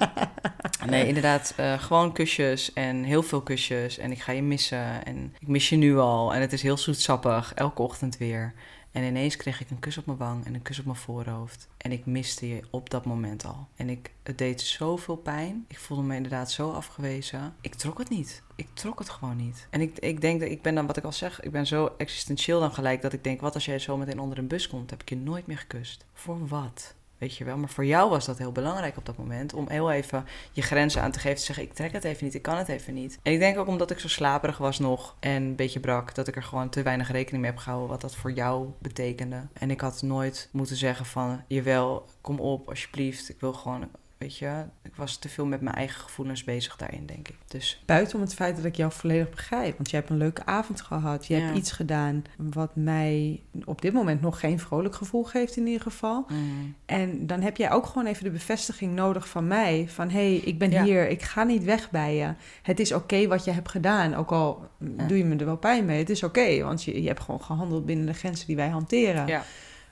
nee, 0.86 1.06
inderdaad. 1.06 1.54
Uh, 1.60 1.72
gewoon 1.78 2.12
kusjes 2.12 2.72
en 2.72 3.02
heel 3.02 3.22
veel 3.22 3.40
kusjes. 3.40 3.98
En 3.98 4.10
ik 4.10 4.20
ga 4.20 4.32
je 4.32 4.42
missen. 4.42 5.04
En 5.04 5.34
ik 5.38 5.48
mis 5.48 5.68
je 5.68 5.76
nu 5.76 5.98
al. 5.98 6.34
En 6.34 6.40
het 6.40 6.52
is 6.52 6.62
heel 6.62 6.78
zoetsappig. 6.78 7.49
Elke 7.54 7.82
ochtend 7.82 8.16
weer. 8.16 8.54
En 8.90 9.02
ineens 9.02 9.36
kreeg 9.36 9.60
ik 9.60 9.70
een 9.70 9.78
kus 9.78 9.98
op 9.98 10.06
mijn 10.06 10.18
wang 10.18 10.46
en 10.46 10.54
een 10.54 10.62
kus 10.62 10.78
op 10.78 10.84
mijn 10.84 10.96
voorhoofd. 10.96 11.68
En 11.76 11.92
ik 11.92 12.06
miste 12.06 12.48
je 12.48 12.60
op 12.70 12.90
dat 12.90 13.04
moment 13.04 13.44
al. 13.44 13.68
En 13.76 13.88
ik, 13.88 14.10
het 14.22 14.38
deed 14.38 14.60
zoveel 14.60 15.16
pijn. 15.16 15.64
Ik 15.68 15.78
voelde 15.78 16.02
me 16.02 16.16
inderdaad 16.16 16.50
zo 16.50 16.70
afgewezen. 16.70 17.54
Ik 17.60 17.74
trok 17.74 17.98
het 17.98 18.08
niet. 18.08 18.42
Ik 18.54 18.68
trok 18.72 18.98
het 18.98 19.08
gewoon 19.08 19.36
niet. 19.36 19.66
En 19.70 19.80
ik, 19.80 19.98
ik 19.98 20.20
denk 20.20 20.40
dat 20.40 20.50
ik 20.50 20.62
ben 20.62 20.74
dan, 20.74 20.86
wat 20.86 20.96
ik 20.96 21.04
al 21.04 21.12
zeg, 21.12 21.40
ik 21.40 21.50
ben 21.50 21.66
zo 21.66 21.94
existentieel 21.96 22.60
dan 22.60 22.72
gelijk 22.72 23.02
dat 23.02 23.12
ik 23.12 23.24
denk: 23.24 23.40
wat 23.40 23.54
als 23.54 23.64
jij 23.64 23.78
zo 23.78 23.96
meteen 23.96 24.20
onder 24.20 24.38
een 24.38 24.48
bus 24.48 24.68
komt? 24.68 24.90
Heb 24.90 25.00
ik 25.00 25.08
je 25.08 25.16
nooit 25.16 25.46
meer 25.46 25.58
gekust? 25.58 26.04
Voor 26.12 26.48
wat? 26.48 26.94
Weet 27.20 27.36
je 27.36 27.44
wel, 27.44 27.56
maar 27.56 27.68
voor 27.68 27.84
jou 27.84 28.10
was 28.10 28.26
dat 28.26 28.38
heel 28.38 28.52
belangrijk 28.52 28.96
op 28.96 29.06
dat 29.06 29.16
moment. 29.16 29.54
Om 29.54 29.68
heel 29.68 29.90
even 29.90 30.26
je 30.52 30.62
grenzen 30.62 31.02
aan 31.02 31.10
te 31.10 31.18
geven. 31.18 31.36
Te 31.36 31.44
zeggen, 31.44 31.64
ik 31.64 31.72
trek 31.72 31.92
het 31.92 32.04
even 32.04 32.24
niet, 32.24 32.34
ik 32.34 32.42
kan 32.42 32.56
het 32.56 32.68
even 32.68 32.94
niet. 32.94 33.18
En 33.22 33.32
ik 33.32 33.38
denk 33.38 33.58
ook 33.58 33.66
omdat 33.66 33.90
ik 33.90 33.98
zo 33.98 34.08
slaperig 34.08 34.58
was 34.58 34.78
nog 34.78 35.16
en 35.20 35.42
een 35.42 35.56
beetje 35.56 35.80
brak. 35.80 36.14
Dat 36.14 36.28
ik 36.28 36.36
er 36.36 36.42
gewoon 36.42 36.68
te 36.68 36.82
weinig 36.82 37.10
rekening 37.10 37.42
mee 37.42 37.50
heb 37.50 37.60
gehouden 37.60 37.88
wat 37.88 38.00
dat 38.00 38.16
voor 38.16 38.32
jou 38.32 38.68
betekende. 38.78 39.46
En 39.52 39.70
ik 39.70 39.80
had 39.80 40.02
nooit 40.02 40.48
moeten 40.52 40.76
zeggen 40.76 41.06
van, 41.06 41.42
jawel, 41.46 42.04
kom 42.20 42.40
op 42.40 42.68
alsjeblieft. 42.68 43.28
Ik 43.28 43.40
wil 43.40 43.52
gewoon 43.52 43.88
Weet 44.20 44.36
je, 44.36 44.64
ik 44.82 44.94
was 44.96 45.16
te 45.16 45.28
veel 45.28 45.46
met 45.46 45.60
mijn 45.60 45.74
eigen 45.76 46.00
gevoelens 46.00 46.44
bezig 46.44 46.76
daarin, 46.76 47.06
denk 47.06 47.28
ik. 47.28 47.34
Dus. 47.48 47.82
Buiten 47.86 48.14
om 48.16 48.20
het 48.20 48.34
feit 48.34 48.56
dat 48.56 48.64
ik 48.64 48.74
jou 48.76 48.92
volledig 48.92 49.30
begrijp. 49.30 49.76
Want 49.76 49.90
je 49.90 49.96
hebt 49.96 50.10
een 50.10 50.16
leuke 50.16 50.46
avond 50.46 50.80
gehad. 50.80 51.26
Je 51.26 51.36
Ja. 51.36 51.40
hebt 51.40 51.56
iets 51.56 51.72
gedaan 51.72 52.24
wat 52.36 52.76
mij 52.76 53.40
op 53.64 53.82
dit 53.82 53.92
moment 53.92 54.20
nog 54.20 54.40
geen 54.40 54.58
vrolijk 54.58 54.94
gevoel 54.94 55.24
geeft 55.24 55.56
in 55.56 55.66
ieder 55.66 55.82
geval. 55.82 56.24
mm, 56.28 56.74
En 56.86 57.26
dan 57.26 57.40
heb 57.40 57.56
jij 57.56 57.70
ook 57.70 57.86
gewoon 57.86 58.06
even 58.06 58.24
de 58.24 58.30
bevestiging 58.30 58.94
nodig 58.94 59.28
van 59.28 59.46
mij. 59.46 59.86
Van 59.88 60.08
hé, 60.10 60.18
hey, 60.18 60.36
ik 60.36 60.58
ben 60.58 60.70
Ja. 60.70 60.82
hier, 60.84 61.08
ik 61.08 61.22
ga 61.22 61.42
niet 61.44 61.64
weg 61.64 61.90
bij 61.90 62.16
je. 62.16 62.32
Het 62.62 62.80
is 62.80 62.92
oké 62.92 63.26
wat 63.26 63.44
je 63.44 63.50
hebt 63.50 63.68
gedaan. 63.70 64.14
Ook 64.14 64.32
al 64.32 64.68
Ja. 64.96 65.06
doe 65.06 65.18
je 65.18 65.24
me 65.24 65.36
er 65.36 65.44
wel 65.44 65.56
pijn 65.58 65.84
mee. 65.84 65.98
Het 65.98 66.10
is 66.10 66.22
oké, 66.22 66.62
want 66.62 66.84
je, 66.84 67.02
je 67.02 67.08
hebt 67.08 67.20
gewoon 67.20 67.42
gehandeld 67.42 67.86
binnen 67.86 68.06
de 68.06 68.14
grenzen 68.14 68.46
die 68.46 68.56
wij 68.56 68.68
hanteren. 68.68 69.26
ja. 69.26 69.42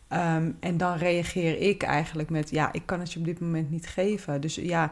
Ehm, 0.09 0.51
en 0.61 0.77
dan 0.77 0.97
reageer 0.97 1.61
ik 1.61 1.83
eigenlijk 1.83 2.31
met, 2.31 2.51
ja, 2.51 2.73
ik 2.73 2.83
kan 2.85 3.01
het 3.01 3.13
je 3.13 3.19
op 3.19 3.25
dit 3.25 3.41
moment 3.41 3.71
niet 3.71 3.87
geven. 3.89 4.41
Dus 4.41 4.55
ja, 4.55 4.91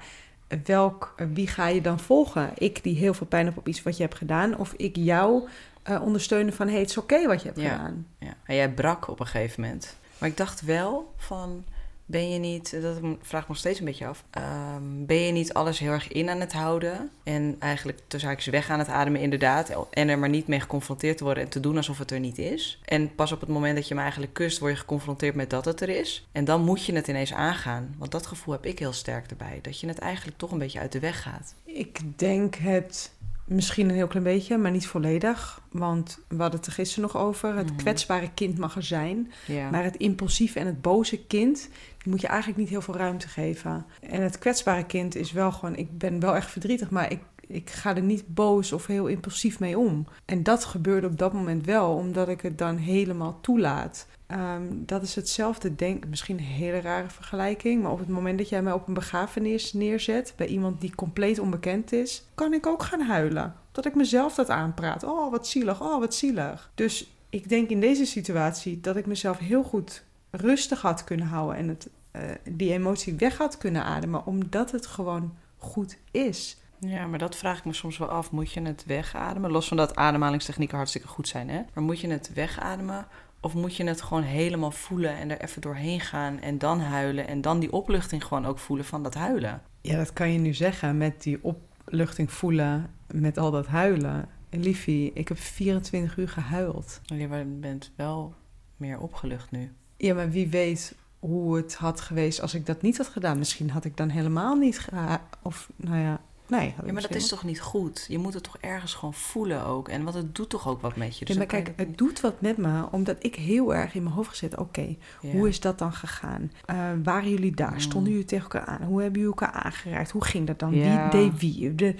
welk, 0.64 1.14
wie 1.32 1.46
ga 1.46 1.66
je 1.68 1.80
dan 1.80 2.00
volgen? 2.00 2.50
Ik 2.54 2.82
die 2.82 2.96
heel 2.96 3.14
veel 3.14 3.26
pijn 3.26 3.46
heb 3.46 3.56
op 3.56 3.68
iets 3.68 3.82
wat 3.82 3.96
je 3.96 4.02
hebt 4.02 4.16
gedaan, 4.16 4.56
of 4.56 4.72
ik 4.76 4.96
jou 4.96 5.48
eh, 5.82 6.02
ondersteunen 6.02 6.52
van, 6.54 6.68
hey, 6.68 6.78
het 6.80 6.90
is 6.90 6.98
oké 6.98 7.26
wat 7.26 7.40
je 7.42 7.48
hebt 7.48 7.60
Ja. 7.60 7.70
gedaan. 7.70 8.06
Ja, 8.18 8.34
en 8.44 8.54
jij 8.54 8.70
brak 8.70 9.08
op 9.08 9.20
een 9.20 9.26
gegeven 9.26 9.62
moment. 9.62 9.96
Maar 10.18 10.28
ik 10.28 10.36
dacht 10.36 10.60
wel 10.60 11.12
van, 11.16 11.64
ben 12.06 12.30
je 12.30 12.38
niet, 12.38 12.82
dat 12.82 12.98
vraag 13.20 13.42
me 13.42 13.48
nog 13.48 13.56
steeds 13.56 13.78
een 13.78 13.84
beetje 13.84 14.06
af, 14.06 14.24
ehm, 14.30 14.82
ben 15.06 15.16
je 15.16 15.32
niet 15.32 15.54
alles 15.54 15.78
heel 15.78 15.92
erg 15.92 16.12
in 16.12 16.28
aan 16.28 16.40
het 16.40 16.52
houden? 16.52 17.10
En 17.22 17.56
eigenlijk 17.58 18.00
tussen 18.06 18.28
haakjes 18.28 18.52
weg 18.52 18.70
aan 18.70 18.78
het 18.78 18.88
ademen 18.88 19.20
inderdaad. 19.20 19.86
En 19.90 20.08
er 20.08 20.18
maar 20.18 20.28
niet 20.28 20.46
mee 20.46 20.60
geconfronteerd 20.60 21.16
te 21.16 21.24
worden 21.24 21.42
en 21.42 21.48
te 21.48 21.60
doen 21.60 21.76
alsof 21.76 21.98
het 21.98 22.10
er 22.10 22.20
niet 22.20 22.38
is. 22.38 22.80
En 22.84 23.14
pas 23.14 23.32
op 23.32 23.40
het 23.40 23.48
moment 23.48 23.76
dat 23.76 23.88
je 23.88 23.94
me 23.94 24.00
eigenlijk 24.00 24.32
kust, 24.32 24.58
word 24.58 24.72
je 24.72 24.78
geconfronteerd 24.78 25.34
met 25.34 25.50
dat 25.50 25.64
het 25.64 25.80
er 25.80 25.88
is. 25.88 26.26
En 26.32 26.44
dan 26.44 26.64
moet 26.64 26.84
je 26.84 26.94
het 26.94 27.08
ineens 27.08 27.32
aangaan. 27.32 27.94
Want 27.98 28.10
dat 28.10 28.26
gevoel 28.26 28.54
heb 28.54 28.66
ik 28.66 28.78
heel 28.78 28.92
sterk 28.92 29.30
erbij. 29.30 29.58
Dat 29.62 29.80
je 29.80 29.86
het 29.86 29.98
eigenlijk 29.98 30.38
toch 30.38 30.50
een 30.50 30.58
beetje 30.58 30.80
uit 30.80 30.92
de 30.92 31.00
weg 31.00 31.22
gaat. 31.22 31.54
Ik 31.64 32.18
denk 32.18 32.54
het 32.54 33.12
misschien 33.46 33.88
een 33.88 33.94
heel 33.94 34.06
klein 34.06 34.24
beetje, 34.24 34.56
maar 34.58 34.70
niet 34.70 34.86
volledig. 34.86 35.60
Want 35.70 36.18
we 36.28 36.36
hadden 36.36 36.58
het 36.58 36.66
er 36.68 36.72
gisteren 36.74 37.10
nog 37.12 37.22
over. 37.22 37.54
Het 37.56 37.66
Mhm. 37.68 37.76
kwetsbare 37.76 38.30
kind 38.34 38.58
mag 38.58 38.76
er 38.76 38.82
zijn. 38.82 39.32
Ja. 39.46 39.70
Maar 39.70 39.84
het 39.84 39.96
impulsieve 39.96 40.58
en 40.60 40.66
het 40.66 40.82
boze 40.82 41.24
kind, 41.26 41.68
die 42.02 42.12
moet 42.12 42.20
je 42.20 42.26
eigenlijk 42.26 42.58
niet 42.58 42.68
heel 42.68 42.80
veel 42.82 42.96
ruimte 42.96 43.28
geven. 43.28 43.86
En 44.00 44.22
het 44.22 44.38
kwetsbare 44.38 44.84
kind 44.86 45.14
is 45.14 45.32
wel 45.32 45.52
gewoon, 45.52 45.76
ik 45.76 45.98
ben 45.98 46.20
wel 46.20 46.36
echt 46.36 46.50
verdrietig, 46.50 46.90
maar 46.90 47.12
ik, 47.12 47.20
ik 47.46 47.70
ga 47.70 47.96
er 47.96 48.02
niet 48.02 48.24
boos 48.34 48.72
of 48.72 48.86
heel 48.86 49.06
impulsief 49.06 49.60
mee 49.60 49.78
om. 49.78 50.06
En 50.24 50.42
dat 50.42 50.64
gebeurde 50.64 51.06
op 51.06 51.18
dat 51.18 51.32
moment 51.32 51.64
wel, 51.66 51.94
omdat 51.94 52.28
ik 52.28 52.40
het 52.40 52.58
dan 52.58 52.76
helemaal 52.76 53.38
toelaat. 53.40 54.06
Ehm, 54.26 54.62
dat 54.70 55.02
is 55.02 55.14
hetzelfde, 55.14 55.74
denk 55.74 56.06
misschien 56.06 56.38
een 56.38 56.44
hele 56.44 56.80
rare 56.80 57.08
vergelijking, 57.08 57.82
maar 57.82 57.92
op 57.92 57.98
het 57.98 58.08
moment 58.08 58.38
dat 58.38 58.48
jij 58.48 58.62
mij 58.62 58.72
op 58.72 58.88
een 58.88 58.94
begrafenis 58.94 59.72
neerzet 59.72 60.32
bij 60.36 60.46
iemand 60.46 60.80
die 60.80 60.94
compleet 60.94 61.38
onbekend 61.38 61.92
is, 61.92 62.24
kan 62.34 62.52
ik 62.52 62.66
ook 62.66 62.82
gaan 62.82 63.00
huilen. 63.00 63.54
Dat 63.72 63.86
ik 63.86 63.94
mezelf 63.94 64.34
dat 64.34 64.50
aanpraat. 64.50 65.04
Oh, 65.04 65.30
wat 65.30 65.46
zielig, 65.46 65.82
oh, 65.82 65.98
wat 65.98 66.14
zielig. 66.14 66.70
Dus 66.74 67.10
ik 67.30 67.48
denk 67.48 67.68
in 67.68 67.80
deze 67.80 68.04
situatie 68.04 68.80
dat 68.80 68.96
ik 68.96 69.06
mezelf 69.06 69.38
heel 69.38 69.62
goed 69.62 70.04
rustig 70.30 70.80
had 70.80 71.04
kunnen 71.04 71.26
houden 71.26 71.56
en 71.56 71.68
het, 71.68 71.88
eh, 72.10 72.22
die 72.44 72.72
emotie 72.72 73.14
weg 73.14 73.36
had 73.36 73.58
kunnen 73.58 73.84
ademen, 73.84 74.26
omdat 74.26 74.70
het 74.70 74.86
gewoon 74.86 75.34
goed 75.56 75.96
is. 76.10 76.56
Ja, 76.78 77.06
maar 77.06 77.18
dat 77.18 77.36
vraag 77.36 77.58
ik 77.58 77.64
me 77.64 77.72
soms 77.72 77.98
wel 77.98 78.08
af. 78.08 78.30
Moet 78.30 78.52
je 78.52 78.62
het 78.62 78.84
wegademen? 78.86 79.50
Los 79.50 79.68
van 79.68 79.76
dat 79.76 79.96
ademhalingstechnieken 79.96 80.76
hartstikke 80.76 81.08
goed 81.08 81.28
zijn, 81.28 81.48
hè? 81.48 81.62
Maar 81.74 81.84
moet 81.84 82.00
je 82.00 82.08
het 82.08 82.32
wegademen? 82.34 83.06
Of 83.40 83.54
moet 83.54 83.76
je 83.76 83.84
het 83.84 84.02
gewoon 84.02 84.22
helemaal 84.22 84.70
voelen 84.70 85.16
en 85.16 85.30
er 85.30 85.40
even 85.40 85.62
doorheen 85.62 86.00
gaan 86.00 86.40
en 86.40 86.58
dan 86.58 86.80
huilen 86.80 87.26
en 87.26 87.40
dan 87.40 87.60
die 87.60 87.72
opluchting 87.72 88.24
gewoon 88.24 88.46
ook 88.46 88.58
voelen 88.58 88.86
van 88.86 89.02
dat 89.02 89.14
huilen? 89.14 89.62
Ja, 89.80 89.96
dat 89.96 90.12
kan 90.12 90.32
je 90.32 90.38
nu 90.38 90.54
zeggen 90.54 90.96
met 90.96 91.22
die 91.22 91.38
opluchting 91.42 92.32
voelen, 92.32 92.90
met 93.10 93.38
al 93.38 93.50
dat 93.50 93.66
huilen. 93.66 94.28
liefie, 94.50 95.10
ik 95.14 95.28
heb 95.28 95.38
24 95.38 96.16
uur 96.16 96.28
gehuild. 96.28 97.00
Je 97.02 97.46
bent 97.60 97.92
wel 97.96 98.34
meer 98.76 98.98
opgelucht 98.98 99.50
nu. 99.50 99.72
Ja, 99.96 100.14
maar 100.14 100.30
wie 100.30 100.48
weet 100.48 100.94
hoe 101.18 101.56
het 101.56 101.74
had 101.74 102.00
geweest 102.00 102.40
als 102.40 102.54
ik 102.54 102.66
dat 102.66 102.82
niet 102.82 102.96
had 102.96 103.08
gedaan. 103.08 103.38
Misschien 103.38 103.70
had 103.70 103.84
ik 103.84 103.96
dan 103.96 104.08
helemaal 104.08 104.54
niet 104.54 104.78
gedaan. 104.78 105.20
Of, 105.42 105.70
nou 105.76 105.98
ja, 105.98 106.20
nee. 106.48 106.74
Ja, 106.84 106.92
maar 106.92 107.02
dat 107.02 107.14
is 107.14 107.28
toch 107.28 107.44
niet 107.44 107.60
goed? 107.60 108.06
Je 108.08 108.18
moet 108.18 108.34
het 108.34 108.42
toch 108.42 108.56
ergens 108.60 108.94
gewoon 108.94 109.14
voelen 109.14 109.64
ook. 109.64 109.88
En 109.88 110.04
wat 110.04 110.14
het 110.14 110.34
doet 110.34 110.48
toch 110.48 110.68
ook 110.68 110.80
wat 110.80 110.96
met 110.96 111.18
je. 111.18 111.24
Dus 111.24 111.36
maar 111.36 111.46
kijk, 111.46 111.72
het 111.76 111.98
doet 111.98 112.20
wat 112.20 112.40
met 112.40 112.56
me, 112.56 112.86
omdat 112.90 113.16
ik 113.18 113.34
heel 113.34 113.74
erg 113.74 113.94
in 113.94 114.02
mijn 114.02 114.14
hoofd 114.14 114.28
gezet... 114.28 114.56
oké, 114.56 114.96
hoe 115.20 115.48
is 115.48 115.60
dat 115.60 115.78
dan 115.78 115.92
gegaan? 115.92 116.52
Uh, 116.70 116.76
waren 117.02 117.30
jullie 117.30 117.54
daar? 117.54 117.72
Mm. 117.72 117.80
Stonden 117.80 118.10
jullie 118.10 118.26
tegen 118.26 118.50
elkaar 118.50 118.66
aan? 118.66 118.82
Hoe 118.82 119.02
hebben 119.02 119.20
jullie 119.20 119.36
elkaar 119.36 119.62
aangeraakt? 119.62 120.10
Hoe 120.10 120.24
ging 120.24 120.46
dat 120.46 120.58
dan? 120.58 120.70
Wie 120.70 121.08
deed 121.10 121.38
wie? 121.38 121.74
De, 121.74 121.94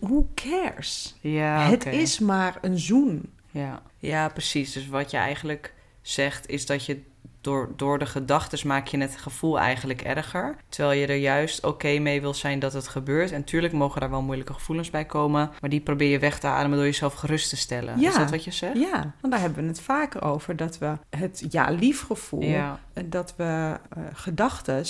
who 0.00 0.28
cares? 0.34 1.16
Ja, 1.20 1.68
het 1.68 1.86
is 1.86 2.18
maar 2.18 2.58
een 2.60 2.78
zoen. 2.78 3.32
Ja. 3.50 3.82
ja, 3.98 4.28
precies. 4.28 4.72
Dus 4.72 4.88
wat 4.88 5.10
je 5.10 5.16
eigenlijk 5.16 5.74
zegt, 6.02 6.48
is 6.48 6.66
dat 6.66 6.84
je 6.84 7.02
door, 7.44 7.72
door 7.76 7.98
de 7.98 8.06
gedachten 8.06 8.66
maak 8.66 8.86
je 8.86 8.98
het 8.98 9.16
gevoel 9.16 9.58
eigenlijk 9.58 10.02
erger. 10.02 10.56
Terwijl 10.68 11.00
je 11.00 11.06
er 11.06 11.16
juist 11.16 11.64
oké 11.64 11.98
mee 11.98 12.20
wil 12.20 12.34
zijn 12.34 12.58
dat 12.58 12.72
het 12.72 12.88
gebeurt. 12.88 13.32
En 13.32 13.44
tuurlijk 13.44 13.72
mogen 13.72 14.00
daar 14.00 14.10
wel 14.10 14.22
moeilijke 14.22 14.52
gevoelens 14.52 14.90
bij 14.90 15.04
komen. 15.04 15.50
Maar 15.60 15.70
die 15.70 15.80
probeer 15.80 16.08
je 16.08 16.18
weg 16.18 16.38
te 16.38 16.46
ademen 16.46 16.76
door 16.76 16.86
jezelf 16.86 17.14
gerust 17.14 17.48
te 17.48 17.56
stellen. 17.56 18.00
Ja, 18.00 18.08
is 18.08 18.16
dat 18.16 18.30
wat 18.30 18.44
je 18.44 18.50
zegt? 18.50 18.78
Ja, 18.78 19.14
want 19.20 19.32
daar 19.32 19.42
hebben 19.42 19.62
we 19.62 19.68
het 19.68 19.80
vaker 19.80 20.22
over. 20.22 20.56
Dat 20.56 20.78
we 20.78 20.92
het 21.10 21.46
ja-lief 21.50 22.02
gevoel, 22.02 22.42
ja. 22.42 22.80
dat 23.04 23.34
we 23.36 23.78
uh, 23.98 24.04
gedachten 24.12 24.84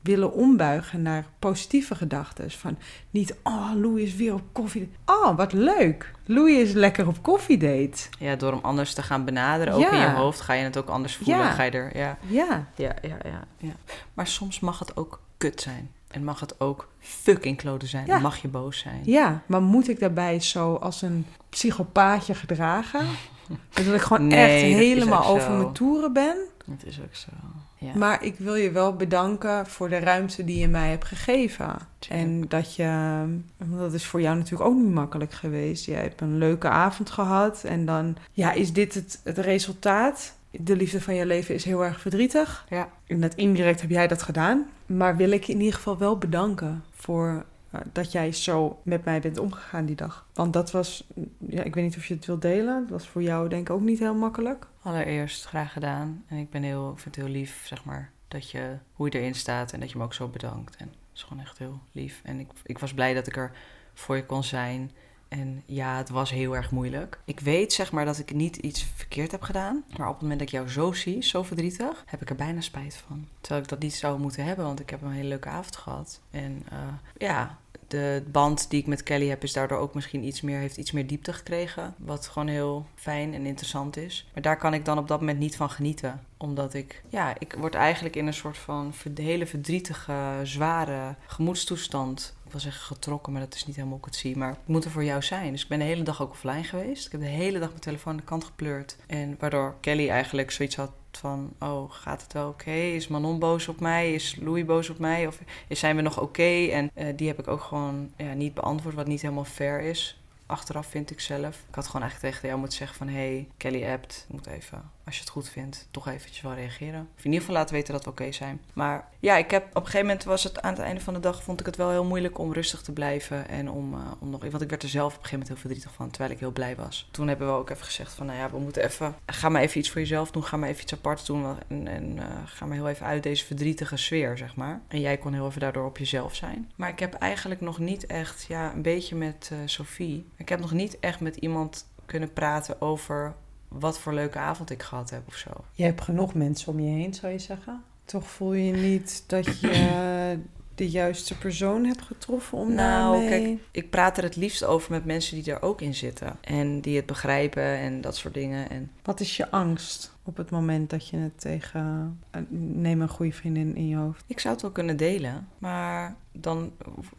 willen 0.00 0.32
ombuigen 0.32 1.02
naar 1.02 1.24
positieve 1.38 1.94
gedachten. 1.94 2.50
Van 2.50 2.78
niet, 3.10 3.36
oh, 3.42 3.70
Louis 3.74 4.02
is 4.02 4.16
weer 4.16 4.34
op 4.34 4.42
koffie. 4.52 4.90
Oh, 5.04 5.36
wat 5.36 5.52
leuk. 5.52 6.12
Louis 6.30 6.68
is 6.68 6.72
lekker 6.72 7.06
op 7.06 7.22
koffiedate. 7.22 7.98
Ja, 8.18 8.36
door 8.36 8.52
hem 8.52 8.60
anders 8.62 8.94
te 8.94 9.02
gaan 9.02 9.24
benaderen, 9.24 9.74
ook 9.74 9.92
in 9.92 9.98
je 9.98 10.10
hoofd, 10.10 10.40
ga 10.40 10.52
je 10.52 10.64
het 10.64 10.76
ook 10.76 10.88
anders 10.88 11.16
voelen. 11.16 11.36
Ja. 11.36 11.50
Ga 11.50 11.62
je 11.62 11.70
er, 11.70 11.96
ja. 11.96 12.18
Ja. 12.26 12.66
Ja, 12.74 12.94
ja, 13.02 13.16
ja, 13.24 13.44
ja. 13.56 13.72
Maar 14.14 14.26
soms 14.26 14.60
mag 14.60 14.78
het 14.78 14.96
ook 14.96 15.20
kut 15.36 15.60
zijn. 15.60 15.90
En 16.08 16.24
mag 16.24 16.40
het 16.40 16.60
ook 16.60 16.88
fucking 16.98 17.56
kloten 17.56 17.88
zijn. 17.88 18.22
Mag 18.22 18.36
je 18.36 18.48
boos 18.48 18.78
zijn. 18.78 19.00
Ja, 19.04 19.42
maar 19.46 19.62
moet 19.62 19.88
ik 19.88 20.00
daarbij 20.00 20.40
zo 20.40 20.74
als 20.74 21.02
een 21.02 21.26
psychopaatje 21.48 22.34
gedragen? 22.34 23.06
dat 23.74 23.86
ik 23.86 24.00
gewoon 24.00 24.30
echt 24.30 24.62
helemaal 24.62 25.24
over 25.24 25.50
mijn 25.50 25.72
toeren 25.72 26.12
ben? 26.12 26.36
Dat 26.64 26.84
is 26.84 27.00
ook 27.00 27.14
zo. 27.14 27.30
Ja. 27.78 27.92
Maar 27.94 28.24
ik 28.24 28.34
wil 28.38 28.54
je 28.54 28.70
wel 28.70 28.96
bedanken 28.96 29.66
voor 29.66 29.88
de 29.88 29.98
ruimte 29.98 30.44
die 30.44 30.58
je 30.58 30.68
mij 30.68 30.90
hebt 30.90 31.04
gegeven. 31.04 31.76
En 32.08 32.48
dat 32.48 32.74
je, 32.74 33.22
dat 33.56 33.92
is 33.92 34.06
voor 34.06 34.20
jou 34.20 34.36
natuurlijk 34.36 34.70
ook 34.70 34.76
niet 34.76 34.94
makkelijk 34.94 35.32
geweest. 35.32 35.84
Jij 35.84 36.00
hebt 36.00 36.20
een 36.20 36.38
leuke 36.38 36.68
avond 36.68 37.10
gehad 37.10 37.64
en 37.64 37.84
dan, 37.84 38.16
ja, 38.32 38.52
is 38.52 38.72
dit 38.72 38.94
het, 38.94 39.20
het 39.24 39.38
resultaat? 39.38 40.36
De 40.50 40.76
liefde 40.76 41.00
van 41.00 41.14
je 41.14 41.26
leven 41.26 41.54
is 41.54 41.64
heel 41.64 41.84
erg 41.84 42.00
verdrietig. 42.00 42.66
Ja. 42.68 42.88
En 43.06 43.20
dat 43.20 43.34
indirect 43.34 43.80
heb 43.80 43.90
jij 43.90 44.08
dat 44.08 44.22
gedaan. 44.22 44.66
Maar 44.86 45.16
wil 45.16 45.30
ik 45.30 45.44
je 45.44 45.52
in 45.52 45.58
ieder 45.58 45.74
geval 45.74 45.98
wel 45.98 46.18
bedanken 46.18 46.84
voor 46.94 47.44
dat 47.92 48.12
jij 48.12 48.32
zo 48.32 48.80
met 48.82 49.04
mij 49.04 49.20
bent 49.20 49.38
omgegaan 49.38 49.84
die 49.86 49.96
dag. 49.96 50.26
Want 50.32 50.52
dat 50.52 50.70
was, 50.70 51.06
ja, 51.38 51.62
ik 51.62 51.74
weet 51.74 51.84
niet 51.84 51.96
of 51.96 52.06
je 52.06 52.14
het 52.14 52.26
wilt 52.26 52.42
delen. 52.42 52.80
Dat 52.80 52.90
was 52.90 53.08
voor 53.08 53.22
jou 53.22 53.48
denk 53.48 53.68
ik 53.68 53.74
ook 53.74 53.80
niet 53.80 53.98
heel 53.98 54.14
makkelijk. 54.14 54.66
Allereerst 54.82 55.44
graag 55.44 55.72
gedaan. 55.72 56.24
En 56.26 56.36
ik 56.36 56.50
ben 56.50 56.62
heel, 56.62 56.92
vind 56.96 57.16
het 57.16 57.24
heel 57.24 57.34
lief, 57.34 57.66
zeg 57.66 57.84
maar, 57.84 58.10
dat 58.28 58.50
je, 58.50 58.76
hoe 58.92 59.08
je 59.10 59.18
erin 59.18 59.34
staat 59.34 59.72
en 59.72 59.80
dat 59.80 59.90
je 59.90 59.98
me 59.98 60.04
ook 60.04 60.14
zo 60.14 60.28
bedankt. 60.28 60.76
En 60.76 60.86
dat 60.86 60.96
is 61.14 61.22
gewoon 61.22 61.42
echt 61.42 61.58
heel 61.58 61.80
lief. 61.92 62.20
En 62.24 62.40
ik, 62.40 62.48
ik 62.64 62.78
was 62.78 62.94
blij 62.94 63.14
dat 63.14 63.26
ik 63.26 63.36
er 63.36 63.52
voor 63.94 64.16
je 64.16 64.26
kon 64.26 64.44
zijn. 64.44 64.90
En 65.28 65.62
ja, 65.66 65.96
het 65.96 66.08
was 66.08 66.30
heel 66.30 66.56
erg 66.56 66.70
moeilijk. 66.70 67.20
Ik 67.24 67.40
weet 67.40 67.72
zeg 67.72 67.92
maar 67.92 68.04
dat 68.04 68.18
ik 68.18 68.32
niet 68.32 68.56
iets 68.56 68.86
verkeerd 68.94 69.30
heb 69.30 69.42
gedaan. 69.42 69.84
Maar 69.96 70.06
op 70.06 70.12
het 70.12 70.22
moment 70.22 70.38
dat 70.38 70.48
ik 70.48 70.54
jou 70.54 70.68
zo 70.68 70.92
zie, 70.92 71.22
zo 71.22 71.42
verdrietig, 71.42 72.02
heb 72.06 72.22
ik 72.22 72.30
er 72.30 72.36
bijna 72.36 72.60
spijt 72.60 73.02
van. 73.06 73.26
Terwijl 73.40 73.62
ik 73.62 73.68
dat 73.68 73.78
niet 73.78 73.94
zou 73.94 74.20
moeten 74.20 74.44
hebben, 74.44 74.64
want 74.64 74.80
ik 74.80 74.90
heb 74.90 75.02
een 75.02 75.10
hele 75.10 75.28
leuke 75.28 75.48
avond 75.48 75.76
gehad. 75.76 76.20
En 76.30 76.62
uh, 76.72 76.78
ja, 77.16 77.58
de 77.88 78.22
band 78.26 78.70
die 78.70 78.80
ik 78.80 78.86
met 78.86 79.02
Kelly 79.02 79.28
heb, 79.28 79.42
is 79.42 79.52
daardoor 79.52 79.78
ook 79.78 79.94
misschien 79.94 80.24
iets 80.24 80.40
meer, 80.40 80.58
heeft 80.58 80.76
iets 80.76 80.92
meer 80.92 81.06
diepte 81.06 81.32
gekregen. 81.32 81.94
Wat 81.98 82.26
gewoon 82.26 82.48
heel 82.48 82.86
fijn 82.94 83.34
en 83.34 83.46
interessant 83.46 83.96
is. 83.96 84.28
Maar 84.34 84.42
daar 84.42 84.58
kan 84.58 84.74
ik 84.74 84.84
dan 84.84 84.98
op 84.98 85.08
dat 85.08 85.20
moment 85.20 85.38
niet 85.38 85.56
van 85.56 85.70
genieten. 85.70 86.22
Omdat 86.36 86.74
ik, 86.74 87.02
ja, 87.08 87.34
ik 87.38 87.54
word 87.58 87.74
eigenlijk 87.74 88.16
in 88.16 88.26
een 88.26 88.34
soort 88.34 88.58
van 88.58 88.92
hele 89.14 89.46
verdrietige, 89.46 90.40
zware 90.42 91.14
gemoedstoestand 91.26 92.36
ik 92.48 92.54
wil 92.54 92.62
zeggen 92.62 92.82
getrokken, 92.82 93.32
maar 93.32 93.42
dat 93.42 93.54
is 93.54 93.66
niet 93.66 93.76
helemaal 93.76 93.98
ik 93.98 94.04
het 94.04 94.16
zie. 94.16 94.36
Maar 94.36 94.52
ik 94.52 94.58
moet 94.66 94.84
er 94.84 94.90
voor 94.90 95.04
jou 95.04 95.22
zijn. 95.22 95.52
Dus 95.52 95.62
ik 95.62 95.68
ben 95.68 95.78
de 95.78 95.84
hele 95.84 96.02
dag 96.02 96.22
ook 96.22 96.30
offline 96.30 96.64
geweest. 96.64 97.06
Ik 97.06 97.12
heb 97.12 97.20
de 97.20 97.26
hele 97.26 97.58
dag 97.58 97.68
mijn 97.68 97.80
telefoon 97.80 98.12
aan 98.12 98.18
de 98.18 98.24
kant 98.24 98.44
gepleurd. 98.44 98.96
En 99.06 99.36
waardoor 99.38 99.74
Kelly 99.80 100.08
eigenlijk 100.08 100.50
zoiets 100.50 100.76
had 100.76 100.90
van... 101.16 101.52
oh, 101.58 101.90
gaat 101.92 102.22
het 102.22 102.32
wel 102.32 102.48
oké? 102.48 102.70
Is 102.70 103.08
Manon 103.08 103.38
boos 103.38 103.68
op 103.68 103.80
mij? 103.80 104.14
Is 104.14 104.36
Louis 104.40 104.64
boos 104.64 104.90
op 104.90 104.98
mij? 104.98 105.26
Of 105.26 105.38
zijn 105.68 105.96
we 105.96 106.02
nog 106.02 106.20
oké? 106.20 106.66
En 106.66 106.90
uh, 106.94 107.06
die 107.16 107.28
heb 107.28 107.38
ik 107.38 107.48
ook 107.48 107.62
gewoon 107.62 108.10
ja, 108.16 108.32
niet 108.32 108.54
beantwoord, 108.54 108.94
wat 108.94 109.06
niet 109.06 109.22
helemaal 109.22 109.44
fair 109.44 109.80
is. 109.80 110.20
Achteraf 110.46 110.86
vind 110.86 111.10
ik 111.10 111.20
zelf. 111.20 111.56
Ik 111.68 111.74
had 111.74 111.86
gewoon 111.86 112.02
eigenlijk 112.02 112.32
tegen 112.32 112.48
jou 112.48 112.60
moeten 112.60 112.78
zeggen 112.78 112.96
van... 112.96 113.08
hey, 113.08 113.48
Kelly 113.56 113.90
appt, 113.92 114.26
moet 114.28 114.46
even 114.46 114.90
als 115.08 115.16
je 115.16 115.22
het 115.22 115.32
goed 115.32 115.48
vindt, 115.48 115.88
toch 115.90 116.08
eventjes 116.08 116.40
wel 116.40 116.54
reageren. 116.54 117.08
Of 117.16 117.24
in 117.24 117.24
ieder 117.24 117.40
geval 117.40 117.54
laten 117.54 117.74
weten 117.74 117.92
dat 117.92 118.04
we 118.04 118.10
oké 118.10 118.32
zijn. 118.32 118.60
Maar 118.72 119.08
ja, 119.18 119.36
ik 119.36 119.50
heb 119.50 119.64
op 119.68 119.74
een 119.74 119.82
gegeven 119.82 120.06
moment 120.06 120.24
was 120.24 120.44
het 120.44 120.62
aan 120.62 120.72
het 120.72 120.82
einde 120.82 121.00
van 121.00 121.14
de 121.14 121.20
dag 121.20 121.42
vond 121.42 121.60
ik 121.60 121.66
het 121.66 121.76
wel 121.76 121.90
heel 121.90 122.04
moeilijk 122.04 122.38
om 122.38 122.52
rustig 122.52 122.82
te 122.82 122.92
blijven 122.92 123.48
en 123.48 123.70
om, 123.70 123.94
uh, 123.94 124.00
om 124.18 124.30
nog. 124.30 124.40
Want 124.40 124.62
ik 124.62 124.70
werd 124.70 124.82
er 124.82 124.88
zelf 124.88 125.14
op 125.14 125.18
een 125.18 125.24
gegeven 125.24 125.38
moment 125.38 125.48
heel 125.48 125.70
verdrietig 125.70 125.92
van, 125.92 126.10
terwijl 126.10 126.32
ik 126.32 126.38
heel 126.38 126.52
blij 126.52 126.76
was. 126.76 127.08
Toen 127.10 127.28
hebben 127.28 127.46
we 127.46 127.52
ook 127.52 127.70
even 127.70 127.84
gezegd 127.84 128.12
van, 128.12 128.26
nou 128.26 128.38
ja, 128.38 128.50
we 128.50 128.58
moeten 128.58 128.84
even, 128.84 129.16
ga 129.26 129.48
maar 129.48 129.62
even 129.62 129.78
iets 129.78 129.90
voor 129.90 130.00
jezelf 130.00 130.30
doen, 130.30 130.44
ga 130.44 130.56
maar 130.56 130.68
even 130.68 130.82
iets 130.82 130.92
apart 130.92 131.26
doen 131.26 131.56
en, 131.68 131.86
en 131.86 132.16
uh, 132.16 132.24
ga 132.44 132.66
maar 132.66 132.76
heel 132.76 132.88
even 132.88 133.06
uit 133.06 133.22
deze 133.22 133.44
verdrietige 133.44 133.96
sfeer, 133.96 134.38
zeg 134.38 134.56
maar. 134.56 134.80
En 134.88 135.00
jij 135.00 135.16
kon 135.16 135.32
heel 135.32 135.46
even 135.46 135.60
daardoor 135.60 135.86
op 135.86 135.98
jezelf 135.98 136.34
zijn. 136.34 136.70
Maar 136.76 136.88
ik 136.88 136.98
heb 136.98 137.14
eigenlijk 137.14 137.60
nog 137.60 137.78
niet 137.78 138.06
echt, 138.06 138.44
ja, 138.48 138.72
een 138.72 138.82
beetje 138.82 139.16
met 139.16 139.50
uh, 139.52 139.58
Sophie. 139.64 140.26
Ik 140.36 140.48
heb 140.48 140.60
nog 140.60 140.72
niet 140.72 140.98
echt 141.00 141.20
met 141.20 141.36
iemand 141.36 141.86
kunnen 142.06 142.32
praten 142.32 142.80
over 142.80 143.34
wat 143.68 143.98
voor 143.98 144.14
leuke 144.14 144.38
avond 144.38 144.70
ik 144.70 144.82
gehad 144.82 145.10
heb 145.10 145.22
of 145.28 145.34
zo. 145.34 145.50
Je 145.72 145.84
hebt 145.84 146.00
genoeg 146.00 146.34
mensen 146.34 146.72
om 146.72 146.80
je 146.80 146.90
heen, 146.90 147.14
zou 147.14 147.32
je 147.32 147.38
zeggen? 147.38 147.82
Toch 148.04 148.28
voel 148.28 148.52
je 148.52 148.72
niet 148.72 149.24
dat 149.26 149.60
je 149.60 150.38
de 150.78 150.90
juiste 150.90 151.38
persoon 151.38 151.84
hebt 151.84 152.02
getroffen 152.02 152.58
om 152.58 152.74
nou, 152.74 153.20
daarmee... 153.20 153.28
kijk, 153.28 153.58
ik 153.70 153.90
praat 153.90 154.16
er 154.16 154.22
het 154.22 154.36
liefst 154.36 154.64
over 154.64 154.90
met 154.90 155.04
mensen 155.04 155.42
die 155.42 155.52
er 155.52 155.62
ook 155.62 155.80
in 155.80 155.94
zitten. 155.94 156.36
En 156.40 156.80
die 156.80 156.96
het 156.96 157.06
begrijpen 157.06 157.62
en 157.62 158.00
dat 158.00 158.16
soort 158.16 158.34
dingen. 158.34 158.70
En... 158.70 158.90
Wat 159.02 159.20
is 159.20 159.36
je 159.36 159.50
angst 159.50 160.16
op 160.28 160.36
het 160.36 160.50
moment 160.50 160.90
dat 160.90 161.08
je 161.08 161.16
het 161.16 161.40
tegen... 161.40 162.18
Neem 162.48 163.00
een 163.00 163.08
goede 163.08 163.32
vriendin 163.32 163.76
in 163.76 163.88
je 163.88 163.96
hoofd. 163.96 164.24
Ik 164.26 164.40
zou 164.40 164.52
het 164.54 164.62
wel 164.62 164.72
kunnen 164.72 164.96
delen, 164.96 165.48
maar 165.58 166.16
dan 166.32 166.72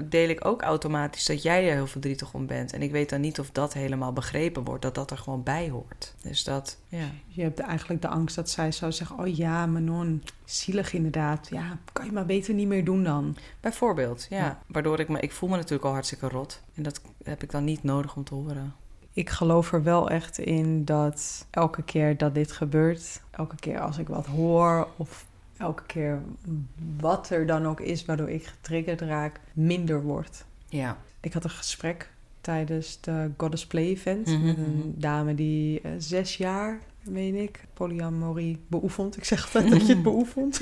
deel 0.06 0.30
ik 0.30 0.46
ook 0.46 0.62
automatisch 0.62 1.26
dat 1.26 1.44
jij 1.44 1.68
er 1.68 1.74
heel 1.74 1.88
verdrietig 1.88 2.34
om 2.34 2.46
bent. 2.46 2.74
En 2.74 2.82
ik 2.82 2.92
weet 2.92 3.10
dan 3.10 3.22
niet 3.22 3.40
of 3.40 3.52
dat 3.52 3.74
helemaal 3.74 4.14
begrepen 4.14 4.64
wordt, 4.64 4.82
dat 4.82 4.96
dat 4.96 5.12
er 5.12 5.18
gewoon 5.18 5.44
bij 5.44 5.70
hoort. 5.70 6.16
Dus 6.22 6.44
dat, 6.44 6.78
ja. 6.88 7.06
Je 7.28 7.42
hebt 7.42 7.60
eigenlijk 7.60 8.02
de 8.02 8.08
angst 8.08 8.36
dat 8.36 8.50
zij 8.50 8.72
zou 8.72 8.92
zeggen: 8.92 9.20
Oh 9.20 9.36
ja, 9.36 9.66
Manon, 9.66 10.24
zielig 10.46 10.94
inderdaad. 10.94 11.48
Ja, 11.50 11.78
kan 11.94 12.06
je 12.06 12.12
maar 12.12 12.26
beter 12.26 12.54
niet 12.54 12.68
meer 12.68 12.86
doen 12.86 13.04
dan. 13.04 13.36
Bijvoorbeeld, 13.60 14.28
ja. 14.30 14.62
Waardoor 14.68 15.00
ik 15.00 15.10
me, 15.10 15.20
ik 15.20 15.32
voel 15.32 15.50
me 15.50 15.56
natuurlijk 15.56 15.86
al 15.86 15.94
hartstikke 15.94 16.28
rot. 16.28 16.62
En 16.74 16.84
dat 16.84 17.02
heb 17.24 17.44
ik 17.44 17.52
dan 17.52 17.64
niet 17.64 17.84
nodig 17.84 18.16
om 18.16 18.24
te 18.24 18.34
horen. 18.34 18.74
Ik 19.20 19.30
geloof 19.30 19.74
er 19.74 19.84
wel 19.84 20.10
echt 20.10 20.38
in 20.38 20.86
dat 20.86 21.46
elke 21.50 21.84
keer 21.84 22.18
dat 22.18 22.36
dit 22.36 22.52
gebeurt, 22.52 23.22
elke 23.32 23.56
keer 23.56 23.80
als 23.80 23.98
ik 23.98 24.08
wat 24.08 24.26
hoor 24.26 24.88
of 24.98 25.26
elke 25.58 25.84
keer 25.86 26.22
wat 27.00 27.30
er 27.30 27.46
dan 27.46 27.68
ook 27.68 27.80
is 27.80 28.06
waardoor 28.06 28.30
ik 28.30 28.46
getriggerd 28.46 29.02
raak, 29.02 29.40
minder 29.54 30.02
wordt. 30.02 30.46
Ja. 30.70 30.98
Ik 31.20 31.34
had 31.34 31.44
een 31.44 31.50
gesprek 31.50 32.10
tijdens 32.42 33.02
de 33.02 33.32
Goddess 33.38 33.68
Play 33.68 33.84
event 33.84 34.28
mhm, 34.28 34.46
met 34.46 34.58
een 34.58 34.78
mhm. 34.78 34.88
dame 34.96 35.36
die 35.36 35.82
uh, 35.84 35.92
zes 35.98 36.38
jaar, 36.38 36.80
meen 37.04 37.36
ik, 37.36 37.66
polyamorie 37.74 38.60
beoefent. 38.68 39.18
Ik 39.18 39.26
zeg 39.26 39.46
altijd 39.46 39.72
dat 39.72 39.88
je 39.88 39.94
het 39.94 40.04
beoefent. 40.12 40.62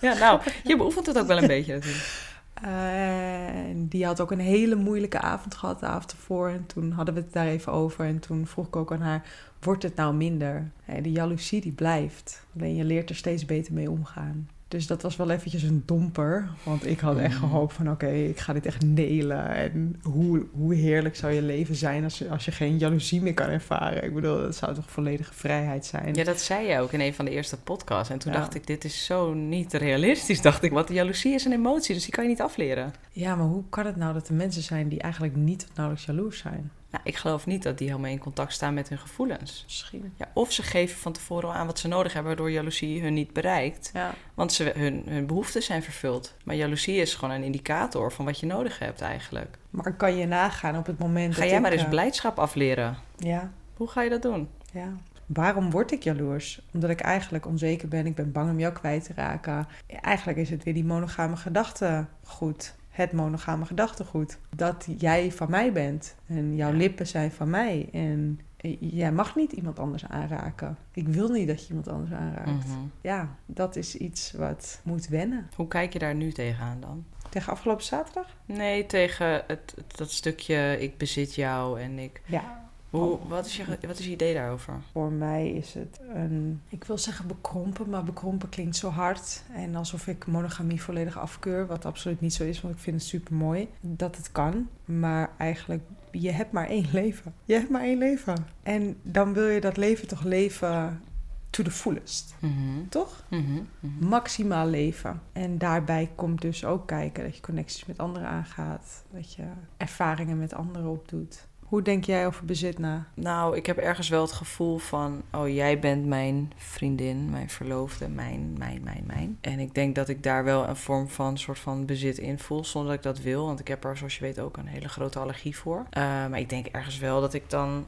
ja, 0.00 0.14
nou, 0.18 0.40
je 0.64 0.76
beoefent 0.76 1.06
het 1.06 1.18
ook 1.18 1.26
wel 1.26 1.38
een 1.38 1.46
beetje 1.46 1.74
natuurlijk. 1.74 2.29
En 2.62 3.86
die 3.88 4.06
had 4.06 4.20
ook 4.20 4.30
een 4.30 4.38
hele 4.38 4.74
moeilijke 4.74 5.20
avond 5.20 5.54
gehad 5.54 5.80
de 5.80 5.86
avond 5.86 6.12
ervoor. 6.12 6.48
En 6.48 6.66
toen 6.66 6.90
hadden 6.90 7.14
we 7.14 7.20
het 7.20 7.32
daar 7.32 7.46
even 7.46 7.72
over. 7.72 8.04
En 8.04 8.18
toen 8.18 8.46
vroeg 8.46 8.66
ik 8.66 8.76
ook 8.76 8.92
aan 8.92 9.00
haar, 9.00 9.22
wordt 9.60 9.82
het 9.82 9.94
nou 9.96 10.14
minder? 10.14 10.70
De 11.02 11.12
jaloezie 11.12 11.60
die 11.60 11.72
blijft. 11.72 12.46
Alleen 12.56 12.74
je 12.74 12.84
leert 12.84 13.10
er 13.10 13.16
steeds 13.16 13.44
beter 13.44 13.72
mee 13.72 13.90
omgaan. 13.90 14.48
Dus 14.70 14.86
dat 14.86 15.02
was 15.02 15.16
wel 15.16 15.30
eventjes 15.30 15.62
een 15.62 15.82
domper. 15.86 16.48
Want 16.62 16.86
ik 16.86 17.00
had 17.00 17.18
echt 17.18 17.34
mm. 17.34 17.40
gehoopt 17.40 17.72
van 17.72 17.90
oké, 17.90 18.08
ik 18.08 18.38
ga 18.38 18.52
dit 18.52 18.66
echt 18.66 18.84
nelen. 18.84 19.48
En 19.48 20.00
hoe, 20.02 20.46
hoe 20.52 20.74
heerlijk 20.74 21.16
zou 21.16 21.32
je 21.32 21.42
leven 21.42 21.74
zijn 21.74 22.04
als, 22.04 22.28
als 22.28 22.44
je 22.44 22.52
geen 22.52 22.78
jaloezie 22.78 23.22
meer 23.22 23.34
kan 23.34 23.48
ervaren. 23.48 24.04
Ik 24.04 24.14
bedoel, 24.14 24.40
dat 24.40 24.56
zou 24.56 24.74
toch 24.74 24.90
volledige 24.90 25.34
vrijheid 25.34 25.86
zijn. 25.86 26.14
Ja, 26.14 26.24
dat 26.24 26.40
zei 26.40 26.66
je 26.66 26.78
ook 26.78 26.92
in 26.92 27.00
een 27.00 27.14
van 27.14 27.24
de 27.24 27.30
eerste 27.30 27.56
podcasts. 27.56 28.12
En 28.12 28.18
toen 28.18 28.32
dacht 28.32 28.54
ik, 28.54 28.66
dit 28.66 28.84
is 28.84 29.04
zo 29.04 29.34
niet 29.34 29.72
realistisch. 29.72 30.40
Dacht 30.40 30.62
ik, 30.62 30.72
want 30.72 30.88
jaloezie 30.88 31.34
is 31.34 31.44
een 31.44 31.52
emotie, 31.52 31.94
dus 31.94 32.04
die 32.04 32.12
kan 32.12 32.24
je 32.24 32.30
niet 32.30 32.40
afleren. 32.40 32.92
Ja, 33.12 33.34
maar 33.34 33.46
hoe 33.46 33.64
kan 33.68 33.86
het 33.86 33.96
nou 33.96 34.12
dat 34.12 34.28
er 34.28 34.34
mensen 34.34 34.62
zijn 34.62 34.88
die 34.88 35.00
eigenlijk 35.00 35.36
niet 35.36 35.66
nauwelijks 35.74 36.06
jaloers 36.06 36.38
zijn? 36.38 36.70
Nou, 36.90 37.04
ik 37.04 37.16
geloof 37.16 37.46
niet 37.46 37.62
dat 37.62 37.78
die 37.78 37.88
helemaal 37.88 38.10
in 38.10 38.18
contact 38.18 38.52
staan 38.52 38.74
met 38.74 38.88
hun 38.88 38.98
gevoelens. 38.98 39.62
Misschien. 39.66 40.12
Ja, 40.16 40.28
of 40.34 40.52
ze 40.52 40.62
geven 40.62 40.98
van 40.98 41.12
tevoren 41.12 41.48
al 41.48 41.54
aan 41.54 41.66
wat 41.66 41.78
ze 41.78 41.88
nodig 41.88 42.12
hebben, 42.12 42.30
waardoor 42.32 42.50
jaloezie 42.50 43.02
hun 43.02 43.14
niet 43.14 43.32
bereikt. 43.32 43.90
Ja. 43.94 44.14
Want 44.34 44.52
ze, 44.52 44.72
hun, 44.76 45.02
hun 45.08 45.26
behoeften 45.26 45.62
zijn 45.62 45.82
vervuld. 45.82 46.34
Maar 46.44 46.56
jaloezie 46.56 46.96
is 46.96 47.14
gewoon 47.14 47.34
een 47.34 47.42
indicator 47.42 48.12
van 48.12 48.24
wat 48.24 48.40
je 48.40 48.46
nodig 48.46 48.78
hebt 48.78 49.00
eigenlijk. 49.00 49.58
Maar 49.70 49.94
kan 49.96 50.16
je 50.16 50.26
nagaan 50.26 50.76
op 50.76 50.86
het 50.86 50.98
moment 50.98 51.34
Ga 51.34 51.40
dat 51.40 51.48
jij 51.48 51.56
ik, 51.56 51.62
maar 51.62 51.72
eens 51.72 51.82
eh, 51.82 51.88
blijdschap 51.88 52.38
afleren. 52.38 52.96
Ja, 53.16 53.52
Hoe 53.76 53.88
ga 53.88 54.02
je 54.02 54.10
dat 54.10 54.22
doen? 54.22 54.48
ja. 54.72 54.92
Waarom 55.26 55.70
word 55.70 55.92
ik 55.92 56.02
jaloers? 56.02 56.60
Omdat 56.72 56.90
ik 56.90 57.00
eigenlijk 57.00 57.46
onzeker 57.46 57.88
ben. 57.88 58.06
Ik 58.06 58.14
ben 58.14 58.32
bang 58.32 58.50
om 58.50 58.58
jou 58.58 58.72
kwijt 58.72 59.04
te 59.04 59.12
raken. 59.14 59.66
Eigenlijk 60.00 60.38
is 60.38 60.50
het 60.50 60.64
weer 60.64 60.74
die 60.74 60.84
monogame 60.84 61.36
gedachtegoed. 61.36 62.74
Het 62.90 63.12
monogame 63.12 63.64
gedachtegoed. 63.64 64.38
Dat 64.56 64.86
jij 64.98 65.32
van 65.32 65.50
mij 65.50 65.72
bent. 65.72 66.14
En 66.26 66.56
jouw 66.56 66.70
Ja. 66.70 66.76
lippen 66.76 67.06
zijn 67.06 67.30
van 67.30 67.50
mij. 67.50 67.88
En 67.92 68.40
jij 68.80 69.12
mag 69.12 69.36
niet 69.36 69.52
iemand 69.52 69.78
anders 69.78 70.04
aanraken. 70.06 70.76
Ik 70.92 71.08
wil 71.08 71.28
niet 71.28 71.48
dat 71.48 71.60
je 71.62 71.68
iemand 71.68 71.88
anders 71.88 72.12
aanraakt. 72.12 72.66
Mhm. 72.66 72.78
Ja, 73.00 73.28
dat 73.46 73.76
is 73.76 73.96
iets 73.96 74.32
wat 74.32 74.80
moet 74.84 75.08
wennen. 75.08 75.48
Hoe 75.56 75.68
kijk 75.68 75.92
je 75.92 75.98
daar 75.98 76.14
nu 76.14 76.32
tegenaan 76.32 76.80
dan? 76.80 77.04
Tegen 77.28 77.52
afgelopen 77.52 77.84
zaterdag? 77.84 78.26
Nee, 78.46 78.86
tegen 78.86 79.42
het- 79.46 79.74
dat 79.96 80.10
stukje 80.10 80.76
ik 80.80 80.96
bezit 80.98 81.34
jou 81.34 81.80
en 81.80 81.98
ik... 81.98 82.22
Ja, 82.26 82.69
Hoe, 82.90 83.18
wat, 83.28 83.46
is 83.46 83.56
je, 83.56 83.64
wat 83.86 83.98
is 83.98 84.04
je 84.04 84.10
idee 84.10 84.34
daarover? 84.34 84.74
Voor 84.92 85.12
mij 85.12 85.50
is 85.50 85.74
het 85.74 86.00
een, 86.14 86.60
ik 86.68 86.84
wil 86.84 86.98
zeggen 86.98 87.26
bekrompen, 87.26 87.90
maar 87.90 88.04
bekrompen 88.04 88.48
klinkt 88.48 88.76
zo 88.76 88.88
hard. 88.88 89.42
En 89.52 89.74
alsof 89.74 90.06
ik 90.06 90.26
monogamie 90.26 90.82
volledig 90.82 91.18
afkeur, 91.18 91.66
wat 91.66 91.84
absoluut 91.84 92.20
niet 92.20 92.34
zo 92.34 92.44
is, 92.44 92.60
want 92.60 92.74
ik 92.74 92.80
vind 92.80 92.96
het 93.00 93.08
super 93.08 93.34
mooi 93.34 93.68
dat 93.80 94.16
het 94.16 94.32
kan. 94.32 94.68
Maar 94.84 95.30
eigenlijk, 95.38 95.82
je 96.10 96.30
hebt 96.30 96.52
maar 96.52 96.68
één 96.68 96.86
leven. 96.92 97.34
Je 97.44 97.54
hebt 97.54 97.70
maar 97.70 97.82
één 97.82 97.98
leven. 97.98 98.46
En 98.62 98.96
dan 99.02 99.32
wil 99.32 99.46
je 99.48 99.60
dat 99.60 99.76
leven 99.76 100.08
toch 100.08 100.22
leven 100.24 101.02
to 101.50 101.62
the 101.62 101.70
fullest, 101.70 102.34
Mhm. 102.40 102.88
toch? 102.88 103.24
Mhm. 103.28 103.42
Mhm. 103.80 104.06
Maximaal 104.08 104.66
leven. 104.66 105.20
En 105.32 105.58
daarbij 105.58 106.10
komt 106.14 106.40
dus 106.40 106.64
ook 106.64 106.86
kijken 106.86 107.24
dat 107.24 107.36
je 107.36 107.42
connecties 107.42 107.84
met 107.86 107.98
anderen 107.98 108.28
aangaat, 108.28 109.04
dat 109.12 109.34
je 109.34 109.42
ervaringen 109.76 110.38
met 110.38 110.54
anderen 110.54 110.90
opdoet. 110.90 111.48
Hoe 111.70 111.82
denk 111.82 112.04
jij 112.04 112.26
over 112.26 112.44
bezit 112.44 112.78
na? 112.78 113.06
Nou, 113.14 113.56
ik 113.56 113.66
heb 113.66 113.76
ergens 113.76 114.08
wel 114.08 114.22
het 114.22 114.32
gevoel 114.32 114.78
van... 114.78 115.22
oh, 115.32 115.48
jij 115.48 115.78
bent 115.78 116.06
mijn 116.06 116.52
vriendin, 116.56 117.30
mijn 117.30 117.50
verloofde, 117.50 118.08
mijn, 118.08 118.54
mijn, 118.58 118.80
mijn, 118.82 119.04
mijn. 119.06 119.38
En 119.40 119.58
ik 119.58 119.74
denk 119.74 119.94
dat 119.94 120.08
ik 120.08 120.22
daar 120.22 120.44
wel 120.44 120.68
een 120.68 120.76
vorm 120.76 121.08
van 121.08 121.38
soort 121.38 121.58
van 121.58 121.86
bezit 121.86 122.18
in 122.18 122.38
voel... 122.38 122.64
zonder 122.64 122.90
dat 122.90 122.98
ik 122.98 123.14
dat 123.14 123.24
wil. 123.24 123.46
Want 123.46 123.60
ik 123.60 123.68
heb 123.68 123.84
er, 123.84 123.96
zoals 123.96 124.18
je 124.18 124.24
weet, 124.24 124.40
ook 124.40 124.56
een 124.56 124.66
hele 124.66 124.88
grote 124.88 125.18
allergie 125.18 125.56
voor. 125.56 125.86
Eh, 125.90 126.02
maar 126.02 126.38
ik 126.38 126.48
denk 126.48 126.66
ergens 126.66 126.98
wel 126.98 127.20
dat 127.20 127.34
ik 127.34 127.50
dan 127.50 127.86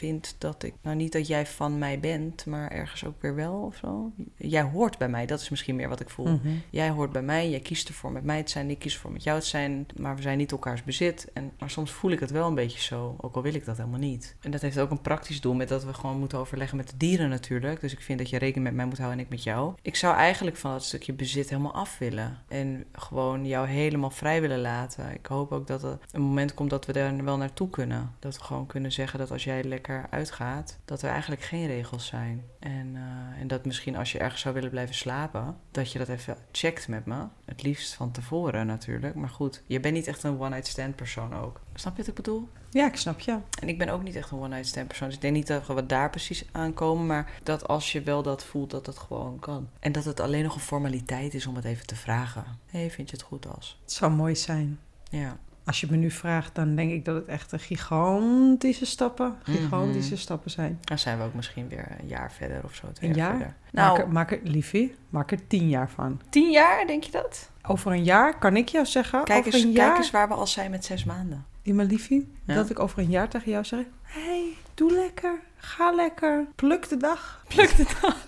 vind 0.00 0.34
dat 0.38 0.62
ik... 0.62 0.74
nou, 0.82 0.96
niet 0.96 1.12
dat 1.12 1.26
jij 1.26 1.46
van 1.46 1.78
mij 1.78 2.00
bent, 2.00 2.46
maar 2.46 2.70
ergens 2.70 3.04
ook 3.04 3.22
weer 3.22 3.34
wel 3.34 3.54
of 3.54 3.76
zo. 3.76 4.12
Jij 4.36 4.62
hoort 4.62 4.98
bij 4.98 5.08
mij, 5.08 5.26
dat 5.26 5.40
is 5.40 5.48
misschien 5.48 5.76
meer 5.76 5.88
wat 5.88 6.00
ik 6.00 6.10
voel. 6.10 6.26
Mhm. 6.26 6.48
Jij 6.70 6.90
hoort 6.90 7.12
bij 7.12 7.22
mij, 7.22 7.50
jij 7.50 7.60
kiest 7.60 7.88
ervoor 7.88 8.12
met 8.12 8.24
mij 8.24 8.42
te 8.42 8.50
zijn, 8.50 8.70
ik 8.70 8.78
kies 8.78 8.94
ervoor 8.94 9.12
met 9.12 9.22
jou 9.22 9.40
te 9.40 9.46
zijn, 9.46 9.86
maar 9.96 10.16
we 10.16 10.22
zijn 10.22 10.38
niet 10.38 10.52
elkaars 10.52 10.84
bezit. 10.84 11.28
En, 11.32 11.52
maar 11.58 11.70
soms 11.70 11.90
voel 11.90 12.10
ik 12.10 12.20
het 12.20 12.30
wel 12.30 12.48
een 12.48 12.54
beetje 12.54 12.80
zo, 12.80 13.16
ook 13.20 13.36
al 13.36 13.42
wil 13.42 13.54
ik 13.54 13.64
dat 13.64 13.76
helemaal 13.76 13.98
niet. 13.98 14.36
En 14.40 14.50
dat 14.50 14.60
heeft 14.60 14.78
ook 14.78 14.90
een 14.90 15.00
praktisch 15.00 15.40
doel 15.40 15.54
met 15.54 15.68
dat 15.68 15.84
we 15.84 15.94
gewoon 15.94 16.18
moeten 16.18 16.38
overleggen 16.38 16.76
met 16.76 16.88
de 16.88 16.96
dieren 16.96 17.28
natuurlijk. 17.28 17.80
Dus 17.80 17.92
ik 17.92 18.00
vind 18.00 18.18
dat 18.18 18.30
je 18.30 18.38
rekening 18.38 18.64
met 18.66 18.74
mij 18.74 18.86
moet 18.86 18.98
houden 18.98 19.18
en 19.18 19.24
ik 19.24 19.30
met 19.30 19.42
jou. 19.42 19.74
Ik 19.82 19.96
zou 19.96 20.16
eigenlijk 20.16 20.56
van 20.56 20.70
dat 20.70 20.84
stukje 20.84 21.12
bezit 21.12 21.50
helemaal 21.50 21.74
af 21.74 21.98
willen. 21.98 22.38
En 22.48 22.84
gewoon 22.92 23.46
jou 23.46 23.66
helemaal 23.66 24.10
vrij 24.10 24.40
willen 24.40 24.60
laten. 24.60 25.14
Ik 25.14 25.26
hoop 25.26 25.52
ook 25.52 25.66
dat 25.66 25.82
er 25.82 25.98
een 26.10 26.22
moment 26.22 26.54
komt 26.54 26.70
dat 26.70 26.86
we 26.86 26.92
daar 26.92 27.24
wel 27.24 27.36
naartoe 27.36 27.70
kunnen. 27.70 28.14
Dat 28.18 28.36
we 28.36 28.44
gewoon 28.44 28.66
kunnen 28.66 28.92
zeggen 28.92 29.18
dat 29.18 29.30
als 29.30 29.44
jij 29.44 29.64
lekker 29.64 29.89
uitgaat, 30.10 30.78
dat 30.84 31.02
er 31.02 31.10
eigenlijk 31.10 31.42
geen 31.42 31.66
regels 31.66 32.06
zijn. 32.06 32.44
En, 32.58 32.90
eh, 32.94 33.40
en 33.40 33.48
dat 33.48 33.64
misschien 33.64 33.96
als 33.96 34.12
je 34.12 34.18
ergens 34.18 34.40
zou 34.40 34.54
willen 34.54 34.70
blijven 34.70 34.94
slapen, 34.94 35.56
dat 35.70 35.92
je 35.92 35.98
dat 35.98 36.08
even 36.08 36.36
checkt 36.52 36.88
met 36.88 37.06
me. 37.06 37.26
Het 37.44 37.62
liefst 37.62 37.94
van 37.94 38.10
tevoren 38.10 38.66
natuurlijk. 38.66 39.14
Maar 39.14 39.28
goed, 39.28 39.62
je 39.66 39.80
bent 39.80 39.94
niet 39.94 40.06
echt 40.06 40.22
een 40.22 40.40
one-night 40.40 40.66
stand 40.66 40.96
persoon 40.96 41.34
ook. 41.34 41.60
Snap 41.74 41.92
je 41.92 41.98
wat 41.98 42.08
ik 42.08 42.14
bedoel? 42.14 42.48
Ja, 42.70 42.86
ik 42.86 42.96
snap 42.96 43.20
je. 43.20 43.38
En 43.60 43.68
ik 43.68 43.78
ben 43.78 43.88
ook 43.88 44.02
niet 44.02 44.16
echt 44.16 44.30
een 44.30 44.38
one-night 44.38 44.66
stand 44.66 44.86
persoon. 44.86 45.06
Dus 45.06 45.16
ik 45.16 45.22
denk 45.22 45.34
niet 45.34 45.46
dat 45.46 45.66
we 45.66 45.86
daar 45.86 46.10
precies 46.10 46.44
aankomen. 46.52 47.06
Maar 47.06 47.30
dat 47.42 47.68
als 47.68 47.92
je 47.92 48.02
wel 48.02 48.22
dat 48.22 48.44
voelt, 48.44 48.70
dat 48.70 48.86
het 48.86 48.98
gewoon 48.98 49.38
kan. 49.38 49.68
En 49.80 49.92
dat 49.92 50.04
het 50.04 50.20
alleen 50.20 50.42
nog 50.42 50.54
een 50.54 50.60
formaliteit 50.60 51.34
is 51.34 51.46
om 51.46 51.56
het 51.56 51.64
even 51.64 51.86
te 51.86 51.96
vragen. 51.96 52.44
Hé, 52.66 52.78
hey, 52.78 52.90
vind 52.90 53.10
je 53.10 53.16
het 53.16 53.24
goed 53.24 53.54
als? 53.54 53.78
Het 53.82 53.92
zou 53.92 54.12
mooi 54.12 54.36
zijn. 54.36 54.78
Ja. 55.10 55.38
Als 55.70 55.80
je 55.80 55.86
me 55.90 55.96
nu 55.96 56.10
vraagt, 56.10 56.54
dan 56.54 56.74
denk 56.74 56.92
ik 56.92 57.04
dat 57.04 57.14
het 57.14 57.26
echt 57.26 57.52
een 57.52 57.58
gigantische 57.60 58.86
stappen, 58.86 59.36
gigantische 59.42 60.12
Mhm. 60.12 60.20
stappen 60.20 60.50
zijn. 60.50 60.78
Dan 60.84 60.98
zijn 60.98 61.18
we 61.18 61.24
ook 61.24 61.34
misschien 61.34 61.68
weer 61.68 61.86
een 62.00 62.06
jaar 62.06 62.32
verder 62.32 62.60
of 62.64 62.74
zo. 62.74 62.92
Twee 62.92 63.10
Een 63.10 63.16
jaar? 63.16 63.30
verder. 63.30 63.46
Maak, 63.72 63.72
Nou, 63.86 64.00
er, 64.00 64.08
maak 64.08 64.30
er, 64.32 64.40
liefie, 64.44 64.94
maak 65.10 65.30
er 65.30 65.46
tien 65.46 65.68
jaar 65.68 65.90
van. 65.90 66.20
tien 66.30 66.50
jaar, 66.50 66.86
denk 66.86 67.02
je 67.04 67.10
dat? 67.12 67.50
Over 67.66 67.92
een 67.92 68.04
jaar 68.04 68.38
kan 68.38 68.56
ik 68.56 68.68
jou 68.68 68.86
zeggen, 68.86 69.24
Kijk 69.24 69.38
over 69.38 69.54
eens, 69.54 69.62
een 69.62 69.72
jaar, 69.72 69.86
kijk 69.86 69.98
eens 69.98 70.10
waar 70.10 70.28
we 70.28 70.34
al 70.34 70.46
zijn 70.46 70.70
met 70.70 70.84
zes 70.84 71.04
maanden. 71.04 71.44
die 71.62 71.74
mijn 71.74 71.88
liefie, 71.88 72.32
Ja. 72.44 72.54
dat 72.54 72.70
ik 72.70 72.78
over 72.78 72.98
een 72.98 73.10
jaar 73.10 73.28
tegen 73.28 73.50
jou 73.50 73.64
zeg, 73.64 73.84
hey, 74.02 74.44
doe 74.74 74.92
lekker, 74.92 75.38
ga 75.56 75.92
lekker, 75.94 76.46
pluk 76.54 76.88
de 76.88 76.96
dag. 76.96 77.42
Pluk 77.54 77.76
de 77.76 77.86
dag. 78.00 78.24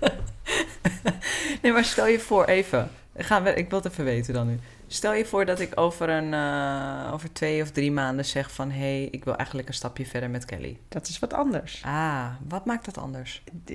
nee, 1.62 1.72
maar 1.72 1.84
stel 1.84 2.06
je 2.06 2.18
voor, 2.20 2.44
even. 2.44 2.90
Gaan 3.16 3.42
we, 3.42 3.54
ik 3.54 3.70
wil 3.70 3.78
het 3.82 3.92
even 3.92 4.04
weten 4.04 4.34
dan 4.34 4.46
nu. 4.46 4.58
Stel 4.94 5.12
je 5.14 5.24
voor 5.24 5.44
dat 5.44 5.60
ik 5.60 5.80
over, 5.80 6.08
een, 6.08 6.34
eh, 6.34 7.12
over 7.12 7.32
twee 7.32 7.62
of 7.62 7.70
drie 7.70 7.92
maanden 7.92 8.24
zeg 8.24 8.50
van... 8.52 8.70
hé, 8.70 8.78
hey, 8.78 9.08
ik 9.10 9.24
wil 9.24 9.36
eigenlijk 9.36 9.68
een 9.68 9.74
stapje 9.74 10.06
verder 10.06 10.30
met 10.30 10.44
Kelly. 10.44 10.78
Dat 10.88 11.08
is 11.08 11.18
wat 11.18 11.32
anders. 11.32 11.82
Ah, 11.84 12.26
wat 12.48 12.64
maakt 12.64 12.84
dat 12.84 12.98
anders? 12.98 13.42
D- 13.64 13.72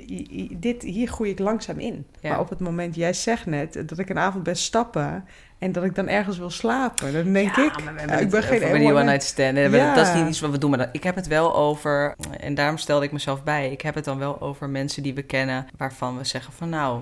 dit, 0.61 0.81
hier 0.81 1.07
groei 1.07 1.29
ik 1.31 1.39
langzaam 1.39 1.79
in. 1.79 2.05
Ja. 2.21 2.29
Maar 2.29 2.39
op 2.39 2.49
het 2.49 2.59
moment, 2.59 2.95
jij 2.95 3.13
zegt 3.13 3.45
net 3.45 3.83
dat 3.85 3.97
ik 3.97 4.09
een 4.09 4.17
avond 4.19 4.43
best 4.43 4.63
stappen 4.63 5.25
en 5.57 5.71
dat 5.71 5.83
ik 5.83 5.95
dan 5.95 6.07
ergens 6.07 6.37
wil 6.37 6.49
slapen, 6.49 7.13
dan 7.13 7.33
denk 7.33 7.55
Ja, 7.55 7.65
ik, 7.65 7.83
maar 7.83 7.93
we 7.93 7.99
eh, 7.99 8.07
hebben 8.07 8.19
ik 8.25 8.29
ben 8.29 8.43
geen 8.43 8.91
one 8.93 9.03
night 9.03 9.23
stand. 9.23 9.57
Ja. 9.57 9.95
Dat 9.95 10.07
is 10.07 10.13
niet 10.13 10.27
iets 10.27 10.39
wat 10.39 10.51
we 10.51 10.57
doen. 10.57 10.69
Maar 10.69 10.79
dat- 10.79 10.89
ik 10.91 11.03
heb 11.03 11.15
het 11.15 11.27
wel 11.27 11.55
over... 11.55 12.15
En 12.39 12.55
daarom 12.55 12.77
stelde 12.77 13.05
ik 13.05 13.11
mezelf 13.11 13.43
bij. 13.43 13.71
Ik 13.71 13.81
heb 13.81 13.95
het 13.95 14.05
dan 14.05 14.17
wel 14.17 14.41
over 14.41 14.69
mensen 14.69 15.03
die 15.03 15.13
we 15.13 15.21
kennen... 15.23 15.67
waarvan 15.77 16.17
we 16.17 16.23
zeggen 16.23 16.53
van 16.53 16.69
nou... 16.69 17.01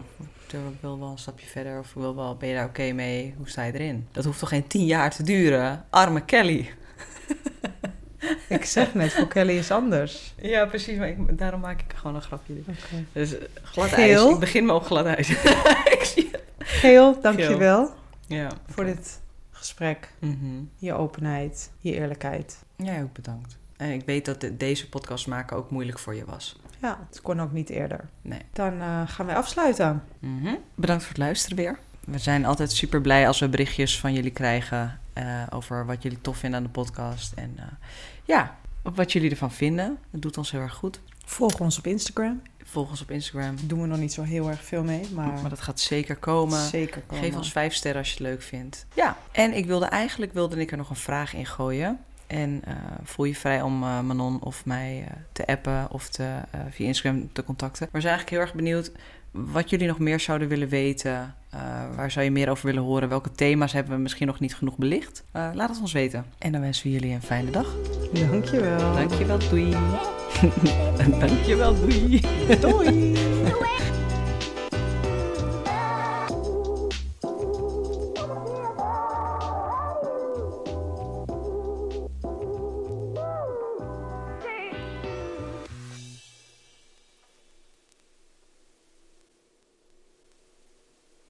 Ik 0.54 0.82
wil 0.82 1.00
wel 1.00 1.10
een 1.10 1.18
stapje 1.18 1.48
verder 1.48 1.80
of 1.80 1.88
ik 1.88 1.94
wil 1.94 2.16
wel, 2.16 2.36
ben 2.38 2.50
je 2.50 2.56
daar 2.56 2.66
oké 2.66 2.92
mee? 2.92 3.34
Hoe 3.38 3.50
sta 3.50 3.64
je 3.64 3.74
erin? 3.74 4.08
Dat 4.12 4.26
hoeft 4.26 4.40
toch 4.40 4.50
geen 4.50 4.68
tien 4.68 4.86
jaar 4.86 5.12
te 5.16 5.24
duren? 5.24 5.86
Arme 5.90 6.26
Kelly. 6.26 6.70
Ik 8.50 8.66
zeg 8.66 8.94
net, 8.94 9.12
voor 9.14 9.28
Kelly 9.28 9.58
is 9.58 9.72
anders. 9.72 10.34
Ja, 10.42 10.66
precies. 10.66 10.98
Maar 10.98 11.08
ik- 11.08 11.38
daarom 11.38 11.60
maak 11.62 11.82
ik 11.82 11.94
gewoon 11.96 12.16
een 12.16 12.22
grapje. 12.22 12.54
Dus 13.12 13.38
eh, 13.38 13.46
glad 13.64 13.88
Geel. 13.88 14.24
ijs. 14.26 14.34
Ik 14.34 14.40
begin 14.40 14.66
me 14.66 14.74
op 14.74 14.84
glad 14.86 15.06
ijs. 15.06 15.30
ik 15.98 16.02
zie 16.04 16.30
het. 16.32 16.42
Geel, 16.58 17.22
dankjewel 17.22 17.94
Ja. 18.28 18.52
voor 18.68 18.86
dit 18.86 19.20
gesprek, 19.52 20.12
Mhm. 20.20 20.64
je 20.76 20.94
openheid, 20.94 21.72
je 21.80 21.94
eerlijkheid. 21.94 22.64
Jij 22.76 23.02
ook 23.04 23.14
bedankt. 23.14 23.58
En 23.78 23.92
ik 23.92 24.06
weet 24.06 24.26
dat 24.26 24.42
de- 24.42 24.58
deze 24.58 24.90
podcast 24.90 25.28
maken 25.28 25.58
ook 25.58 25.70
moeilijk 25.72 26.00
voor 26.00 26.16
je 26.16 26.26
was. 26.26 26.56
Ja, 26.82 27.00
het 27.10 27.22
kon 27.22 27.42
ook 27.42 27.52
niet 27.52 27.70
eerder. 27.70 28.10
Nee. 28.22 28.42
Dan 28.54 28.82
eh, 28.82 29.02
gaan 29.08 29.26
wij 29.26 29.36
afsluiten. 29.36 30.04
Mhm. 30.20 30.54
Bedankt 30.76 31.02
voor 31.04 31.12
het 31.12 31.22
luisteren 31.22 31.58
weer. 31.58 31.80
We 32.06 32.18
zijn 32.18 32.46
altijd 32.46 32.72
super 32.72 33.02
blij 33.02 33.28
als 33.28 33.40
we 33.40 33.50
berichtjes 33.50 34.00
van 34.00 34.14
jullie 34.14 34.32
krijgen 34.32 35.00
eh, 35.14 35.44
over 35.50 35.86
wat 35.86 36.04
jullie 36.04 36.22
tof 36.22 36.38
vinden 36.38 36.60
aan 36.60 36.66
de 36.66 36.72
podcast. 36.72 37.34
En 37.34 37.54
eh, 37.58 37.64
ja, 38.24 38.56
wat 38.82 39.12
jullie 39.12 39.30
ervan 39.32 39.52
vinden. 39.52 39.98
Dat 40.12 40.22
doet 40.22 40.38
ons 40.38 40.52
heel 40.52 40.62
erg 40.62 40.74
goed. 40.74 41.00
Volg 41.26 41.60
ons 41.60 41.78
op 41.78 41.88
Instagram. 41.88 42.42
Volg 42.64 42.90
ons 42.90 43.02
op 43.02 43.12
Instagram. 43.12 43.56
Doen 43.64 43.82
we 43.82 43.88
nog 43.88 43.98
niet 43.98 44.14
zo 44.14 44.22
heel 44.24 44.50
erg 44.50 44.64
veel 44.64 44.84
mee, 44.84 45.08
maar, 45.14 45.28
Maar 45.42 45.50
dat 45.50 45.62
gaat 45.62 45.80
zeker 45.80 46.16
komen. 46.16 46.60
zeker 46.68 47.02
komen. 47.08 47.24
Geef 47.24 47.36
ons 47.36 47.52
vijf 47.52 47.74
sterren 47.74 48.00
als 48.00 48.08
je 48.10 48.14
het 48.18 48.24
leuk 48.24 48.42
vindt. 48.42 48.86
Ja, 48.96 49.18
en 49.32 49.54
ik 49.54 49.66
wilde 49.66 49.86
eigenlijk 49.86 50.34
wilde 50.34 50.56
ik 50.60 50.72
er 50.72 50.78
nog 50.78 50.90
een 50.90 50.96
vraag 50.96 51.34
in 51.34 51.46
gooien. 51.46 52.00
En 52.28 52.62
eh, 52.66 52.76
voel 53.04 53.26
je 53.26 53.36
vrij 53.36 53.62
om 53.62 53.84
eh, 53.84 54.02
Manon 54.02 54.42
of 54.42 54.66
mij 54.66 55.06
eh, 55.08 55.16
te 55.32 55.46
appen 55.46 55.88
of 55.92 56.10
te, 56.10 56.36
via 56.70 56.88
Instagram 56.88 57.30
te 57.34 57.44
contacten. 57.44 57.90
We 57.92 58.02
zijn 58.02 58.14
eigenlijk 58.14 58.30
heel 58.30 58.40
erg 58.40 58.54
benieuwd 58.54 58.92
wat 59.32 59.70
jullie 59.70 59.88
nog 59.88 60.00
meer 60.00 60.20
zouden 60.20 60.48
willen 60.48 60.68
weten. 60.68 61.36
Waar 61.96 62.12
zou 62.12 62.26
je 62.26 62.32
meer 62.32 62.50
over 62.50 62.66
willen 62.66 62.84
horen? 62.84 63.10
Welke 63.10 63.32
thema's 63.32 63.74
hebben 63.74 63.96
we 63.96 64.02
misschien 64.02 64.28
nog 64.28 64.40
niet 64.40 64.56
genoeg 64.56 64.78
belicht? 64.78 65.24
Laat 65.32 65.70
het 65.70 65.82
ons 65.82 65.94
weten. 65.94 66.26
En 66.38 66.52
dan 66.52 66.62
wensen 66.62 66.84
we 66.84 66.92
jullie 66.92 67.14
een 67.14 67.22
fijne 67.22 67.52
dag. 67.52 67.76
Dankjewel. 68.14 68.94
Dankjewel, 68.94 69.38
doei. 69.50 69.76
Dankjewel, 71.20 71.76
doei. 71.80 72.22
Doei. 72.60 73.16
Away 73.52 74.06